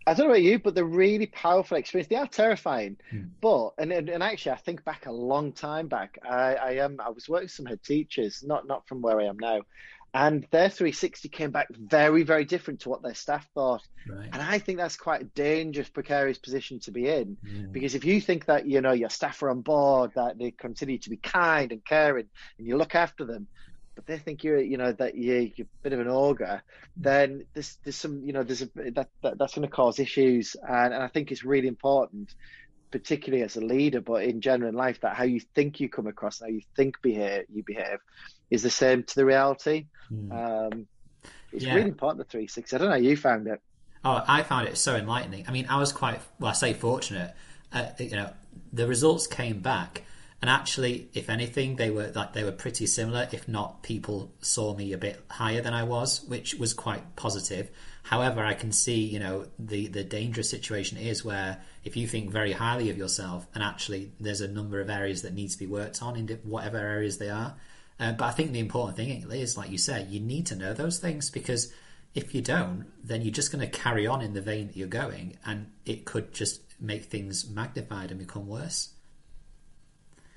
I 0.06 0.14
don't 0.14 0.26
know 0.26 0.32
about 0.32 0.42
you, 0.42 0.58
but 0.58 0.74
they're 0.74 0.84
really 0.84 1.26
powerful 1.26 1.76
experience. 1.76 2.08
They 2.08 2.16
are 2.16 2.26
terrifying, 2.26 2.96
hmm. 3.10 3.24
but 3.40 3.74
and, 3.78 3.92
and, 3.92 4.22
actually, 4.22 4.52
I 4.52 4.56
think 4.56 4.84
back 4.84 5.06
a 5.06 5.12
long 5.12 5.52
time 5.52 5.88
back. 5.88 6.18
I 6.24 6.54
I 6.54 6.70
am 6.72 6.98
um, 6.98 7.06
I 7.06 7.10
was 7.10 7.28
working 7.28 7.44
with 7.44 7.52
some 7.52 7.66
head 7.66 7.82
teachers, 7.82 8.42
not 8.42 8.66
not 8.66 8.88
from 8.88 9.02
where 9.02 9.20
I 9.20 9.26
am 9.26 9.38
now, 9.38 9.60
and 10.14 10.46
their 10.50 10.68
360 10.70 11.28
came 11.28 11.50
back 11.50 11.68
very 11.70 12.22
very 12.22 12.44
different 12.44 12.80
to 12.80 12.88
what 12.88 13.02
their 13.02 13.14
staff 13.14 13.46
thought. 13.54 13.86
Right. 14.08 14.28
And 14.32 14.42
I 14.42 14.58
think 14.58 14.78
that's 14.78 14.96
quite 14.96 15.20
a 15.20 15.26
dangerous, 15.26 15.88
precarious 15.88 16.38
position 16.38 16.80
to 16.80 16.90
be 16.90 17.06
in, 17.06 17.36
hmm. 17.46 17.70
because 17.70 17.94
if 17.94 18.04
you 18.04 18.20
think 18.20 18.46
that 18.46 18.66
you 18.66 18.80
know 18.80 18.92
your 18.92 19.10
staff 19.10 19.42
are 19.42 19.50
on 19.50 19.60
board, 19.60 20.12
that 20.16 20.38
they 20.38 20.50
continue 20.50 20.98
to 20.98 21.10
be 21.10 21.18
kind 21.18 21.72
and 21.72 21.84
caring, 21.84 22.26
and 22.58 22.66
you 22.66 22.78
look 22.78 22.94
after 22.94 23.26
them, 23.26 23.46
but 24.00 24.06
they 24.06 24.18
think 24.18 24.42
you're, 24.44 24.60
you 24.60 24.78
know, 24.78 24.92
that 24.92 25.14
you're, 25.14 25.40
you're 25.40 25.66
a 25.66 25.82
bit 25.82 25.92
of 25.92 26.00
an 26.00 26.08
ogre, 26.08 26.62
then 26.96 27.44
there's, 27.52 27.76
there's 27.84 27.96
some, 27.96 28.22
you 28.24 28.32
know, 28.32 28.42
there's 28.42 28.62
a 28.62 28.70
that, 28.92 29.10
that 29.22 29.38
that's 29.38 29.54
going 29.54 29.68
to 29.68 29.68
cause 29.68 29.98
issues, 29.98 30.56
and, 30.66 30.94
and 30.94 31.02
I 31.02 31.08
think 31.08 31.30
it's 31.30 31.44
really 31.44 31.68
important, 31.68 32.34
particularly 32.90 33.44
as 33.44 33.56
a 33.56 33.60
leader, 33.60 34.00
but 34.00 34.22
in 34.22 34.40
general 34.40 34.70
in 34.70 34.74
life, 34.74 35.02
that 35.02 35.16
how 35.16 35.24
you 35.24 35.40
think 35.54 35.80
you 35.80 35.90
come 35.90 36.06
across, 36.06 36.40
how 36.40 36.46
you 36.46 36.62
think 36.76 37.02
behave, 37.02 37.44
you 37.52 37.62
behave, 37.62 37.98
is 38.50 38.62
the 38.62 38.70
same 38.70 39.02
to 39.02 39.14
the 39.14 39.26
reality. 39.26 39.86
Mm. 40.10 40.72
Um, 40.72 40.86
it's 41.52 41.64
yeah. 41.64 41.74
really 41.74 41.90
important 41.90 42.26
the 42.26 42.30
360. 42.30 42.74
I 42.74 42.78
don't 42.78 42.88
know 42.88 42.94
how 42.94 43.00
you 43.00 43.18
found 43.18 43.48
it. 43.48 43.60
Oh, 44.02 44.24
I 44.26 44.42
found 44.44 44.66
it 44.68 44.78
so 44.78 44.96
enlightening. 44.96 45.44
I 45.46 45.50
mean, 45.50 45.66
I 45.68 45.78
was 45.78 45.92
quite, 45.92 46.20
well, 46.38 46.52
I 46.52 46.54
say 46.54 46.72
fortunate. 46.72 47.34
Uh, 47.70 47.88
you 47.98 48.12
know, 48.12 48.32
the 48.72 48.86
results 48.86 49.26
came 49.26 49.60
back 49.60 50.04
and 50.40 50.48
actually, 50.48 51.10
if 51.12 51.28
anything, 51.28 51.76
they 51.76 51.90
were 51.90 52.10
like 52.14 52.32
they 52.32 52.44
were 52.44 52.52
pretty 52.52 52.86
similar. 52.86 53.28
If 53.30 53.46
not, 53.46 53.82
people 53.82 54.32
saw 54.40 54.74
me 54.74 54.92
a 54.92 54.98
bit 54.98 55.22
higher 55.28 55.60
than 55.60 55.74
I 55.74 55.82
was, 55.82 56.22
which 56.24 56.54
was 56.54 56.72
quite 56.72 57.14
positive. 57.14 57.70
However, 58.04 58.42
I 58.42 58.54
can 58.54 58.72
see, 58.72 59.00
you 59.00 59.18
know, 59.18 59.46
the 59.58 59.88
the 59.88 60.02
dangerous 60.02 60.48
situation 60.48 60.96
is 60.96 61.24
where 61.24 61.58
if 61.84 61.94
you 61.94 62.08
think 62.08 62.30
very 62.30 62.52
highly 62.52 62.88
of 62.88 62.96
yourself, 62.96 63.46
and 63.54 63.62
actually 63.62 64.12
there's 64.18 64.40
a 64.40 64.48
number 64.48 64.80
of 64.80 64.88
areas 64.88 65.20
that 65.22 65.34
need 65.34 65.50
to 65.50 65.58
be 65.58 65.66
worked 65.66 66.02
on 66.02 66.16
in 66.16 66.26
whatever 66.44 66.78
areas 66.78 67.18
they 67.18 67.28
are. 67.28 67.56
Uh, 67.98 68.12
but 68.12 68.24
I 68.24 68.30
think 68.30 68.52
the 68.52 68.60
important 68.60 68.96
thing 68.96 69.10
is, 69.30 69.58
like 69.58 69.70
you 69.70 69.76
said, 69.76 70.08
you 70.10 70.20
need 70.20 70.46
to 70.46 70.56
know 70.56 70.72
those 70.72 70.98
things 70.98 71.30
because 71.30 71.70
if 72.14 72.34
you 72.34 72.40
don't, 72.40 72.86
then 73.04 73.20
you're 73.20 73.30
just 73.30 73.52
going 73.52 73.60
to 73.68 73.78
carry 73.78 74.06
on 74.06 74.22
in 74.22 74.32
the 74.32 74.40
vein 74.40 74.68
that 74.68 74.76
you're 74.76 74.88
going, 74.88 75.36
and 75.44 75.70
it 75.84 76.06
could 76.06 76.32
just 76.32 76.62
make 76.80 77.04
things 77.04 77.48
magnified 77.50 78.10
and 78.10 78.18
become 78.18 78.46
worse. 78.46 78.94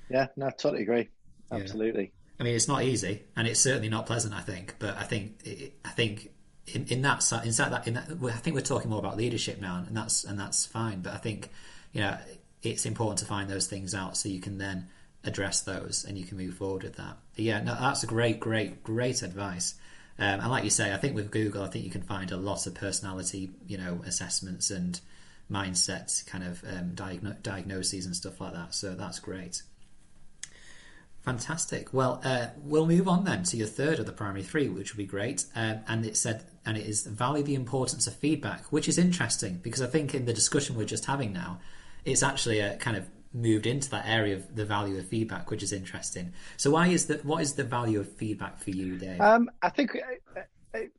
Yeah, 0.08 0.28
no, 0.36 0.46
I 0.46 0.50
totally 0.50 0.82
agree. 0.82 1.08
Absolutely. 1.50 2.02
Yeah. 2.02 2.40
I 2.40 2.44
mean, 2.44 2.54
it's 2.54 2.68
not 2.68 2.82
easy, 2.82 3.22
and 3.36 3.46
it's 3.46 3.60
certainly 3.60 3.88
not 3.88 4.06
pleasant. 4.06 4.34
I 4.34 4.40
think, 4.40 4.74
but 4.78 4.96
I 4.96 5.04
think, 5.04 5.46
I 5.84 5.90
think 5.90 6.30
in, 6.66 6.86
in 6.88 7.02
that 7.02 7.30
in 7.44 7.52
that 7.52 7.86
in 7.86 7.94
that, 7.94 8.10
I 8.24 8.38
think 8.38 8.56
we're 8.56 8.62
talking 8.62 8.90
more 8.90 8.98
about 8.98 9.16
leadership 9.16 9.60
now, 9.60 9.84
and 9.86 9.96
that's 9.96 10.24
and 10.24 10.38
that's 10.38 10.66
fine. 10.66 11.00
But 11.00 11.12
I 11.14 11.18
think, 11.18 11.50
you 11.92 12.00
know, 12.00 12.16
it's 12.62 12.86
important 12.86 13.18
to 13.18 13.26
find 13.26 13.48
those 13.48 13.66
things 13.66 13.94
out 13.94 14.16
so 14.16 14.28
you 14.28 14.40
can 14.40 14.58
then 14.58 14.88
address 15.24 15.62
those 15.62 16.04
and 16.06 16.18
you 16.18 16.24
can 16.24 16.36
move 16.36 16.54
forward 16.54 16.82
with 16.82 16.96
that. 16.96 17.16
But 17.34 17.44
yeah, 17.44 17.60
no, 17.62 17.74
that's 17.74 18.02
a 18.02 18.06
great, 18.06 18.40
great, 18.40 18.82
great 18.82 19.22
advice. 19.22 19.74
Um, 20.18 20.40
and 20.40 20.50
like 20.50 20.64
you 20.64 20.70
say, 20.70 20.92
I 20.92 20.96
think 20.96 21.14
with 21.14 21.30
Google, 21.30 21.64
I 21.64 21.68
think 21.68 21.84
you 21.84 21.90
can 21.90 22.02
find 22.02 22.30
a 22.30 22.36
lot 22.36 22.66
of 22.66 22.74
personality, 22.74 23.50
you 23.66 23.78
know, 23.78 24.02
assessments 24.06 24.70
and 24.70 25.00
mindset 25.50 26.24
kind 26.26 26.44
of 26.44 26.62
um, 26.64 26.92
diagno- 26.94 27.42
diagnoses 27.42 28.06
and 28.06 28.14
stuff 28.14 28.40
like 28.40 28.52
that. 28.52 28.74
So 28.74 28.94
that's 28.94 29.18
great. 29.18 29.62
Fantastic. 31.24 31.94
Well, 31.94 32.20
uh, 32.22 32.48
we'll 32.58 32.86
move 32.86 33.08
on 33.08 33.24
then 33.24 33.44
to 33.44 33.56
your 33.56 33.66
third 33.66 33.98
of 33.98 34.04
the 34.04 34.12
primary 34.12 34.42
three, 34.42 34.68
which 34.68 34.92
would 34.92 34.98
be 34.98 35.06
great. 35.06 35.46
Um, 35.56 35.80
and 35.88 36.04
it 36.04 36.18
said, 36.18 36.44
and 36.66 36.76
it 36.76 36.86
is 36.86 37.06
value 37.06 37.42
the 37.42 37.54
importance 37.54 38.06
of 38.06 38.14
feedback, 38.14 38.70
which 38.70 38.88
is 38.88 38.98
interesting 38.98 39.58
because 39.62 39.80
I 39.80 39.86
think 39.86 40.14
in 40.14 40.26
the 40.26 40.34
discussion 40.34 40.76
we're 40.76 40.84
just 40.84 41.06
having 41.06 41.32
now, 41.32 41.60
it's 42.04 42.22
actually 42.22 42.60
a 42.60 42.76
kind 42.76 42.96
of 42.98 43.08
moved 43.32 43.66
into 43.66 43.88
that 43.90 44.06
area 44.06 44.36
of 44.36 44.54
the 44.54 44.66
value 44.66 44.98
of 44.98 45.08
feedback, 45.08 45.50
which 45.50 45.62
is 45.62 45.72
interesting. 45.72 46.34
So, 46.58 46.70
why 46.70 46.88
is 46.88 47.06
that? 47.06 47.24
What 47.24 47.40
is 47.40 47.54
the 47.54 47.64
value 47.64 48.00
of 48.00 48.12
feedback 48.12 48.62
for 48.62 48.70
you, 48.70 48.98
Dave? 48.98 49.20
Um, 49.20 49.50
I 49.62 49.70
think 49.70 49.96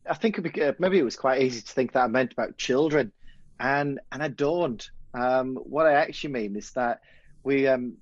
I 0.09 0.13
think 0.15 0.39
maybe 0.79 0.97
it 0.97 1.03
was 1.03 1.15
quite 1.15 1.43
easy 1.43 1.61
to 1.61 1.71
think 1.71 1.91
that 1.91 2.03
I 2.03 2.07
meant 2.07 2.33
about 2.33 2.57
children, 2.57 3.11
and 3.59 3.99
and 4.11 4.23
I 4.23 4.29
don't. 4.29 4.89
Um, 5.13 5.55
what 5.55 5.85
I 5.85 5.93
actually 5.93 6.33
mean 6.33 6.55
is 6.55 6.71
that 6.71 7.01
we 7.43 7.67
um, 7.67 7.97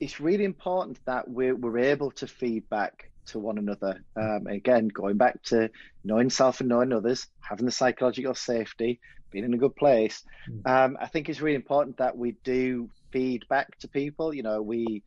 it's 0.00 0.20
really 0.20 0.44
important 0.44 0.98
that 1.04 1.28
we're, 1.28 1.54
we're 1.54 1.78
able 1.78 2.10
to 2.12 2.26
feedback 2.26 3.10
to 3.26 3.38
one 3.38 3.58
another. 3.58 4.02
Um, 4.16 4.46
again, 4.46 4.88
going 4.88 5.16
back 5.16 5.42
to 5.44 5.70
knowing 6.02 6.30
self 6.30 6.60
and 6.60 6.68
knowing 6.68 6.92
others, 6.92 7.26
having 7.40 7.66
the 7.66 7.72
psychological 7.72 8.34
safety, 8.34 9.00
being 9.30 9.44
in 9.44 9.54
a 9.54 9.58
good 9.58 9.76
place. 9.76 10.24
Mm. 10.48 10.68
Um, 10.68 10.98
I 11.00 11.06
think 11.06 11.28
it's 11.28 11.40
really 11.40 11.54
important 11.54 11.98
that 11.98 12.16
we 12.16 12.32
do 12.42 12.90
feedback 13.12 13.78
to 13.80 13.88
people. 13.88 14.34
You 14.34 14.42
know, 14.42 14.60
we 14.62 15.04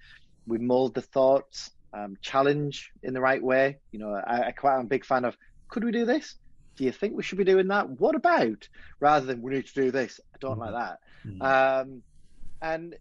we 0.47 0.57
mold 0.59 0.93
the 0.93 1.01
thoughts, 1.01 1.71
um, 1.93 2.17
challenge 2.21 2.91
in 3.01 3.13
the 3.13 3.21
right 3.21 3.43
way. 3.43 3.79
You 3.91 3.99
know, 3.99 4.13
I, 4.13 4.47
I 4.47 4.51
quite 4.51 4.75
am 4.75 4.81
a 4.81 4.85
big 4.85 5.05
fan 5.05 5.25
of 5.25 5.35
could 5.67 5.83
we 5.83 5.91
do 5.91 6.05
this? 6.05 6.35
do 6.75 6.83
you 6.83 6.91
think 6.91 7.15
we 7.15 7.23
should 7.23 7.37
be 7.37 7.43
doing 7.43 7.67
that? 7.67 7.89
What 7.89 8.15
about? 8.15 8.67
Rather 8.99 9.25
than 9.25 9.41
we 9.41 9.53
need 9.53 9.67
to 9.67 9.73
do 9.73 9.91
this. 9.91 10.19
I 10.33 10.37
don't 10.39 10.59
mm-hmm. 10.59 10.61
like 10.61 10.73
that. 10.73 10.99
Mm-hmm. 11.25 11.41
Um, 11.41 12.01
and 12.61 12.95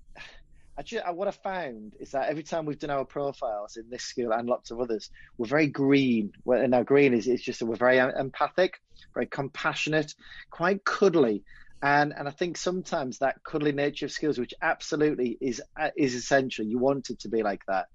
I 0.77 0.83
just, 0.83 1.07
what 1.13 1.29
I 1.29 1.33
found 1.33 1.95
is 2.01 2.13
that 2.13 2.31
every 2.31 2.43
time 2.43 2.65
we've 2.65 2.79
done 2.79 2.91
our 2.91 3.05
profiles 3.05 3.77
in 3.77 3.91
this 3.91 4.05
school 4.05 4.33
and 4.33 4.49
lots 4.49 4.71
of 4.71 4.81
others, 4.81 5.11
we're 5.37 5.47
very 5.47 5.67
green. 5.67 6.33
And 6.47 6.75
our 6.75 6.85
green 6.85 7.13
is, 7.13 7.27
is 7.29 7.43
just 7.43 7.63
we're 7.63 7.77
very 7.77 7.99
empathic, 7.99 8.81
very 9.13 9.27
compassionate, 9.27 10.15
quite 10.51 10.85
cuddly. 10.85 11.45
And, 11.83 12.15
and 12.17 12.27
I 12.27 12.31
think 12.31 12.57
sometimes 12.57 13.19
that 13.19 13.43
cuddly 13.45 13.73
nature 13.73 14.07
of 14.07 14.13
skills, 14.13 14.39
which 14.39 14.55
absolutely 14.63 15.37
is 15.41 15.61
uh, 15.79 15.91
is 15.97 16.15
essential, 16.15 16.65
you 16.65 16.79
want 16.79 17.11
it 17.11 17.21
to 17.21 17.29
be 17.29 17.43
like 17.43 17.63
that. 17.67 17.87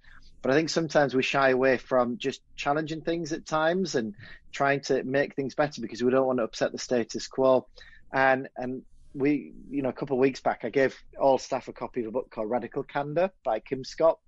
But 0.42 0.52
I 0.52 0.56
think 0.56 0.70
sometimes 0.70 1.16
we 1.16 1.24
shy 1.24 1.50
away 1.50 1.78
from 1.78 2.18
just 2.18 2.42
challenging 2.56 3.02
things 3.02 3.32
at 3.32 3.46
times 3.46 3.96
and 3.96 4.13
trying 4.52 4.82
to 4.82 5.04
make 5.04 5.36
things 5.36 5.56
better 5.56 5.82
because 5.82 6.04
we 6.04 6.12
don't 6.12 6.28
want 6.28 6.40
to 6.40 6.44
upset 6.44 6.74
the 6.74 6.78
status 6.78 7.28
quo. 7.28 7.66
And 8.13 8.50
and 8.56 8.84
we, 9.13 9.54
you 9.70 9.82
know, 9.82 9.89
a 9.89 9.93
couple 9.93 10.17
of 10.17 10.22
weeks 10.22 10.39
back, 10.39 10.62
I 10.63 10.70
gave 10.70 10.96
all 11.20 11.38
staff 11.38 11.67
a 11.67 11.74
copy 11.74 12.02
of 12.02 12.08
a 12.08 12.12
book 12.12 12.30
called 12.30 12.50
Radical 12.50 12.84
Candor 12.84 13.32
by 13.43 13.60
Kim 13.60 13.84
Scott. 13.84 14.20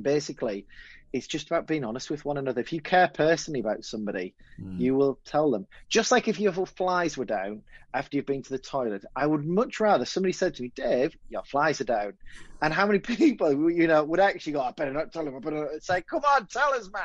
Basically, 0.00 0.66
it's 1.12 1.26
just 1.26 1.48
about 1.48 1.66
being 1.66 1.84
honest 1.84 2.10
with 2.10 2.24
one 2.24 2.38
another. 2.38 2.60
If 2.60 2.72
you 2.72 2.80
care 2.80 3.08
personally 3.08 3.60
about 3.60 3.84
somebody, 3.84 4.34
mm. 4.58 4.80
you 4.80 4.94
will 4.94 5.18
tell 5.24 5.50
them. 5.50 5.66
Just 5.88 6.10
like 6.10 6.26
if 6.26 6.40
your 6.40 6.52
flies 6.66 7.18
were 7.18 7.26
down 7.26 7.62
after 7.92 8.16
you've 8.16 8.26
been 8.26 8.42
to 8.42 8.50
the 8.50 8.58
toilet, 8.58 9.04
I 9.14 9.26
would 9.26 9.44
much 9.44 9.80
rather 9.80 10.06
somebody 10.06 10.32
said 10.32 10.54
to 10.54 10.62
me, 10.62 10.72
Dave, 10.74 11.14
your 11.28 11.42
flies 11.42 11.80
are 11.82 11.84
down. 11.84 12.14
And 12.62 12.72
how 12.72 12.86
many 12.86 12.98
people, 13.00 13.70
you 13.70 13.86
know, 13.86 14.02
would 14.04 14.20
actually 14.20 14.54
go, 14.54 14.62
I 14.62 14.72
better 14.72 14.92
not 14.92 15.12
tell 15.12 15.24
them. 15.24 15.36
I 15.36 15.40
better 15.40 15.68
say, 15.80 16.00
come 16.02 16.22
on, 16.24 16.46
tell 16.46 16.72
us, 16.72 16.88
man. 16.90 17.02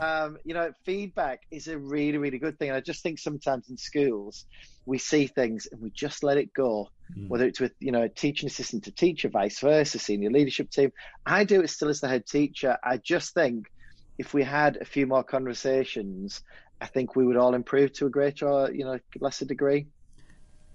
Um, 0.00 0.38
you 0.44 0.54
know, 0.54 0.72
feedback 0.84 1.42
is 1.50 1.68
a 1.68 1.78
really, 1.78 2.18
really 2.18 2.38
good 2.38 2.58
thing. 2.58 2.68
And 2.68 2.76
I 2.76 2.80
just 2.80 3.02
think 3.02 3.18
sometimes 3.18 3.68
in 3.68 3.76
schools, 3.76 4.46
we 4.86 4.98
see 4.98 5.26
things 5.26 5.68
and 5.70 5.80
we 5.80 5.90
just 5.90 6.22
let 6.22 6.36
it 6.36 6.52
go. 6.52 6.88
Mm. 7.18 7.28
whether 7.28 7.44
it's 7.44 7.60
with 7.60 7.72
you 7.78 7.92
know 7.92 8.08
teaching 8.08 8.46
assistant 8.46 8.84
to 8.84 8.90
teacher 8.90 9.28
vice 9.28 9.60
versa 9.60 9.98
senior 9.98 10.30
leadership 10.30 10.70
team. 10.70 10.92
I 11.26 11.44
do 11.44 11.60
it 11.60 11.68
still 11.68 11.90
as 11.90 12.00
the 12.00 12.08
head 12.08 12.26
teacher. 12.26 12.78
I 12.82 12.96
just 12.96 13.34
think 13.34 13.70
if 14.16 14.32
we 14.32 14.42
had 14.42 14.76
a 14.76 14.84
few 14.84 15.06
more 15.06 15.24
conversations 15.24 16.42
i 16.80 16.86
think 16.86 17.16
we 17.16 17.24
would 17.24 17.36
all 17.36 17.54
improve 17.54 17.92
to 17.94 18.06
a 18.06 18.10
greater 18.10 18.70
you 18.72 18.84
know 18.84 18.98
lesser 19.20 19.44
degree. 19.44 19.86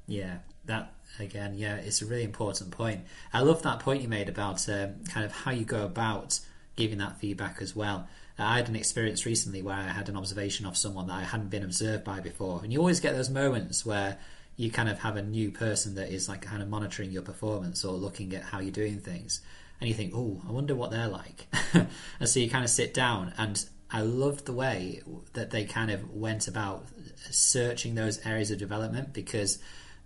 Yeah 0.07 0.37
that 0.65 0.93
again 1.19 1.53
yeah 1.55 1.75
it's 1.75 2.01
a 2.01 2.05
really 2.05 2.23
important 2.23 2.71
point. 2.71 3.01
I 3.33 3.41
love 3.41 3.61
that 3.63 3.79
point 3.79 4.01
you 4.01 4.07
made 4.07 4.29
about 4.29 4.67
um, 4.69 5.03
kind 5.05 5.25
of 5.25 5.31
how 5.31 5.51
you 5.51 5.65
go 5.65 5.83
about 5.85 6.39
giving 6.75 6.99
that 6.99 7.17
feedback 7.17 7.61
as 7.61 7.75
well 7.75 8.07
I 8.39 8.57
had 8.57 8.69
an 8.69 8.75
experience 8.75 9.25
recently 9.25 9.61
where 9.61 9.75
I 9.75 9.83
had 9.83 10.09
an 10.09 10.17
observation 10.17 10.65
of 10.65 10.77
someone 10.77 11.07
that 11.07 11.13
I 11.13 11.23
hadn't 11.23 11.49
been 11.49 11.63
observed 11.63 12.03
by 12.03 12.19
before, 12.19 12.61
and 12.63 12.71
you 12.71 12.79
always 12.79 12.99
get 12.99 13.15
those 13.15 13.29
moments 13.29 13.85
where 13.85 14.17
you 14.55 14.71
kind 14.71 14.89
of 14.89 14.99
have 14.99 15.15
a 15.15 15.21
new 15.21 15.51
person 15.51 15.95
that 15.95 16.09
is 16.09 16.29
like 16.29 16.41
kind 16.41 16.61
of 16.61 16.69
monitoring 16.69 17.11
your 17.11 17.21
performance 17.23 17.83
or 17.83 17.93
looking 17.93 18.33
at 18.35 18.43
how 18.43 18.59
you're 18.59 18.71
doing 18.71 18.99
things, 18.99 19.41
and 19.79 19.87
you 19.87 19.95
think, 19.95 20.13
oh, 20.15 20.41
I 20.47 20.51
wonder 20.51 20.75
what 20.75 20.91
they're 20.91 21.07
like, 21.07 21.47
and 21.73 22.29
so 22.29 22.39
you 22.39 22.49
kind 22.49 22.63
of 22.63 22.69
sit 22.69 22.93
down 22.93 23.33
and. 23.37 23.63
I 23.89 24.01
loved 24.01 24.45
the 24.45 24.51
way 24.51 25.01
that 25.31 25.51
they 25.51 25.63
kind 25.63 25.89
of 25.89 26.13
went 26.13 26.49
about 26.49 26.87
searching 27.31 27.95
those 27.95 28.19
areas 28.25 28.51
of 28.51 28.57
development 28.57 29.13
because 29.13 29.59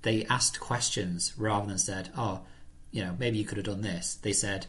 they 0.03 0.23
asked 0.25 0.59
questions 0.59 1.33
rather 1.35 1.67
than 1.67 1.79
said, 1.79 2.09
"Oh, 2.15 2.41
you 2.91 3.03
know, 3.03 3.15
maybe 3.17 3.39
you 3.39 3.43
could 3.43 3.57
have 3.57 3.65
done 3.65 3.81
this." 3.81 4.15
They 4.21 4.33
said, 4.33 4.67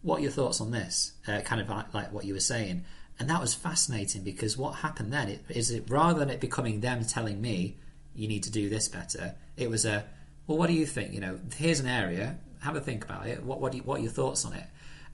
"What 0.00 0.20
are 0.20 0.22
your 0.22 0.30
thoughts 0.30 0.62
on 0.62 0.70
this?" 0.70 1.12
Uh, 1.26 1.40
kind 1.40 1.60
of 1.60 1.68
like, 1.68 1.92
like, 1.92 2.10
what 2.10 2.24
you 2.24 2.34
were 2.34 2.40
saying, 2.40 2.84
and 3.18 3.30
that 3.30 3.40
was 3.40 3.54
fascinating 3.54 4.22
because 4.22 4.56
what 4.56 4.76
happened 4.76 5.12
then 5.12 5.38
is 5.48 5.70
it 5.70 5.84
rather 5.88 6.18
than 6.18 6.30
it 6.30 6.40
becoming 6.40 6.80
them 6.80 7.04
telling 7.04 7.40
me 7.40 7.76
you 8.14 8.28
need 8.28 8.42
to 8.44 8.50
do 8.50 8.68
this 8.68 8.88
better, 8.88 9.34
it 9.56 9.70
was 9.70 9.84
a 9.84 10.04
well, 10.46 10.58
what 10.58 10.66
do 10.66 10.74
you 10.74 10.84
think? 10.84 11.14
You 11.14 11.20
know, 11.20 11.38
here's 11.56 11.80
an 11.80 11.86
area. 11.86 12.38
Have 12.60 12.76
a 12.76 12.80
think 12.80 13.04
about 13.04 13.26
it. 13.26 13.42
What 13.42 13.60
what, 13.60 13.74
you, 13.74 13.82
what 13.82 14.00
are 14.00 14.02
your 14.02 14.12
thoughts 14.12 14.44
on 14.44 14.52
it? 14.52 14.66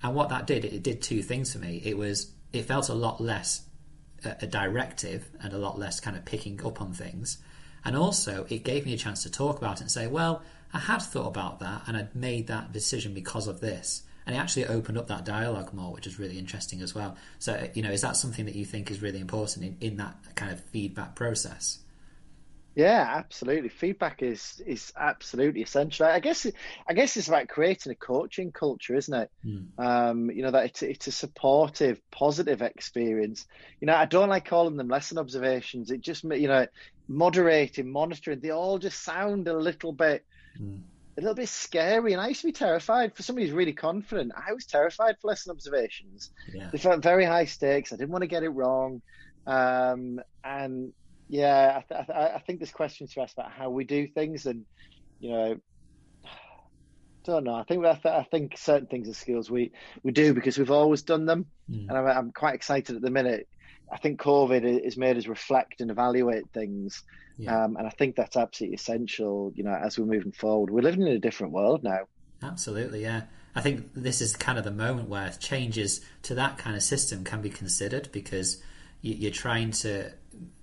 And 0.02 0.14
what 0.14 0.30
that 0.30 0.46
did, 0.46 0.64
it 0.64 0.82
did 0.82 1.02
two 1.02 1.22
things 1.22 1.52
for 1.52 1.58
me. 1.58 1.80
It 1.84 1.96
was 1.96 2.32
it 2.52 2.64
felt 2.64 2.88
a 2.88 2.94
lot 2.94 3.20
less 3.20 3.62
a, 4.24 4.36
a 4.42 4.46
directive 4.46 5.28
and 5.42 5.52
a 5.52 5.58
lot 5.58 5.78
less 5.78 6.00
kind 6.00 6.16
of 6.16 6.24
picking 6.24 6.64
up 6.64 6.80
on 6.80 6.92
things, 6.92 7.38
and 7.84 7.96
also 7.96 8.46
it 8.48 8.64
gave 8.64 8.86
me 8.86 8.94
a 8.94 8.98
chance 8.98 9.22
to 9.22 9.30
talk 9.30 9.58
about 9.58 9.78
it 9.78 9.82
and 9.82 9.90
say, 9.90 10.06
well, 10.06 10.42
I 10.72 10.78
had 10.78 11.02
thought 11.02 11.26
about 11.26 11.60
that 11.60 11.82
and 11.86 11.96
I'd 11.96 12.14
made 12.14 12.46
that 12.46 12.72
decision 12.72 13.12
because 13.12 13.46
of 13.46 13.60
this 13.60 14.02
and 14.26 14.36
it 14.36 14.38
actually 14.38 14.66
opened 14.66 14.98
up 14.98 15.08
that 15.08 15.24
dialogue 15.24 15.72
more, 15.72 15.92
which 15.92 16.06
is 16.06 16.18
really 16.18 16.38
interesting 16.38 16.82
as 16.82 16.94
well. 16.94 17.16
So, 17.38 17.68
you 17.74 17.82
know, 17.82 17.90
is 17.90 18.02
that 18.02 18.16
something 18.16 18.44
that 18.46 18.54
you 18.54 18.64
think 18.64 18.90
is 18.90 19.02
really 19.02 19.20
important 19.20 19.64
in, 19.64 19.76
in 19.80 19.96
that 19.96 20.16
kind 20.34 20.52
of 20.52 20.60
feedback 20.60 21.14
process? 21.14 21.78
Yeah, 22.76 23.04
absolutely. 23.16 23.68
Feedback 23.68 24.22
is 24.22 24.62
is 24.64 24.92
absolutely 24.96 25.62
essential. 25.62 26.06
I 26.06 26.20
guess 26.20 26.46
I 26.88 26.94
guess 26.94 27.16
it's 27.16 27.26
about 27.26 27.48
creating 27.48 27.90
a 27.90 27.96
coaching 27.96 28.52
culture, 28.52 28.94
isn't 28.94 29.12
it? 29.12 29.30
Mm. 29.44 29.66
Um, 29.76 30.30
you 30.30 30.42
know 30.42 30.52
that 30.52 30.66
it's, 30.66 30.82
it's 30.82 31.06
a 31.08 31.12
supportive, 31.12 32.00
positive 32.12 32.62
experience. 32.62 33.46
You 33.80 33.86
know, 33.86 33.96
I 33.96 34.06
don't 34.06 34.28
like 34.28 34.44
calling 34.44 34.76
them 34.76 34.88
lesson 34.88 35.18
observations. 35.18 35.90
It 35.90 36.00
just 36.00 36.22
you 36.22 36.46
know, 36.46 36.68
moderating, 37.08 37.90
monitoring. 37.90 38.38
They 38.38 38.50
all 38.50 38.78
just 38.78 39.02
sound 39.02 39.48
a 39.48 39.58
little 39.58 39.92
bit. 39.92 40.24
Mm 40.58 40.82
a 41.20 41.22
little 41.22 41.34
bit 41.34 41.48
scary. 41.48 42.12
And 42.12 42.20
I 42.20 42.28
used 42.28 42.40
to 42.40 42.46
be 42.46 42.52
terrified. 42.52 43.14
For 43.14 43.22
somebody 43.22 43.46
who's 43.46 43.54
really 43.54 43.72
confident, 43.72 44.32
I 44.34 44.52
was 44.52 44.66
terrified 44.66 45.16
for 45.20 45.28
lesson 45.28 45.52
observations. 45.52 46.30
Yeah. 46.52 46.70
They 46.72 46.78
felt 46.78 47.02
very 47.02 47.24
high 47.24 47.44
stakes. 47.44 47.92
I 47.92 47.96
didn't 47.96 48.10
want 48.10 48.22
to 48.22 48.28
get 48.28 48.42
it 48.42 48.48
wrong. 48.48 49.02
Um, 49.46 50.20
and 50.42 50.92
yeah, 51.28 51.78
I, 51.78 51.94
th- 51.94 52.10
I, 52.10 52.42
think 52.46 52.58
there's 52.58 52.72
questions 52.72 53.12
to 53.14 53.20
ask 53.20 53.34
about 53.34 53.52
how 53.52 53.70
we 53.70 53.84
do 53.84 54.06
things, 54.06 54.46
and 54.46 54.64
you 55.18 55.30
know, 55.30 55.56
don't 57.24 57.44
know. 57.44 57.54
I 57.54 57.62
think 57.64 57.84
I, 57.84 57.94
th- 57.94 58.14
I 58.14 58.26
think 58.30 58.58
certain 58.58 58.86
things 58.86 59.08
are 59.08 59.14
skills 59.14 59.50
we 59.50 59.72
we 60.02 60.12
do 60.12 60.34
because 60.34 60.58
we've 60.58 60.70
always 60.70 61.02
done 61.02 61.26
them, 61.26 61.46
mm. 61.70 61.88
and 61.88 61.96
I'm, 61.96 62.06
I'm 62.06 62.32
quite 62.32 62.54
excited 62.54 62.96
at 62.96 63.02
the 63.02 63.10
minute. 63.10 63.48
I 63.92 63.98
think 63.98 64.20
COVID 64.20 64.84
has 64.84 64.96
made 64.96 65.16
us 65.16 65.26
reflect 65.26 65.80
and 65.80 65.90
evaluate 65.90 66.50
things 66.52 67.02
yeah. 67.40 67.64
Um, 67.64 67.76
and 67.76 67.86
I 67.86 67.90
think 67.90 68.16
that's 68.16 68.36
absolutely 68.36 68.76
essential, 68.76 69.52
you 69.54 69.64
know, 69.64 69.74
as 69.74 69.98
we're 69.98 70.06
moving 70.06 70.32
forward. 70.32 70.70
We're 70.70 70.82
living 70.82 71.02
in 71.02 71.08
a 71.08 71.18
different 71.18 71.52
world 71.52 71.82
now. 71.82 72.00
Absolutely, 72.42 73.02
yeah. 73.02 73.22
I 73.54 73.60
think 73.60 73.90
this 73.94 74.20
is 74.20 74.36
kind 74.36 74.58
of 74.58 74.64
the 74.64 74.70
moment 74.70 75.08
where 75.08 75.30
changes 75.30 76.00
to 76.22 76.34
that 76.34 76.58
kind 76.58 76.76
of 76.76 76.82
system 76.82 77.24
can 77.24 77.42
be 77.42 77.50
considered 77.50 78.08
because 78.12 78.62
you're 79.02 79.32
trying 79.32 79.70
to 79.70 80.12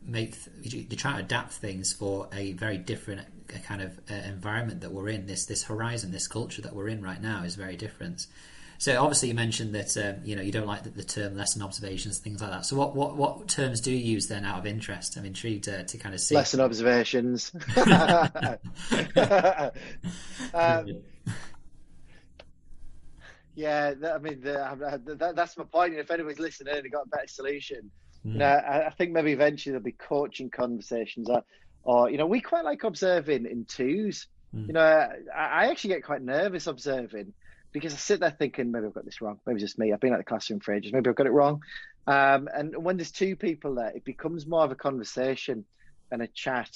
make 0.02 0.38
you're 0.62 0.98
trying 0.98 1.18
to 1.18 1.24
adapt 1.24 1.54
things 1.54 1.92
for 1.92 2.30
a 2.32 2.54
very 2.54 2.78
different 2.78 3.22
kind 3.64 3.82
of 3.82 4.00
uh, 4.10 4.14
environment 4.14 4.82
that 4.82 4.92
we're 4.92 5.10
in. 5.10 5.26
This 5.26 5.46
this 5.46 5.64
horizon, 5.64 6.12
this 6.12 6.28
culture 6.28 6.62
that 6.62 6.76
we're 6.76 6.88
in 6.88 7.02
right 7.02 7.22
now 7.22 7.44
is 7.44 7.56
very 7.56 7.76
different. 7.76 8.28
So 8.80 9.02
obviously 9.02 9.30
you 9.30 9.34
mentioned 9.34 9.74
that 9.74 9.98
um, 9.98 10.24
you 10.24 10.36
know 10.36 10.42
you 10.42 10.52
don't 10.52 10.68
like 10.68 10.84
the, 10.84 10.90
the, 10.90 11.04
term 11.04 11.36
lesson 11.36 11.64
observations, 11.64 12.20
things 12.20 12.42
like 12.42 12.52
that. 12.52 12.66
So 12.66 12.76
what, 12.76 12.96
what 12.96 13.16
what 13.16 13.48
terms 13.48 13.82
do 13.82 13.92
you 13.92 13.98
use 13.98 14.28
then 14.28 14.46
out 14.46 14.60
of 14.60 14.68
interest? 14.68 15.18
I'm 15.18 15.26
intrigued 15.26 15.64
to, 15.66 15.84
to 15.84 15.98
kind 15.98 16.14
of 16.14 16.22
see 16.22 16.36
lesson 16.36 16.60
observations. 16.60 17.52
um, 20.54 21.02
yeah, 23.56 23.94
I 24.14 24.20
mean 24.20 24.42
the, 24.42 25.34
that's 25.36 25.58
my 25.58 25.64
point. 25.64 25.96
If 25.96 26.12
anyone's 26.12 26.40
listening 26.40 26.76
and 26.76 26.92
got 26.92 27.06
a 27.08 27.10
better 27.10 27.28
solution, 27.28 27.90
mm. 28.24 28.34
you 28.34 28.38
know, 28.38 28.46
I, 28.46 28.86
I, 28.86 28.90
think 28.92 29.12
maybe 29.12 29.32
eventually 29.32 29.72
there'll 29.72 29.84
be 29.84 29.94
coaching 29.94 30.52
conversations, 30.52 31.28
or, 31.28 31.44
or 31.84 32.12
you 32.12 32.18
know, 32.20 32.28
we 32.28 32.42
quite 32.42 32.64
like 32.64 32.84
observing 32.84 33.48
in 33.48 33.66
twos. 33.66 34.28
Mm. 34.56 34.68
You 34.68 34.74
know, 34.74 35.10
I, 35.36 35.46
I 35.64 35.68
actually 35.72 35.96
get 35.96 36.04
quite 36.04 36.22
nervous 36.22 36.68
observing 36.68 37.34
because 37.72 37.94
I 37.94 37.98
sit 37.98 38.20
there 38.20 38.32
thinking 38.32 38.72
maybe 38.72 38.86
I've 38.88 38.94
got 38.94 39.06
this 39.06 39.22
wrong. 39.22 39.40
Maybe 39.46 39.58
it's 39.58 39.64
just 39.64 39.80
me. 39.80 39.94
I've 39.94 40.00
been 40.00 40.14
at 40.14 40.18
the 40.18 40.24
classroom 40.24 40.60
for 40.60 40.74
ages. 40.74 40.94
Maybe 40.94 41.10
I've 41.10 41.16
got 41.16 41.28
it 41.28 41.32
wrong. 41.32 41.62
Um, 42.08 42.48
and 42.54 42.76
when 42.84 42.98
there's 42.98 43.12
two 43.12 43.36
people 43.36 43.76
there, 43.76 43.92
it 43.94 44.06
becomes 44.06 44.48
more 44.48 44.64
of 44.64 44.72
a 44.72 44.76
conversation 44.76 45.66
and 46.12 46.22
a 46.22 46.28
chat, 46.28 46.70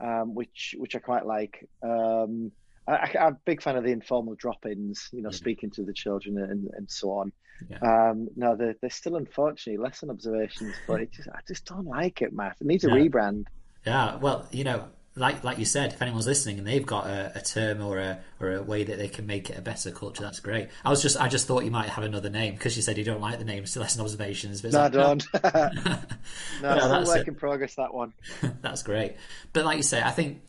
um, 0.00 0.34
which 0.34 0.74
which 0.78 0.94
I 0.94 0.98
quite 0.98 1.26
like. 1.26 1.68
Um, 1.82 2.52
I, 2.86 3.10
am 3.14 3.32
a 3.32 3.36
big 3.44 3.62
fan 3.62 3.76
of 3.76 3.84
the 3.84 3.92
informal 3.92 4.34
drop-ins, 4.34 5.08
you 5.12 5.22
know, 5.22 5.30
yeah. 5.30 5.36
speaking 5.36 5.70
to 5.70 5.84
the 5.84 5.92
children 5.94 6.38
and, 6.38 6.68
and 6.74 6.90
so 6.90 7.12
on. 7.12 7.32
Yeah. 7.70 7.78
Um, 7.78 8.28
no, 8.36 8.56
they're, 8.56 8.74
they're 8.80 8.90
still 8.90 9.16
unfortunately 9.16 9.82
lesson 9.82 10.10
observations, 10.10 10.74
but 10.86 11.10
just, 11.10 11.28
I 11.28 11.40
just 11.48 11.64
don't 11.64 11.86
like 11.86 12.20
it, 12.20 12.34
Matt. 12.34 12.56
It 12.60 12.66
needs 12.66 12.84
a 12.84 12.88
yeah. 12.88 12.94
rebrand. 12.94 13.46
Yeah, 13.86 14.16
well, 14.16 14.46
you 14.50 14.64
know, 14.64 14.88
like 15.16 15.44
like 15.44 15.58
you 15.58 15.64
said, 15.64 15.92
if 15.92 16.02
anyone's 16.02 16.26
listening 16.26 16.58
and 16.58 16.66
they've 16.66 16.84
got 16.84 17.06
a, 17.06 17.32
a, 17.36 17.40
term 17.40 17.80
or 17.80 17.98
a 17.98 18.18
or 18.40 18.52
a 18.52 18.62
way 18.62 18.82
that 18.82 18.98
they 18.98 19.06
can 19.06 19.26
make 19.26 19.48
it 19.48 19.56
a 19.56 19.62
better 19.62 19.92
culture, 19.92 20.22
that's 20.22 20.40
great. 20.40 20.68
I 20.84 20.90
was 20.90 21.02
just 21.02 21.20
I 21.20 21.28
just 21.28 21.46
thought 21.46 21.64
you 21.64 21.70
might 21.70 21.88
have 21.88 22.02
another 22.02 22.30
name 22.30 22.54
because 22.54 22.76
you 22.76 22.82
said 22.82 22.98
you 22.98 23.04
don't 23.04 23.20
like 23.20 23.38
the 23.38 23.44
name 23.44 23.64
lesson 23.76 24.00
observations. 24.00 24.60
But 24.60 24.72
no, 24.72 24.78
like, 24.80 24.94
I 24.94 24.96
don't. 24.96 25.24
no, 26.62 26.74
no 26.74 26.88
that's 26.88 27.08
work 27.08 27.28
in 27.28 27.34
progress. 27.36 27.76
That 27.76 27.94
one. 27.94 28.12
that's 28.60 28.82
great. 28.82 29.16
But 29.52 29.64
like 29.64 29.76
you 29.76 29.84
say, 29.84 30.02
I 30.02 30.10
think 30.10 30.42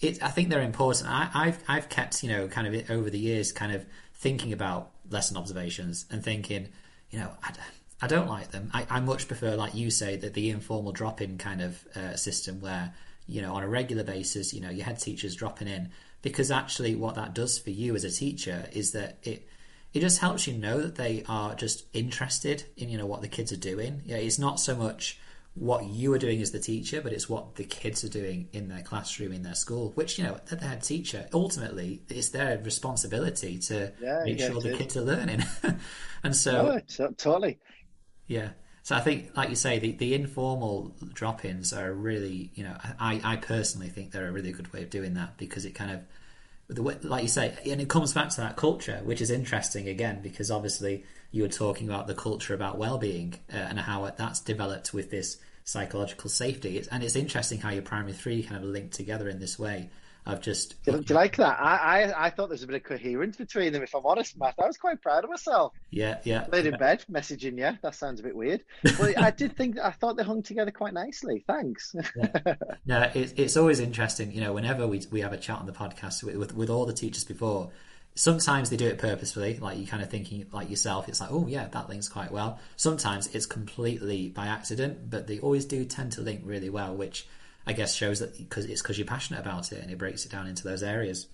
it. 0.00 0.22
I 0.22 0.28
think 0.28 0.48
they're 0.48 0.62
important. 0.62 1.08
I, 1.08 1.30
I've 1.32 1.62
I've 1.68 1.88
kept 1.88 2.24
you 2.24 2.30
know 2.30 2.48
kind 2.48 2.66
of 2.66 2.90
over 2.90 3.10
the 3.10 3.18
years 3.20 3.52
kind 3.52 3.72
of 3.72 3.86
thinking 4.14 4.52
about 4.52 4.90
lesson 5.10 5.36
observations 5.36 6.06
and 6.10 6.24
thinking, 6.24 6.68
you 7.10 7.20
know, 7.20 7.30
I, 7.42 7.52
I 8.02 8.06
don't 8.08 8.28
like 8.28 8.50
them. 8.50 8.70
I, 8.74 8.84
I 8.90 9.00
much 9.00 9.28
prefer, 9.28 9.54
like 9.54 9.76
you 9.76 9.90
say, 9.90 10.16
that 10.16 10.34
the 10.34 10.50
informal 10.50 10.90
drop-in 10.90 11.38
kind 11.38 11.62
of 11.62 11.86
uh, 11.94 12.16
system 12.16 12.60
where 12.60 12.92
you 13.28 13.42
know, 13.42 13.54
on 13.54 13.62
a 13.62 13.68
regular 13.68 14.02
basis, 14.04 14.52
you 14.54 14.60
know, 14.60 14.70
your 14.70 14.84
head 14.86 14.98
teacher's 14.98 15.36
dropping 15.36 15.68
in 15.68 15.90
because 16.22 16.50
actually 16.50 16.94
what 16.96 17.14
that 17.14 17.34
does 17.34 17.58
for 17.58 17.70
you 17.70 17.94
as 17.94 18.02
a 18.04 18.10
teacher 18.10 18.68
is 18.72 18.90
that 18.92 19.18
it 19.22 19.46
it 19.94 20.00
just 20.00 20.18
helps 20.18 20.46
you 20.46 20.52
know 20.58 20.80
that 20.82 20.96
they 20.96 21.22
are 21.28 21.54
just 21.54 21.84
interested 21.94 22.64
in 22.76 22.88
you 22.88 22.98
know 22.98 23.06
what 23.06 23.20
the 23.22 23.28
kids 23.28 23.52
are 23.52 23.56
doing. 23.56 24.02
Yeah, 24.04 24.16
it's 24.16 24.38
not 24.38 24.58
so 24.60 24.74
much 24.76 25.18
what 25.54 25.86
you 25.86 26.12
are 26.12 26.18
doing 26.18 26.40
as 26.40 26.52
the 26.52 26.58
teacher, 26.60 27.00
but 27.00 27.12
it's 27.12 27.28
what 27.28 27.56
the 27.56 27.64
kids 27.64 28.04
are 28.04 28.08
doing 28.08 28.48
in 28.52 28.68
their 28.68 28.82
classroom 28.82 29.32
in 29.32 29.42
their 29.42 29.54
school. 29.54 29.90
Which 29.94 30.18
you 30.18 30.24
know, 30.24 30.38
they're 30.46 30.58
the 30.58 30.66
head 30.66 30.82
teacher. 30.82 31.28
Ultimately, 31.32 32.02
it's 32.08 32.28
their 32.28 32.58
responsibility 32.58 33.58
to 33.60 33.92
Yeah, 34.00 34.22
make 34.24 34.38
sure 34.40 34.60
the 34.60 34.76
kids 34.76 34.96
are 34.96 35.02
learning. 35.02 35.42
and 36.22 36.36
so, 36.36 36.72
Oh, 36.74 36.78
to- 36.96 37.14
totally. 37.16 37.58
yeah. 38.26 38.50
So 38.88 38.96
I 38.96 39.00
think, 39.00 39.36
like 39.36 39.50
you 39.50 39.54
say, 39.54 39.78
the, 39.78 39.92
the 39.92 40.14
informal 40.14 40.94
drop-ins 41.12 41.74
are 41.74 41.92
really, 41.92 42.50
you 42.54 42.64
know, 42.64 42.74
I, 42.98 43.20
I 43.22 43.36
personally 43.36 43.88
think 43.88 44.12
they're 44.12 44.28
a 44.28 44.32
really 44.32 44.50
good 44.50 44.72
way 44.72 44.82
of 44.82 44.88
doing 44.88 45.12
that 45.12 45.36
because 45.36 45.66
it 45.66 45.74
kind 45.74 45.90
of, 45.90 46.00
the 46.74 46.82
way, 46.82 46.96
like 47.02 47.20
you 47.20 47.28
say, 47.28 47.54
and 47.66 47.82
it 47.82 47.90
comes 47.90 48.14
back 48.14 48.30
to 48.30 48.40
that 48.40 48.56
culture, 48.56 49.02
which 49.04 49.20
is 49.20 49.30
interesting 49.30 49.88
again 49.88 50.20
because 50.22 50.50
obviously 50.50 51.04
you 51.32 51.42
were 51.42 51.50
talking 51.50 51.86
about 51.86 52.06
the 52.06 52.14
culture 52.14 52.54
about 52.54 52.78
well-being 52.78 53.34
uh, 53.52 53.58
and 53.58 53.78
how 53.78 54.10
that's 54.16 54.40
developed 54.40 54.94
with 54.94 55.10
this 55.10 55.36
psychological 55.64 56.30
safety, 56.30 56.78
it's, 56.78 56.88
and 56.88 57.04
it's 57.04 57.14
interesting 57.14 57.58
how 57.60 57.68
your 57.68 57.82
primary 57.82 58.14
three 58.14 58.42
kind 58.42 58.64
of 58.64 58.70
link 58.70 58.90
together 58.90 59.28
in 59.28 59.38
this 59.38 59.58
way 59.58 59.90
of 60.28 60.40
just. 60.40 60.82
Do, 60.84 60.92
do 60.92 61.04
you 61.08 61.14
like 61.14 61.36
that? 61.36 61.58
I, 61.60 62.04
I 62.04 62.26
I 62.26 62.30
thought 62.30 62.48
there 62.48 62.54
was 62.54 62.62
a 62.62 62.66
bit 62.66 62.76
of 62.76 62.84
coherence 62.84 63.36
between 63.36 63.72
them. 63.72 63.82
If 63.82 63.94
I'm 63.94 64.04
honest, 64.04 64.38
Matt, 64.38 64.54
I 64.62 64.66
was 64.66 64.76
quite 64.76 65.00
proud 65.02 65.24
of 65.24 65.30
myself. 65.30 65.72
Yeah, 65.90 66.18
yeah. 66.24 66.46
Laid 66.52 66.66
in 66.66 66.76
bed, 66.76 67.04
messaging 67.10 67.58
you. 67.58 67.78
That 67.82 67.94
sounds 67.94 68.20
a 68.20 68.22
bit 68.22 68.36
weird. 68.36 68.62
But 68.82 69.18
I 69.18 69.30
did 69.30 69.56
think 69.56 69.78
I 69.78 69.90
thought 69.90 70.16
they 70.16 70.22
hung 70.22 70.42
together 70.42 70.70
quite 70.70 70.94
nicely. 70.94 71.44
Thanks. 71.46 71.94
No, 72.86 73.10
it's 73.14 73.32
it's 73.36 73.56
always 73.56 73.80
interesting. 73.80 74.32
You 74.32 74.40
know, 74.40 74.52
whenever 74.52 74.86
we 74.86 75.02
we 75.10 75.20
have 75.20 75.32
a 75.32 75.38
chat 75.38 75.58
on 75.58 75.66
the 75.66 75.72
podcast 75.72 76.22
with 76.22 76.36
with, 76.36 76.54
with 76.54 76.70
all 76.70 76.86
the 76.86 76.92
teachers 76.92 77.24
before, 77.24 77.70
sometimes 78.14 78.68
they 78.68 78.76
do 78.76 78.86
it 78.86 78.98
purposefully, 78.98 79.58
like 79.58 79.78
you 79.78 79.86
kind 79.86 80.02
of 80.02 80.10
thinking 80.10 80.44
like 80.52 80.68
yourself. 80.68 81.08
It's 81.08 81.20
like, 81.20 81.30
oh 81.32 81.46
yeah, 81.46 81.68
that 81.68 81.88
links 81.88 82.08
quite 82.08 82.32
well. 82.32 82.58
Sometimes 82.76 83.28
it's 83.28 83.46
completely 83.46 84.28
by 84.28 84.46
accident, 84.46 85.08
but 85.08 85.26
they 85.26 85.38
always 85.38 85.64
do 85.64 85.84
tend 85.84 86.12
to 86.12 86.20
link 86.20 86.42
really 86.44 86.68
well, 86.68 86.94
which 86.94 87.26
I 87.68 87.74
guess 87.74 87.94
shows 87.94 88.20
that 88.20 88.36
because 88.38 88.64
it's 88.64 88.80
because 88.80 88.96
you're 88.98 89.06
passionate 89.06 89.40
about 89.40 89.72
it 89.72 89.82
and 89.82 89.90
it 89.90 89.98
breaks 89.98 90.24
it 90.24 90.32
down 90.32 90.46
into 90.46 90.64
those 90.64 90.82
areas. 90.82 91.26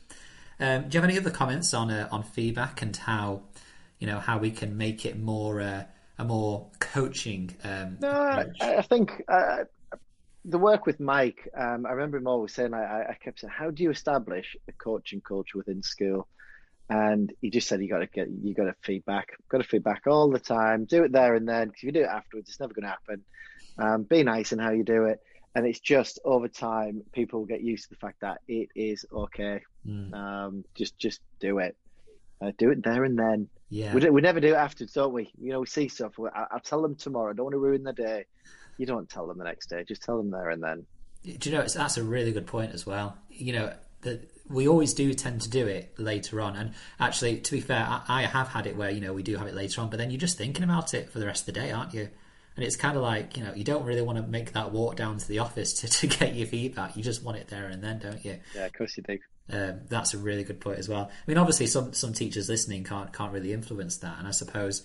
Um, 0.59 0.89
do 0.89 0.97
you 0.97 1.01
have 1.01 1.09
any 1.09 1.17
other 1.17 1.31
comments 1.31 1.73
on 1.73 1.93
uh, 1.93 2.09
on 2.11 2.25
feedback 2.25 2.83
and 2.83 2.97
how 2.97 3.43
you 4.01 4.09
know 4.09 4.19
how 4.19 4.39
we 4.39 4.51
can 4.51 4.77
make 4.77 5.07
it 5.07 5.17
more 5.17 5.61
uh, 5.61 5.85
a 6.19 6.25
more 6.25 6.67
coaching? 6.81 7.55
Um, 7.63 7.99
No. 8.01 8.11
I, 8.11 8.47
I 8.61 8.83
think 8.83 9.23
uh, 9.29 9.65
the 10.45 10.59
work 10.59 10.87
with 10.87 10.99
Mike. 10.99 11.49
Um, 11.57 11.87
I 11.87 11.93
remember 11.93 12.17
him 12.17 12.27
always 12.27 12.53
saying, 12.53 12.75
I, 12.75 13.11
I 13.11 13.17
kept 13.23 13.41
saying, 13.41 13.53
"How 13.57 13.71
do 13.71 13.85
you 13.85 13.91
establish 13.91 14.57
a 14.69 14.73
coaching 14.73 15.21
culture 15.21 15.59
within 15.59 15.85
school?" 15.85 16.27
And 16.91 17.33
he 17.41 17.51
just 17.51 17.69
said, 17.69 17.81
"You 17.81 17.89
got 17.89 18.01
to 18.01 18.07
get, 18.09 18.29
you 18.29 18.55
got 18.55 18.65
to 18.65 18.75
feedback, 18.83 19.29
got 19.49 19.59
to 19.59 19.65
feedback 19.65 20.03
all 20.09 20.31
the 20.31 20.41
time. 20.41 20.85
Do 20.85 21.05
it 21.05 21.13
there 21.13 21.37
and 21.37 21.49
then, 21.49 21.69
because 21.69 21.79
if 21.79 21.85
you 21.85 21.93
do 21.93 22.03
it 22.03 22.09
afterwards, 22.09 22.49
it's 22.49 22.59
never 22.59 22.75
going 22.75 22.83
to 22.83 22.89
happen. 22.89 23.25
Um, 23.79 24.03
be 24.03 24.25
nice 24.25 24.53
in 24.53 24.59
how 24.59 24.73
you 24.73 24.83
do 24.83 25.05
it." 25.05 25.21
And 25.55 25.67
it's 25.67 25.79
just 25.81 26.19
over 26.25 26.49
time, 26.49 27.03
people 27.13 27.45
get 27.45 27.63
used 27.63 27.85
to 27.85 27.91
the 27.91 27.97
fact 27.97 28.21
that 28.21 28.41
it 28.49 28.69
is 28.75 29.07
okay. 29.13 29.61
Mm, 29.87 30.13
Um, 30.15 30.65
just, 30.75 30.99
just 30.99 31.21
do 31.41 31.59
it. 31.59 31.77
Uh, 32.41 32.51
do 32.59 32.71
it 32.71 32.83
there 32.83 33.05
and 33.05 33.17
then. 33.19 33.49
yeah, 33.71 33.95
We, 33.95 34.11
we 34.11 34.21
never 34.21 34.41
do 34.41 34.49
it 34.49 34.57
afterwards, 34.57 34.93
don't 34.95 35.13
we? 35.13 35.31
You 35.41 35.53
know, 35.53 35.61
we 35.61 35.67
see 35.67 35.89
stuff. 35.89 36.13
I, 36.19 36.47
I'll 36.51 36.61
tell 36.61 36.83
them 36.83 36.97
tomorrow. 36.97 37.31
I 37.31 37.35
don't 37.35 37.45
want 37.45 37.55
to 37.55 37.59
ruin 37.59 37.85
the 37.85 37.93
day. 37.93 38.25
You 38.79 38.87
don't 38.87 39.09
tell 39.09 39.27
them 39.29 39.39
the 39.39 39.45
next 39.45 39.71
day. 39.71 39.85
Just 39.87 40.03
tell 40.03 40.17
them 40.17 40.31
there 40.33 40.51
and 40.51 40.63
then. 40.63 40.85
Do 41.25 41.49
you 41.49 41.55
know 41.57 41.63
it's, 41.63 41.75
that's 41.75 41.97
a 41.97 42.03
really 42.03 42.33
good 42.33 42.47
point 42.47 42.73
as 42.73 42.85
well? 42.85 43.17
You 43.31 43.53
know 43.53 43.73
that 44.03 44.29
we 44.51 44.69
always 44.69 44.93
do 44.93 45.15
tend 45.15 45.41
to 45.43 45.49
do 45.49 45.67
it 45.67 45.95
later 45.99 46.41
on, 46.41 46.55
and 46.57 46.75
actually, 47.01 47.39
to 47.39 47.53
be 47.53 47.61
fair, 47.61 47.87
I, 47.89 48.03
I 48.07 48.23
have 48.23 48.49
had 48.49 48.67
it 48.67 48.77
where 48.77 48.91
you 48.91 49.01
know 49.01 49.15
we 49.15 49.23
do 49.23 49.37
have 49.37 49.47
it 49.47 49.55
later 49.55 49.81
on, 49.81 49.89
but 49.89 49.97
then 49.99 50.11
you're 50.11 50.21
just 50.21 50.37
thinking 50.37 50.65
about 50.65 50.93
it 50.93 51.09
for 51.09 51.19
the 51.21 51.27
rest 51.27 51.49
of 51.49 51.55
the 51.55 51.61
day, 51.61 51.71
aren't 51.71 51.95
you? 51.95 52.11
And 52.57 52.65
it's 52.65 52.77
kind 52.77 52.97
of 52.97 53.03
like 53.03 53.37
you 53.37 53.45
know 53.45 53.53
you 53.55 53.65
don't 53.65 53.85
really 53.85 54.03
want 54.03 54.19
to 54.19 54.25
make 54.25 54.53
that 54.53 54.73
walk 54.73 54.97
down 54.97 55.19
to 55.19 55.29
the 55.29 55.41
office 55.41 55.73
to, 55.81 55.89
to 56.01 56.07
get 56.07 56.35
your 56.35 56.47
feedback. 56.47 56.97
You 56.97 57.03
just 57.03 57.23
want 57.23 57.39
it 57.39 57.49
there 57.49 57.67
and 57.67 57.83
then, 57.83 57.99
don't 57.99 58.25
you? 58.25 58.39
Yeah, 58.55 58.67
of 58.67 58.73
course 58.73 58.97
you 58.97 59.03
do. 59.03 59.19
Um, 59.53 59.81
that's 59.89 60.15
a 60.15 60.19
really 60.19 60.43
good 60.43 60.61
point 60.61 60.79
as 60.79 60.89
well. 60.89 61.11
I 61.11 61.31
mean, 61.31 61.39
obviously, 61.39 61.67
some 61.67 61.93
some 61.93 62.13
teachers 62.13 62.49
listening 62.49 62.85
can't 62.85 63.13
can't 63.13 63.33
really 63.33 63.53
influence 63.53 63.99
that, 63.99 64.19
and 64.19 64.27
I 64.27 64.31
suppose 64.31 64.83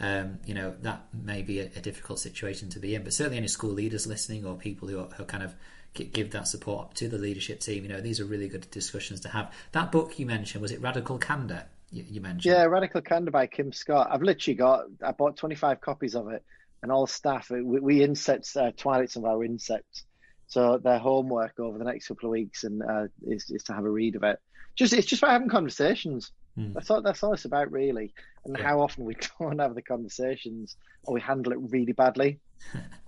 um, 0.00 0.40
you 0.44 0.54
know 0.54 0.74
that 0.82 1.06
may 1.12 1.42
be 1.42 1.60
a, 1.60 1.64
a 1.64 1.80
difficult 1.80 2.18
situation 2.18 2.68
to 2.70 2.78
be 2.78 2.94
in. 2.94 3.04
But 3.04 3.14
certainly, 3.14 3.38
any 3.38 3.48
school 3.48 3.70
leaders 3.70 4.06
listening 4.06 4.44
or 4.44 4.56
people 4.56 4.88
who, 4.88 5.00
are, 5.00 5.08
who 5.16 5.24
kind 5.24 5.42
of 5.42 5.54
give 5.94 6.30
that 6.30 6.48
support 6.48 6.94
to 6.96 7.08
the 7.08 7.18
leadership 7.18 7.60
team, 7.60 7.84
you 7.84 7.88
know, 7.88 8.00
these 8.00 8.20
are 8.20 8.24
really 8.24 8.48
good 8.48 8.70
discussions 8.70 9.20
to 9.20 9.28
have. 9.28 9.52
That 9.72 9.92
book 9.92 10.18
you 10.18 10.26
mentioned 10.26 10.62
was 10.62 10.72
it 10.72 10.80
Radical 10.80 11.18
Candor? 11.18 11.64
You, 11.90 12.04
you 12.08 12.20
mentioned, 12.20 12.54
Yeah, 12.54 12.64
Radical 12.64 13.02
Candor 13.02 13.30
by 13.30 13.46
Kim 13.46 13.72
Scott. 13.72 14.08
I've 14.10 14.22
literally 14.22 14.54
got, 14.54 14.84
I 15.04 15.12
bought 15.12 15.36
25 15.36 15.82
copies 15.82 16.14
of 16.14 16.28
it, 16.28 16.42
and 16.82 16.90
all 16.92 17.06
staff, 17.06 17.50
we, 17.50 17.62
we 17.62 18.00
INSET 18.00 18.56
uh, 18.56 18.72
Twilight 18.76 19.10
some 19.10 19.24
of 19.24 19.30
our 19.30 19.38
INSETs. 19.44 20.04
So 20.46 20.78
their 20.78 20.98
homework 20.98 21.58
over 21.58 21.78
the 21.78 21.84
next 21.84 22.08
couple 22.08 22.28
of 22.28 22.32
weeks 22.32 22.64
and 22.64 22.82
uh, 22.82 23.06
is, 23.22 23.48
is 23.50 23.62
to 23.64 23.72
have 23.72 23.84
a 23.84 23.90
read 23.90 24.16
of 24.16 24.22
it. 24.24 24.38
Just 24.76 24.92
It's 24.92 25.06
just 25.06 25.22
about 25.22 25.32
having 25.32 25.48
conversations. 25.48 26.32
Hmm. 26.56 26.72
That's, 26.74 26.90
all, 26.90 27.00
that's 27.02 27.22
all 27.22 27.32
it's 27.32 27.44
about, 27.46 27.70
really. 27.72 28.12
And 28.44 28.56
Yeah. 28.58 28.64
how 28.64 28.80
often 28.80 29.04
we 29.04 29.16
don't 29.40 29.60
have 29.60 29.74
the 29.74 29.82
conversations 29.82 30.76
or 31.04 31.14
we 31.14 31.20
handle 31.20 31.52
it 31.52 31.58
really 31.60 31.92
badly. 31.92 32.40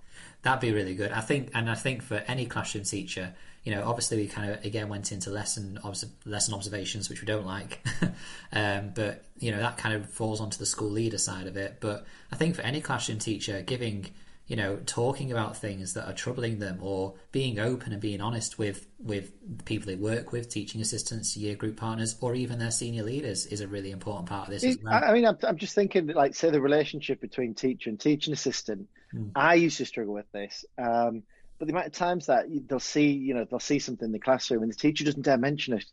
That'd 0.45 0.61
be 0.61 0.71
really 0.71 0.93
good. 0.93 1.11
I 1.11 1.21
think, 1.21 1.49
and 1.55 1.67
I 1.67 1.73
think 1.73 2.03
for 2.03 2.17
any 2.27 2.45
classroom 2.45 2.83
teacher, 2.83 3.33
you 3.63 3.73
know, 3.73 3.83
obviously 3.83 4.17
we 4.17 4.27
kind 4.27 4.51
of 4.51 4.63
again 4.63 4.89
went 4.89 5.11
into 5.11 5.31
lesson 5.31 5.79
obs- 5.83 6.05
lesson 6.23 6.53
observations, 6.53 7.09
which 7.09 7.19
we 7.19 7.25
don't 7.25 7.47
like, 7.47 7.83
um, 8.53 8.91
but 8.93 9.25
you 9.39 9.49
know 9.49 9.57
that 9.57 9.77
kind 9.77 9.95
of 9.95 10.07
falls 10.07 10.39
onto 10.39 10.59
the 10.59 10.67
school 10.67 10.91
leader 10.91 11.17
side 11.17 11.47
of 11.47 11.57
it. 11.57 11.77
But 11.79 12.05
I 12.31 12.35
think 12.35 12.55
for 12.55 12.61
any 12.61 12.79
classroom 12.79 13.17
teacher, 13.17 13.63
giving 13.63 14.11
you 14.45 14.55
know 14.55 14.77
talking 14.85 15.31
about 15.31 15.57
things 15.57 15.95
that 15.95 16.07
are 16.07 16.13
troubling 16.13 16.59
them 16.59 16.77
or 16.79 17.15
being 17.31 17.57
open 17.57 17.91
and 17.91 17.99
being 17.99 18.21
honest 18.21 18.59
with 18.59 18.85
with 18.99 19.31
the 19.57 19.63
people 19.63 19.87
they 19.87 19.95
work 19.95 20.31
with, 20.31 20.47
teaching 20.47 20.79
assistants, 20.79 21.35
year 21.35 21.55
group 21.55 21.77
partners, 21.77 22.17
or 22.21 22.35
even 22.35 22.59
their 22.59 22.69
senior 22.69 23.01
leaders 23.01 23.47
is 23.47 23.61
a 23.61 23.67
really 23.67 23.89
important 23.89 24.29
part 24.29 24.47
of 24.47 24.53
this 24.53 24.63
as 24.63 24.77
well. 24.83 24.93
I 24.93 25.07
I 25.07 25.11
mean, 25.13 25.25
I'm, 25.25 25.39
I'm 25.41 25.57
just 25.57 25.73
thinking, 25.73 26.05
like, 26.05 26.35
say 26.35 26.51
the 26.51 26.61
relationship 26.61 27.19
between 27.19 27.55
teacher 27.55 27.89
and 27.89 27.99
teaching 27.99 28.31
assistant. 28.31 28.87
Mm. 29.15 29.31
I 29.35 29.55
used 29.55 29.77
to 29.77 29.85
struggle 29.85 30.13
with 30.13 30.31
this, 30.31 30.65
um, 30.77 31.23
but 31.57 31.67
the 31.67 31.73
amount 31.73 31.87
of 31.87 31.93
times 31.93 32.25
that 32.25 32.45
they'll 32.67 32.79
see, 32.79 33.11
you 33.11 33.33
know, 33.33 33.45
they'll 33.45 33.59
see 33.59 33.79
something 33.79 34.07
in 34.07 34.11
the 34.11 34.19
classroom 34.19 34.63
and 34.63 34.71
the 34.71 34.75
teacher 34.75 35.05
doesn't 35.05 35.21
dare 35.21 35.37
mention 35.37 35.73
it, 35.73 35.85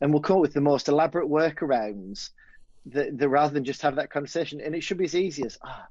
and 0.00 0.12
we'll 0.12 0.22
come 0.22 0.36
up 0.36 0.42
with 0.42 0.54
the 0.54 0.60
most 0.60 0.88
elaborate 0.88 1.28
workarounds 1.28 2.30
that, 2.86 3.16
that 3.18 3.28
rather 3.28 3.54
than 3.54 3.64
just 3.64 3.82
have 3.82 3.96
that 3.96 4.10
conversation. 4.10 4.60
And 4.60 4.74
it 4.74 4.82
should 4.82 4.98
be 4.98 5.04
as 5.04 5.14
easy 5.14 5.44
as, 5.44 5.58
ah, 5.64 5.86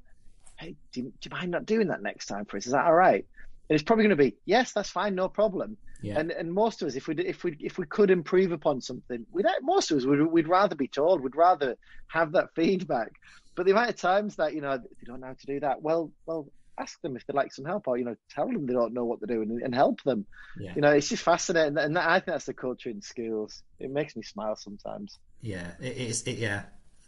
hey, 0.59 0.75
do 0.91 1.01
you, 1.01 1.05
do 1.21 1.29
you 1.29 1.31
mind 1.31 1.51
not 1.51 1.65
doing 1.65 1.87
that 1.87 2.01
next 2.01 2.27
time 2.27 2.45
for 2.45 2.57
us? 2.57 2.65
Is 2.65 2.71
that 2.71 2.85
all 2.85 2.93
right? 2.93 3.25
And 3.69 3.75
it's 3.75 3.83
probably 3.83 4.03
going 4.03 4.17
to 4.17 4.23
be, 4.23 4.35
yes, 4.45 4.73
that's 4.73 4.89
fine, 4.89 5.15
no 5.15 5.27
problem. 5.27 5.77
Yeah. 6.01 6.19
And 6.19 6.31
and 6.31 6.53
most 6.53 6.81
of 6.81 6.87
us, 6.87 6.95
if 6.95 7.07
we 7.07 7.15
if 7.15 7.43
we 7.43 7.57
if 7.59 7.77
we 7.79 7.85
could 7.85 8.11
improve 8.11 8.51
upon 8.51 8.81
something, 8.81 9.25
we'd 9.31 9.45
most 9.63 9.89
of 9.89 9.97
us 9.97 10.05
would 10.05 10.21
we'd 10.27 10.47
rather 10.47 10.75
be 10.75 10.87
told, 10.87 11.21
we'd 11.21 11.35
rather 11.35 11.77
have 12.07 12.33
that 12.33 12.49
feedback. 12.55 13.13
But 13.55 13.65
the 13.65 13.71
amount 13.71 13.89
of 13.89 13.95
times 13.95 14.35
that 14.35 14.53
you 14.53 14.61
know 14.61 14.77
they 14.77 15.05
don't 15.05 15.21
know 15.21 15.27
how 15.27 15.33
to 15.33 15.45
do 15.45 15.59
that, 15.61 15.81
well, 15.81 16.11
well, 16.27 16.47
ask 16.77 17.01
them 17.01 17.15
if 17.15 17.25
they'd 17.25 17.35
like 17.35 17.53
some 17.53 17.65
help, 17.65 17.87
or 17.87 17.97
you 17.97 18.05
know, 18.05 18.15
tell 18.29 18.47
them 18.47 18.65
they 18.65 18.73
don't 18.73 18.93
know 18.93 19.05
what 19.05 19.19
they're 19.19 19.35
doing 19.35 19.49
and, 19.49 19.61
and 19.61 19.75
help 19.75 20.01
them. 20.03 20.25
Yeah. 20.59 20.73
You 20.75 20.81
know, 20.81 20.91
it's 20.91 21.09
just 21.09 21.23
fascinating, 21.23 21.77
and 21.77 21.97
I 21.97 22.19
think 22.19 22.27
that's 22.27 22.45
the 22.45 22.53
culture 22.53 22.89
in 22.89 23.01
schools. 23.01 23.63
It 23.79 23.91
makes 23.91 24.15
me 24.15 24.23
smile 24.23 24.55
sometimes. 24.55 25.17
Yeah, 25.41 25.71
it's 25.79 26.23
it, 26.23 26.37
yeah. 26.37 26.63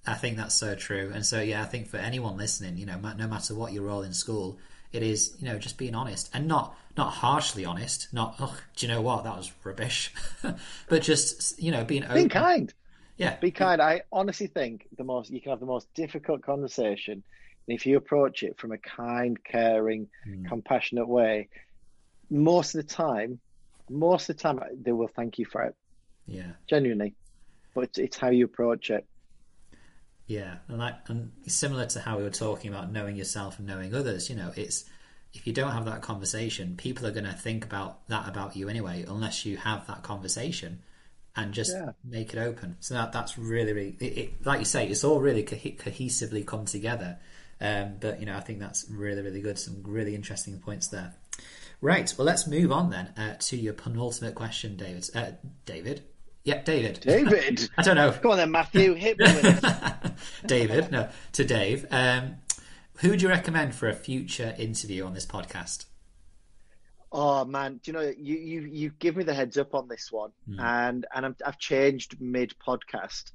I 0.05 0.13
think 0.13 0.38
that's 0.38 0.55
so 0.55 0.76
true, 0.76 1.11
and 1.13 1.26
so 1.26 1.41
yeah, 1.41 1.61
I 1.61 1.65
think 1.65 1.88
for 1.88 1.97
anyone 1.97 2.38
listening, 2.38 2.78
you 2.78 2.86
know, 2.86 2.97
no 2.97 3.28
matter 3.28 3.53
what 3.55 3.74
your 3.74 3.84
role 3.84 4.03
in 4.03 4.13
school, 4.13 4.57
it 4.91 5.03
is 5.03 5.36
you 5.39 5.47
know 5.47 5.57
just 5.57 5.78
being 5.78 5.95
honest 5.95 6.30
and 6.34 6.47
not 6.47 6.78
not 6.95 7.13
harshly 7.13 7.65
honest, 7.65 8.07
not 8.13 8.36
oh, 8.39 8.57
do 8.76 8.86
you 8.86 8.91
know 8.91 9.01
what 9.01 9.24
that 9.24 9.38
was 9.38 9.51
rubbish, 9.63 10.13
but 10.89 11.01
just 11.01 11.59
you 11.61 11.72
know 11.72 11.84
being 11.84 12.03
open. 12.03 12.15
Being 12.15 12.30
kind, 12.30 12.74
Yeah, 13.18 13.36
be 13.36 13.51
kind. 13.51 13.82
I 13.82 14.01
honestly 14.11 14.47
think 14.47 14.88
the 14.97 15.03
most 15.03 15.30
you 15.30 15.41
can 15.41 15.51
have 15.51 15.59
the 15.59 15.65
most 15.65 15.93
difficult 15.93 16.41
conversation, 16.41 17.24
and 17.68 17.76
if 17.78 17.86
you 17.86 17.97
approach 17.97 18.43
it 18.43 18.59
from 18.59 18.72
a 18.72 18.78
kind, 18.78 19.38
caring, 19.43 20.07
Mm. 20.26 20.45
compassionate 20.47 21.07
way, 21.07 21.49
most 22.30 22.76
of 22.76 22.86
the 22.88 22.93
time, 22.93 23.39
most 23.89 24.30
of 24.30 24.38
the 24.38 24.43
time 24.43 24.59
they 24.82 24.91
will 24.91 25.09
thank 25.09 25.39
you 25.39 25.45
for 25.45 25.63
it 25.63 25.76
yeah, 26.28 26.53
genuinely. 26.70 27.15
But 27.76 27.86
it's, 27.86 27.97
it's 27.99 28.18
how 28.18 28.30
you 28.32 28.45
approach 28.45 28.91
it. 28.91 29.05
yeah, 30.28 30.57
and 30.68 30.82
and 31.07 31.32
similar 31.47 31.86
to 31.88 32.01
how 32.01 32.18
we 32.18 32.24
were 32.24 32.30
talking 32.30 32.72
about 32.74 32.91
knowing 32.91 33.15
yourself 33.15 33.59
and 33.59 33.68
knowing 33.68 33.93
others, 33.95 34.30
you 34.30 34.36
know, 34.36 34.51
it's 34.55 34.86
if 35.34 35.47
you 35.47 35.53
don't 35.53 35.72
have 35.72 35.86
that 35.86 36.01
conversation, 36.01 36.76
people 36.78 37.05
are 37.07 37.11
going 37.11 37.26
to 37.26 37.34
think 37.34 37.63
about 37.63 38.07
that 38.07 38.28
about 38.28 38.55
you 38.55 38.68
anyway, 38.70 39.05
unless 39.07 39.45
you 39.45 39.57
have 39.57 39.88
that 39.88 40.03
conversation 40.03 40.82
and 41.36 41.53
just 41.53 41.78
Yeah. 41.78 41.91
make 42.03 42.34
it 42.34 42.39
open. 42.39 42.78
So 42.82 42.93
that 42.95 43.13
that's 43.13 43.38
really, 43.38 43.74
really, 43.74 43.97
it, 43.99 44.18
it, 44.18 44.45
like 44.45 44.59
you 44.59 44.65
say, 44.65 44.88
it's 44.88 45.03
all 45.03 45.20
really 45.22 45.43
co- 45.43 45.55
cohesively 45.57 46.45
come 46.45 46.65
together. 46.65 47.20
Um, 47.60 47.95
but 47.99 48.20
you 48.20 48.26
know, 48.26 48.36
I 48.36 48.41
think 48.41 48.60
that's 48.60 48.86
really, 48.89 49.22
really 49.22 49.41
good. 49.41 49.58
Some 49.58 49.82
really 49.84 50.16
interesting 50.16 50.60
points 50.60 50.88
there. 50.88 51.14
Right. 51.82 52.12
Well, 52.18 52.26
let's 52.26 52.47
move 52.47 52.72
on 52.72 52.89
then 52.89 53.14
uh, 53.18 53.36
to 53.39 53.58
your 53.58 53.74
penultimate 53.74 54.36
question, 54.36 54.76
David. 54.76 55.10
Uh, 55.14 55.32
David. 55.66 56.03
Yeah, 56.43 56.62
David. 56.62 57.01
David. 57.01 57.70
I 57.78 57.82
don't 57.82 57.95
know. 57.95 58.12
Come 58.12 58.32
on 58.32 58.38
then, 58.38 58.51
Matthew. 58.51 58.93
Hit 58.93 59.20
me 59.20 59.26
with 59.26 59.64
it. 59.64 60.14
David. 60.47 60.91
No, 60.91 61.10
to 61.34 61.43
Dave. 61.43 61.86
Um, 61.91 62.38
who 62.97 63.10
would 63.10 63.22
you 63.22 63.30
recommend 63.30 63.76
for 63.76 63.89
a 63.89 63.93
future 63.93 64.55
interview 64.58 65.05
on 65.05 65.14
this 65.14 65.26
podcast? 65.26 65.86
Oh 67.20 67.45
man, 67.45 67.80
do 67.82 67.89
you 67.89 67.93
know 67.93 68.13
you 68.15 68.36
you 68.36 68.61
you 68.61 68.91
give 68.99 69.18
me 69.18 69.24
the 69.24 69.34
heads 69.34 69.57
up 69.57 69.74
on 69.74 69.88
this 69.88 70.11
one, 70.11 70.30
mm. 70.47 70.61
and 70.61 71.07
and 71.15 71.26
i 71.26 71.30
have 71.45 71.57
changed 71.57 72.15
mid 72.22 72.53
podcast, 72.59 73.32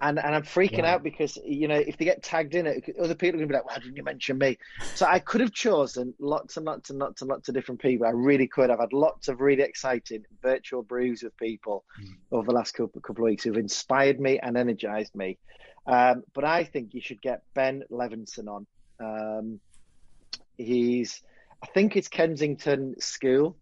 and 0.00 0.18
and 0.18 0.34
I'm 0.34 0.42
freaking 0.42 0.84
wow. 0.84 0.94
out 0.94 1.02
because 1.02 1.36
you 1.44 1.68
know 1.68 1.76
if 1.76 1.98
they 1.98 2.06
get 2.06 2.22
tagged 2.22 2.54
in 2.54 2.66
it, 2.66 2.96
other 2.98 3.14
people 3.14 3.38
are 3.38 3.44
gonna 3.44 3.48
be 3.48 3.52
like, 3.52 3.66
why 3.66 3.74
didn't 3.74 3.94
you 3.94 4.02
mention 4.02 4.38
me? 4.38 4.56
So 4.94 5.04
I 5.04 5.18
could 5.18 5.42
have 5.42 5.52
chosen 5.52 6.14
lots 6.18 6.56
and 6.56 6.64
lots 6.64 6.88
and 6.88 6.98
lots 6.98 7.20
and 7.20 7.28
lots 7.28 7.50
of 7.50 7.54
different 7.54 7.82
people. 7.82 8.06
I 8.06 8.10
really 8.12 8.46
could. 8.46 8.70
I've 8.70 8.80
had 8.80 8.94
lots 8.94 9.28
of 9.28 9.42
really 9.42 9.64
exciting 9.64 10.24
virtual 10.40 10.82
brews 10.82 11.22
with 11.22 11.36
people 11.36 11.84
mm. 12.02 12.14
over 12.32 12.46
the 12.46 12.54
last 12.54 12.72
couple 12.72 13.02
couple 13.02 13.22
of 13.22 13.28
weeks 13.28 13.44
who've 13.44 13.58
inspired 13.58 14.18
me 14.18 14.38
and 14.38 14.56
energized 14.56 15.14
me. 15.14 15.36
Um, 15.86 16.24
but 16.32 16.44
I 16.44 16.64
think 16.64 16.94
you 16.94 17.02
should 17.02 17.20
get 17.20 17.42
Ben 17.52 17.82
Levinson 17.90 18.48
on. 18.48 18.66
Um, 18.98 19.60
he's 20.56 21.20
I 21.62 21.66
think 21.66 21.96
it's 21.96 22.08
Kensington 22.08 23.00
School. 23.00 23.56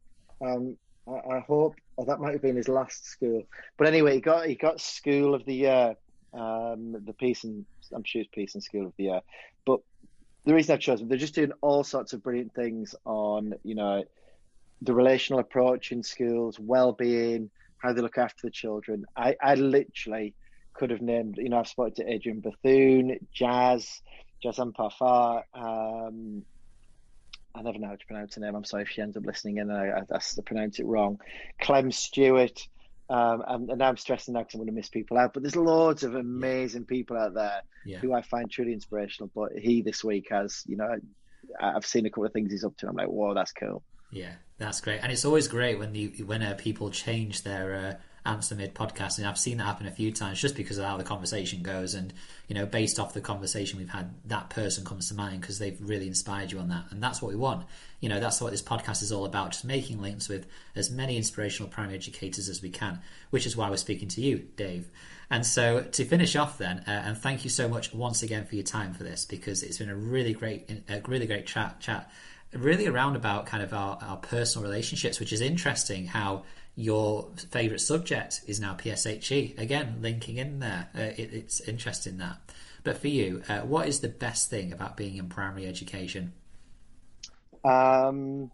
Um, 0.45 0.77
I, 1.07 1.37
I, 1.37 1.41
hope, 1.41 1.77
that 2.07 2.21
might 2.21 2.33
have 2.33 2.43
been 2.43 2.57
his 2.57 2.69
last 2.69 3.07
school. 3.07 3.45
But 3.77 3.87
anyway, 3.87 4.15
he 4.15 4.21
got 4.21 4.47
he 4.47 4.55
got 4.55 4.81
School 4.81 5.35
of 5.35 5.45
the 5.45 5.55
Year, 5.55 5.97
um, 6.33 6.97
the 7.05 7.15
Pearson 7.19 7.67
I'm 7.93 8.05
sure 8.05 8.23
it's 8.23 8.31
Pearson 8.33 8.61
School 8.61 8.87
of 8.87 8.93
the 8.97 9.05
Year. 9.05 9.21
But 9.67 9.81
the 10.45 10.55
reason 10.55 10.75
I've 10.75 10.81
chosen, 10.81 11.09
they're 11.09 11.19
just 11.19 11.35
doing 11.35 11.53
all 11.61 11.85
sorts 11.85 12.13
of 12.13 12.23
brilliant 12.23 12.55
things 12.55 12.95
on, 13.05 13.55
you 13.63 13.75
know, 13.75 14.05
the 14.83 14.95
relational 14.95 15.41
approach 15.41 15.93
in 15.93 16.03
schools, 16.03 16.59
well-being, 16.59 17.51
how 17.79 17.93
they 17.93 18.03
look 18.03 18.19
after 18.19 18.47
the 18.47 18.51
children. 18.51 19.05
I, 19.17 19.37
I 19.43 19.55
literally 19.55 20.35
could 20.75 20.91
have 20.91 21.01
named, 21.01 21.39
you 21.39 21.49
know, 21.49 21.61
I've 21.61 21.69
spoken 21.69 21.95
to 21.95 22.13
Adrian 22.13 22.41
Bethune, 22.41 23.19
Jaz, 23.35 24.01
Jaz 24.45 24.59
Ampaw-Farr, 24.59 25.45
um, 25.55 26.45
I 27.55 27.63
never 27.63 27.79
know 27.79 27.89
how 27.89 27.97
to 27.97 28.07
pronounce 28.07 28.35
her 28.35 28.41
name. 28.41 28.55
I'm 28.55 28.65
sorry 28.65 28.83
if 28.83 28.91
she 28.91 29.01
ends 29.01 29.17
up 29.17 29.25
listening 29.25 29.59
in 29.59 29.71
and 29.71 29.79
I, 29.79 30.01
I, 30.01 30.17
I 30.17 30.43
pronounce 30.45 30.79
it 30.79 30.87
wrong. 30.87 31.21
Clem 31.61 31.93
Stewart. 31.93 32.67
Um, 33.11 33.45
and, 33.47 33.69
and, 33.69 33.79
now 33.79 33.89
I'm 33.89 33.99
stressing 33.99 34.33
now 34.33 34.41
because 34.41 34.55
I'm 34.55 34.61
going 34.61 34.69
to 34.69 34.73
miss 34.73 34.89
people 34.89 35.19
out. 35.19 35.35
But 35.35 35.43
there's 35.43 35.57
loads 35.57 36.05
of 36.05 36.15
amazing 36.15 36.87
people 36.87 37.19
out 37.19 37.35
there 37.35 37.61
yeah. 37.85 37.99
who 37.99 38.15
I 38.15 38.23
find 38.23 38.51
truly 38.51 38.73
inspirational. 38.73 39.31
But 39.35 39.53
he 39.59 39.83
this 39.83 40.03
week 40.03 40.29
has, 40.31 40.65
you 40.67 40.77
know, 40.77 40.97
I've 41.61 41.87
seen 41.87 42.07
a 42.07 42.11
couple 42.11 42.25
of 42.25 42.33
things 42.33 42.51
he's 42.51 42.65
up 42.65 42.77
to. 42.79 42.89
I'm 42.89 42.97
like, 42.97 43.09
whoa, 43.09 43.35
that's 43.35 43.53
cool. 43.53 43.83
Yeah, 44.11 44.33
that's 44.59 44.81
great. 44.81 45.01
And 45.03 45.13
it's 45.13 45.25
always 45.25 45.49
great 45.49 45.79
when 45.79 45.95
you 45.95 46.09
when 46.25 46.43
uh, 46.43 46.55
people 46.57 46.91
change 46.91 47.43
their 47.43 47.75
uh, 47.75 47.95
answer 48.27 48.55
mid 48.55 48.75
podcast, 48.75 49.19
and 49.19 49.27
I've 49.27 49.39
seen 49.39 49.59
that 49.59 49.65
happen 49.65 49.87
a 49.87 49.91
few 49.91 50.11
times 50.13 50.41
just 50.41 50.57
because 50.57 50.79
of 50.79 50.85
how 50.85 50.97
the 50.97 51.05
conversation 51.05 51.63
goes, 51.63 51.95
and 51.95 52.13
you 52.49 52.55
know, 52.55 52.67
based 52.67 52.99
off 52.99 53.15
the 53.15 53.21
conversation 53.21 53.79
we've 53.79 53.89
had, 53.89 54.15
that 54.27 54.51
person 54.51 54.85
comes 54.85 55.09
to 55.09 55.15
mind 55.15 55.41
because 55.41 55.59
they've 55.59 55.79
really 55.81 56.07
inspired 56.07 56.51
you 56.53 56.59
on 56.59 56.69
that, 56.69 56.85
and 56.91 57.03
that's 57.03 57.21
what 57.21 57.31
we 57.31 57.37
want. 57.37 57.67
You 58.01 58.09
know, 58.09 58.21
that's 58.21 58.41
what 58.41 58.51
this 58.51 58.63
podcast 58.63 59.03
is 59.03 59.13
all 59.13 59.25
about, 59.25 59.53
just 59.53 59.65
making 59.65 60.01
links 60.01 60.29
with 60.29 60.47
as 60.75 60.91
many 60.91 61.17
inspirational 61.17 61.71
primary 61.71 61.97
educators 61.97 62.49
as 62.49 62.63
we 62.63 62.71
can, 62.71 63.01
which 63.31 63.47
is 63.47 63.57
why 63.57 63.71
we're 63.71 63.77
speaking 63.77 64.09
to 64.09 64.21
you, 64.21 64.47
Dave. 64.57 64.89
And 65.31 65.47
so 65.47 65.83
to 65.83 66.05
finish 66.05 66.37
off, 66.37 66.59
then, 66.59 66.79
uh, 66.87 66.91
and 66.91 67.17
thank 67.17 67.45
you 67.45 67.51
so 67.51 67.69
much 67.69 67.95
once 67.95 68.23
again 68.23 68.45
for 68.45 68.55
your 68.55 68.65
time 68.65 68.93
for 68.93 69.05
this 69.05 69.25
because 69.25 69.63
it's 69.63 69.79
been 69.79 69.89
a 69.89 69.97
really 69.97 70.35
great, 70.35 70.71
a 70.89 71.01
really 71.09 71.27
great 71.27 71.47
chat. 71.47 71.81
Chat 71.81 72.11
really 72.55 72.87
around 72.87 73.17
about 73.17 73.47
kind 73.47 73.63
of 73.63 73.73
our, 73.73 73.99
our 74.03 74.17
personal 74.17 74.67
relationships, 74.69 75.19
which 75.19 75.33
is 75.33 75.41
interesting 75.41 76.07
how 76.07 76.45
your 76.77 77.29
favourite 77.51 77.81
subject 77.81 78.41
is 78.47 78.61
now 78.61 78.75
PSHE. 78.75 79.59
Again, 79.59 79.99
linking 80.01 80.39
in 80.39 80.59
there. 80.59 80.89
Uh, 80.95 81.01
it, 81.17 81.33
it's 81.33 81.61
interesting 81.61 82.19
that. 82.19 82.39
But 82.83 82.99
for 82.99 83.09
you, 83.09 83.43
uh, 83.49 83.61
what 83.61 83.89
is 83.89 84.01
the 84.01 84.09
best 84.09 84.51
thing 84.51 84.73
about 84.73 84.97
being 84.97 85.17
in 85.17 85.29
primary 85.29 85.67
education? 85.67 86.33
Um, 87.65 88.51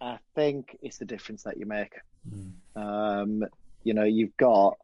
I 0.00 0.18
think 0.34 0.78
it's 0.82 0.98
the 0.98 1.04
difference 1.04 1.44
that 1.44 1.56
you 1.56 1.66
make. 1.66 1.94
Mm. 2.28 2.52
Um, 2.76 3.44
you 3.82 3.94
know, 3.94 4.04
you've 4.04 4.36
got 4.36 4.78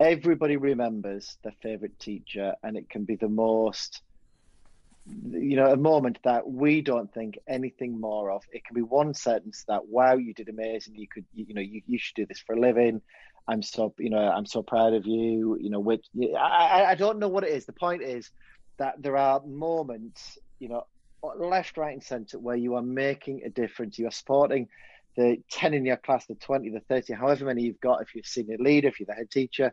everybody 0.00 0.56
remembers 0.56 1.36
their 1.44 1.54
favourite 1.62 1.98
teacher, 1.98 2.54
and 2.62 2.76
it 2.76 2.88
can 2.88 3.04
be 3.04 3.16
the 3.16 3.28
most 3.28 4.02
you 5.06 5.56
know, 5.56 5.72
a 5.72 5.76
moment 5.76 6.18
that 6.24 6.48
we 6.48 6.80
don't 6.80 7.12
think 7.12 7.38
anything 7.48 8.00
more 8.00 8.30
of. 8.30 8.42
It 8.52 8.64
can 8.64 8.74
be 8.74 8.82
one 8.82 9.14
sentence 9.14 9.64
that, 9.68 9.86
wow, 9.86 10.14
you 10.14 10.32
did 10.32 10.48
amazing. 10.48 10.94
You 10.96 11.08
could, 11.12 11.24
you, 11.32 11.46
you 11.48 11.54
know, 11.54 11.60
you, 11.60 11.82
you 11.86 11.98
should 11.98 12.14
do 12.14 12.26
this 12.26 12.40
for 12.40 12.54
a 12.54 12.60
living. 12.60 13.02
I'm 13.48 13.62
so, 13.62 13.94
you 13.98 14.10
know, 14.10 14.18
I'm 14.18 14.46
so 14.46 14.62
proud 14.62 14.94
of 14.94 15.06
you. 15.06 15.58
You 15.60 15.70
know, 15.70 15.80
which 15.80 16.06
I, 16.38 16.84
I 16.88 16.94
don't 16.94 17.18
know 17.18 17.28
what 17.28 17.44
it 17.44 17.50
is. 17.50 17.66
The 17.66 17.72
point 17.72 18.02
is 18.02 18.30
that 18.78 19.02
there 19.02 19.16
are 19.16 19.42
moments, 19.44 20.38
you 20.60 20.68
know, 20.68 20.84
left, 21.22 21.76
right, 21.76 21.92
and 21.92 22.02
centre 22.02 22.38
where 22.38 22.56
you 22.56 22.76
are 22.76 22.82
making 22.82 23.42
a 23.44 23.50
difference. 23.50 23.98
You 23.98 24.06
are 24.06 24.12
supporting 24.12 24.68
the 25.16 25.38
10 25.50 25.74
in 25.74 25.84
your 25.84 25.96
class, 25.96 26.26
the 26.26 26.34
20, 26.36 26.70
the 26.70 26.80
30, 26.80 27.12
however 27.14 27.44
many 27.44 27.62
you've 27.62 27.80
got, 27.80 28.00
if 28.02 28.14
you're 28.14 28.22
a 28.22 28.26
senior 28.26 28.56
leader, 28.58 28.88
if 28.88 28.98
you're 28.98 29.06
the 29.06 29.14
head 29.14 29.30
teacher, 29.30 29.72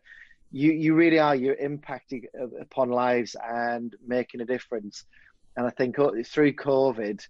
you 0.52 0.72
you 0.72 0.96
really 0.96 1.20
are 1.20 1.36
you're 1.36 1.56
impacting 1.56 2.26
uh, 2.40 2.48
upon 2.62 2.90
lives 2.90 3.36
and 3.44 3.96
making 4.06 4.42
a 4.42 4.46
difference. 4.46 5.06
And 5.56 5.68
i 5.68 5.72
think 5.72 6.00
uh, 6.00 6.12
through 6.26 6.54
covid 6.54 7.26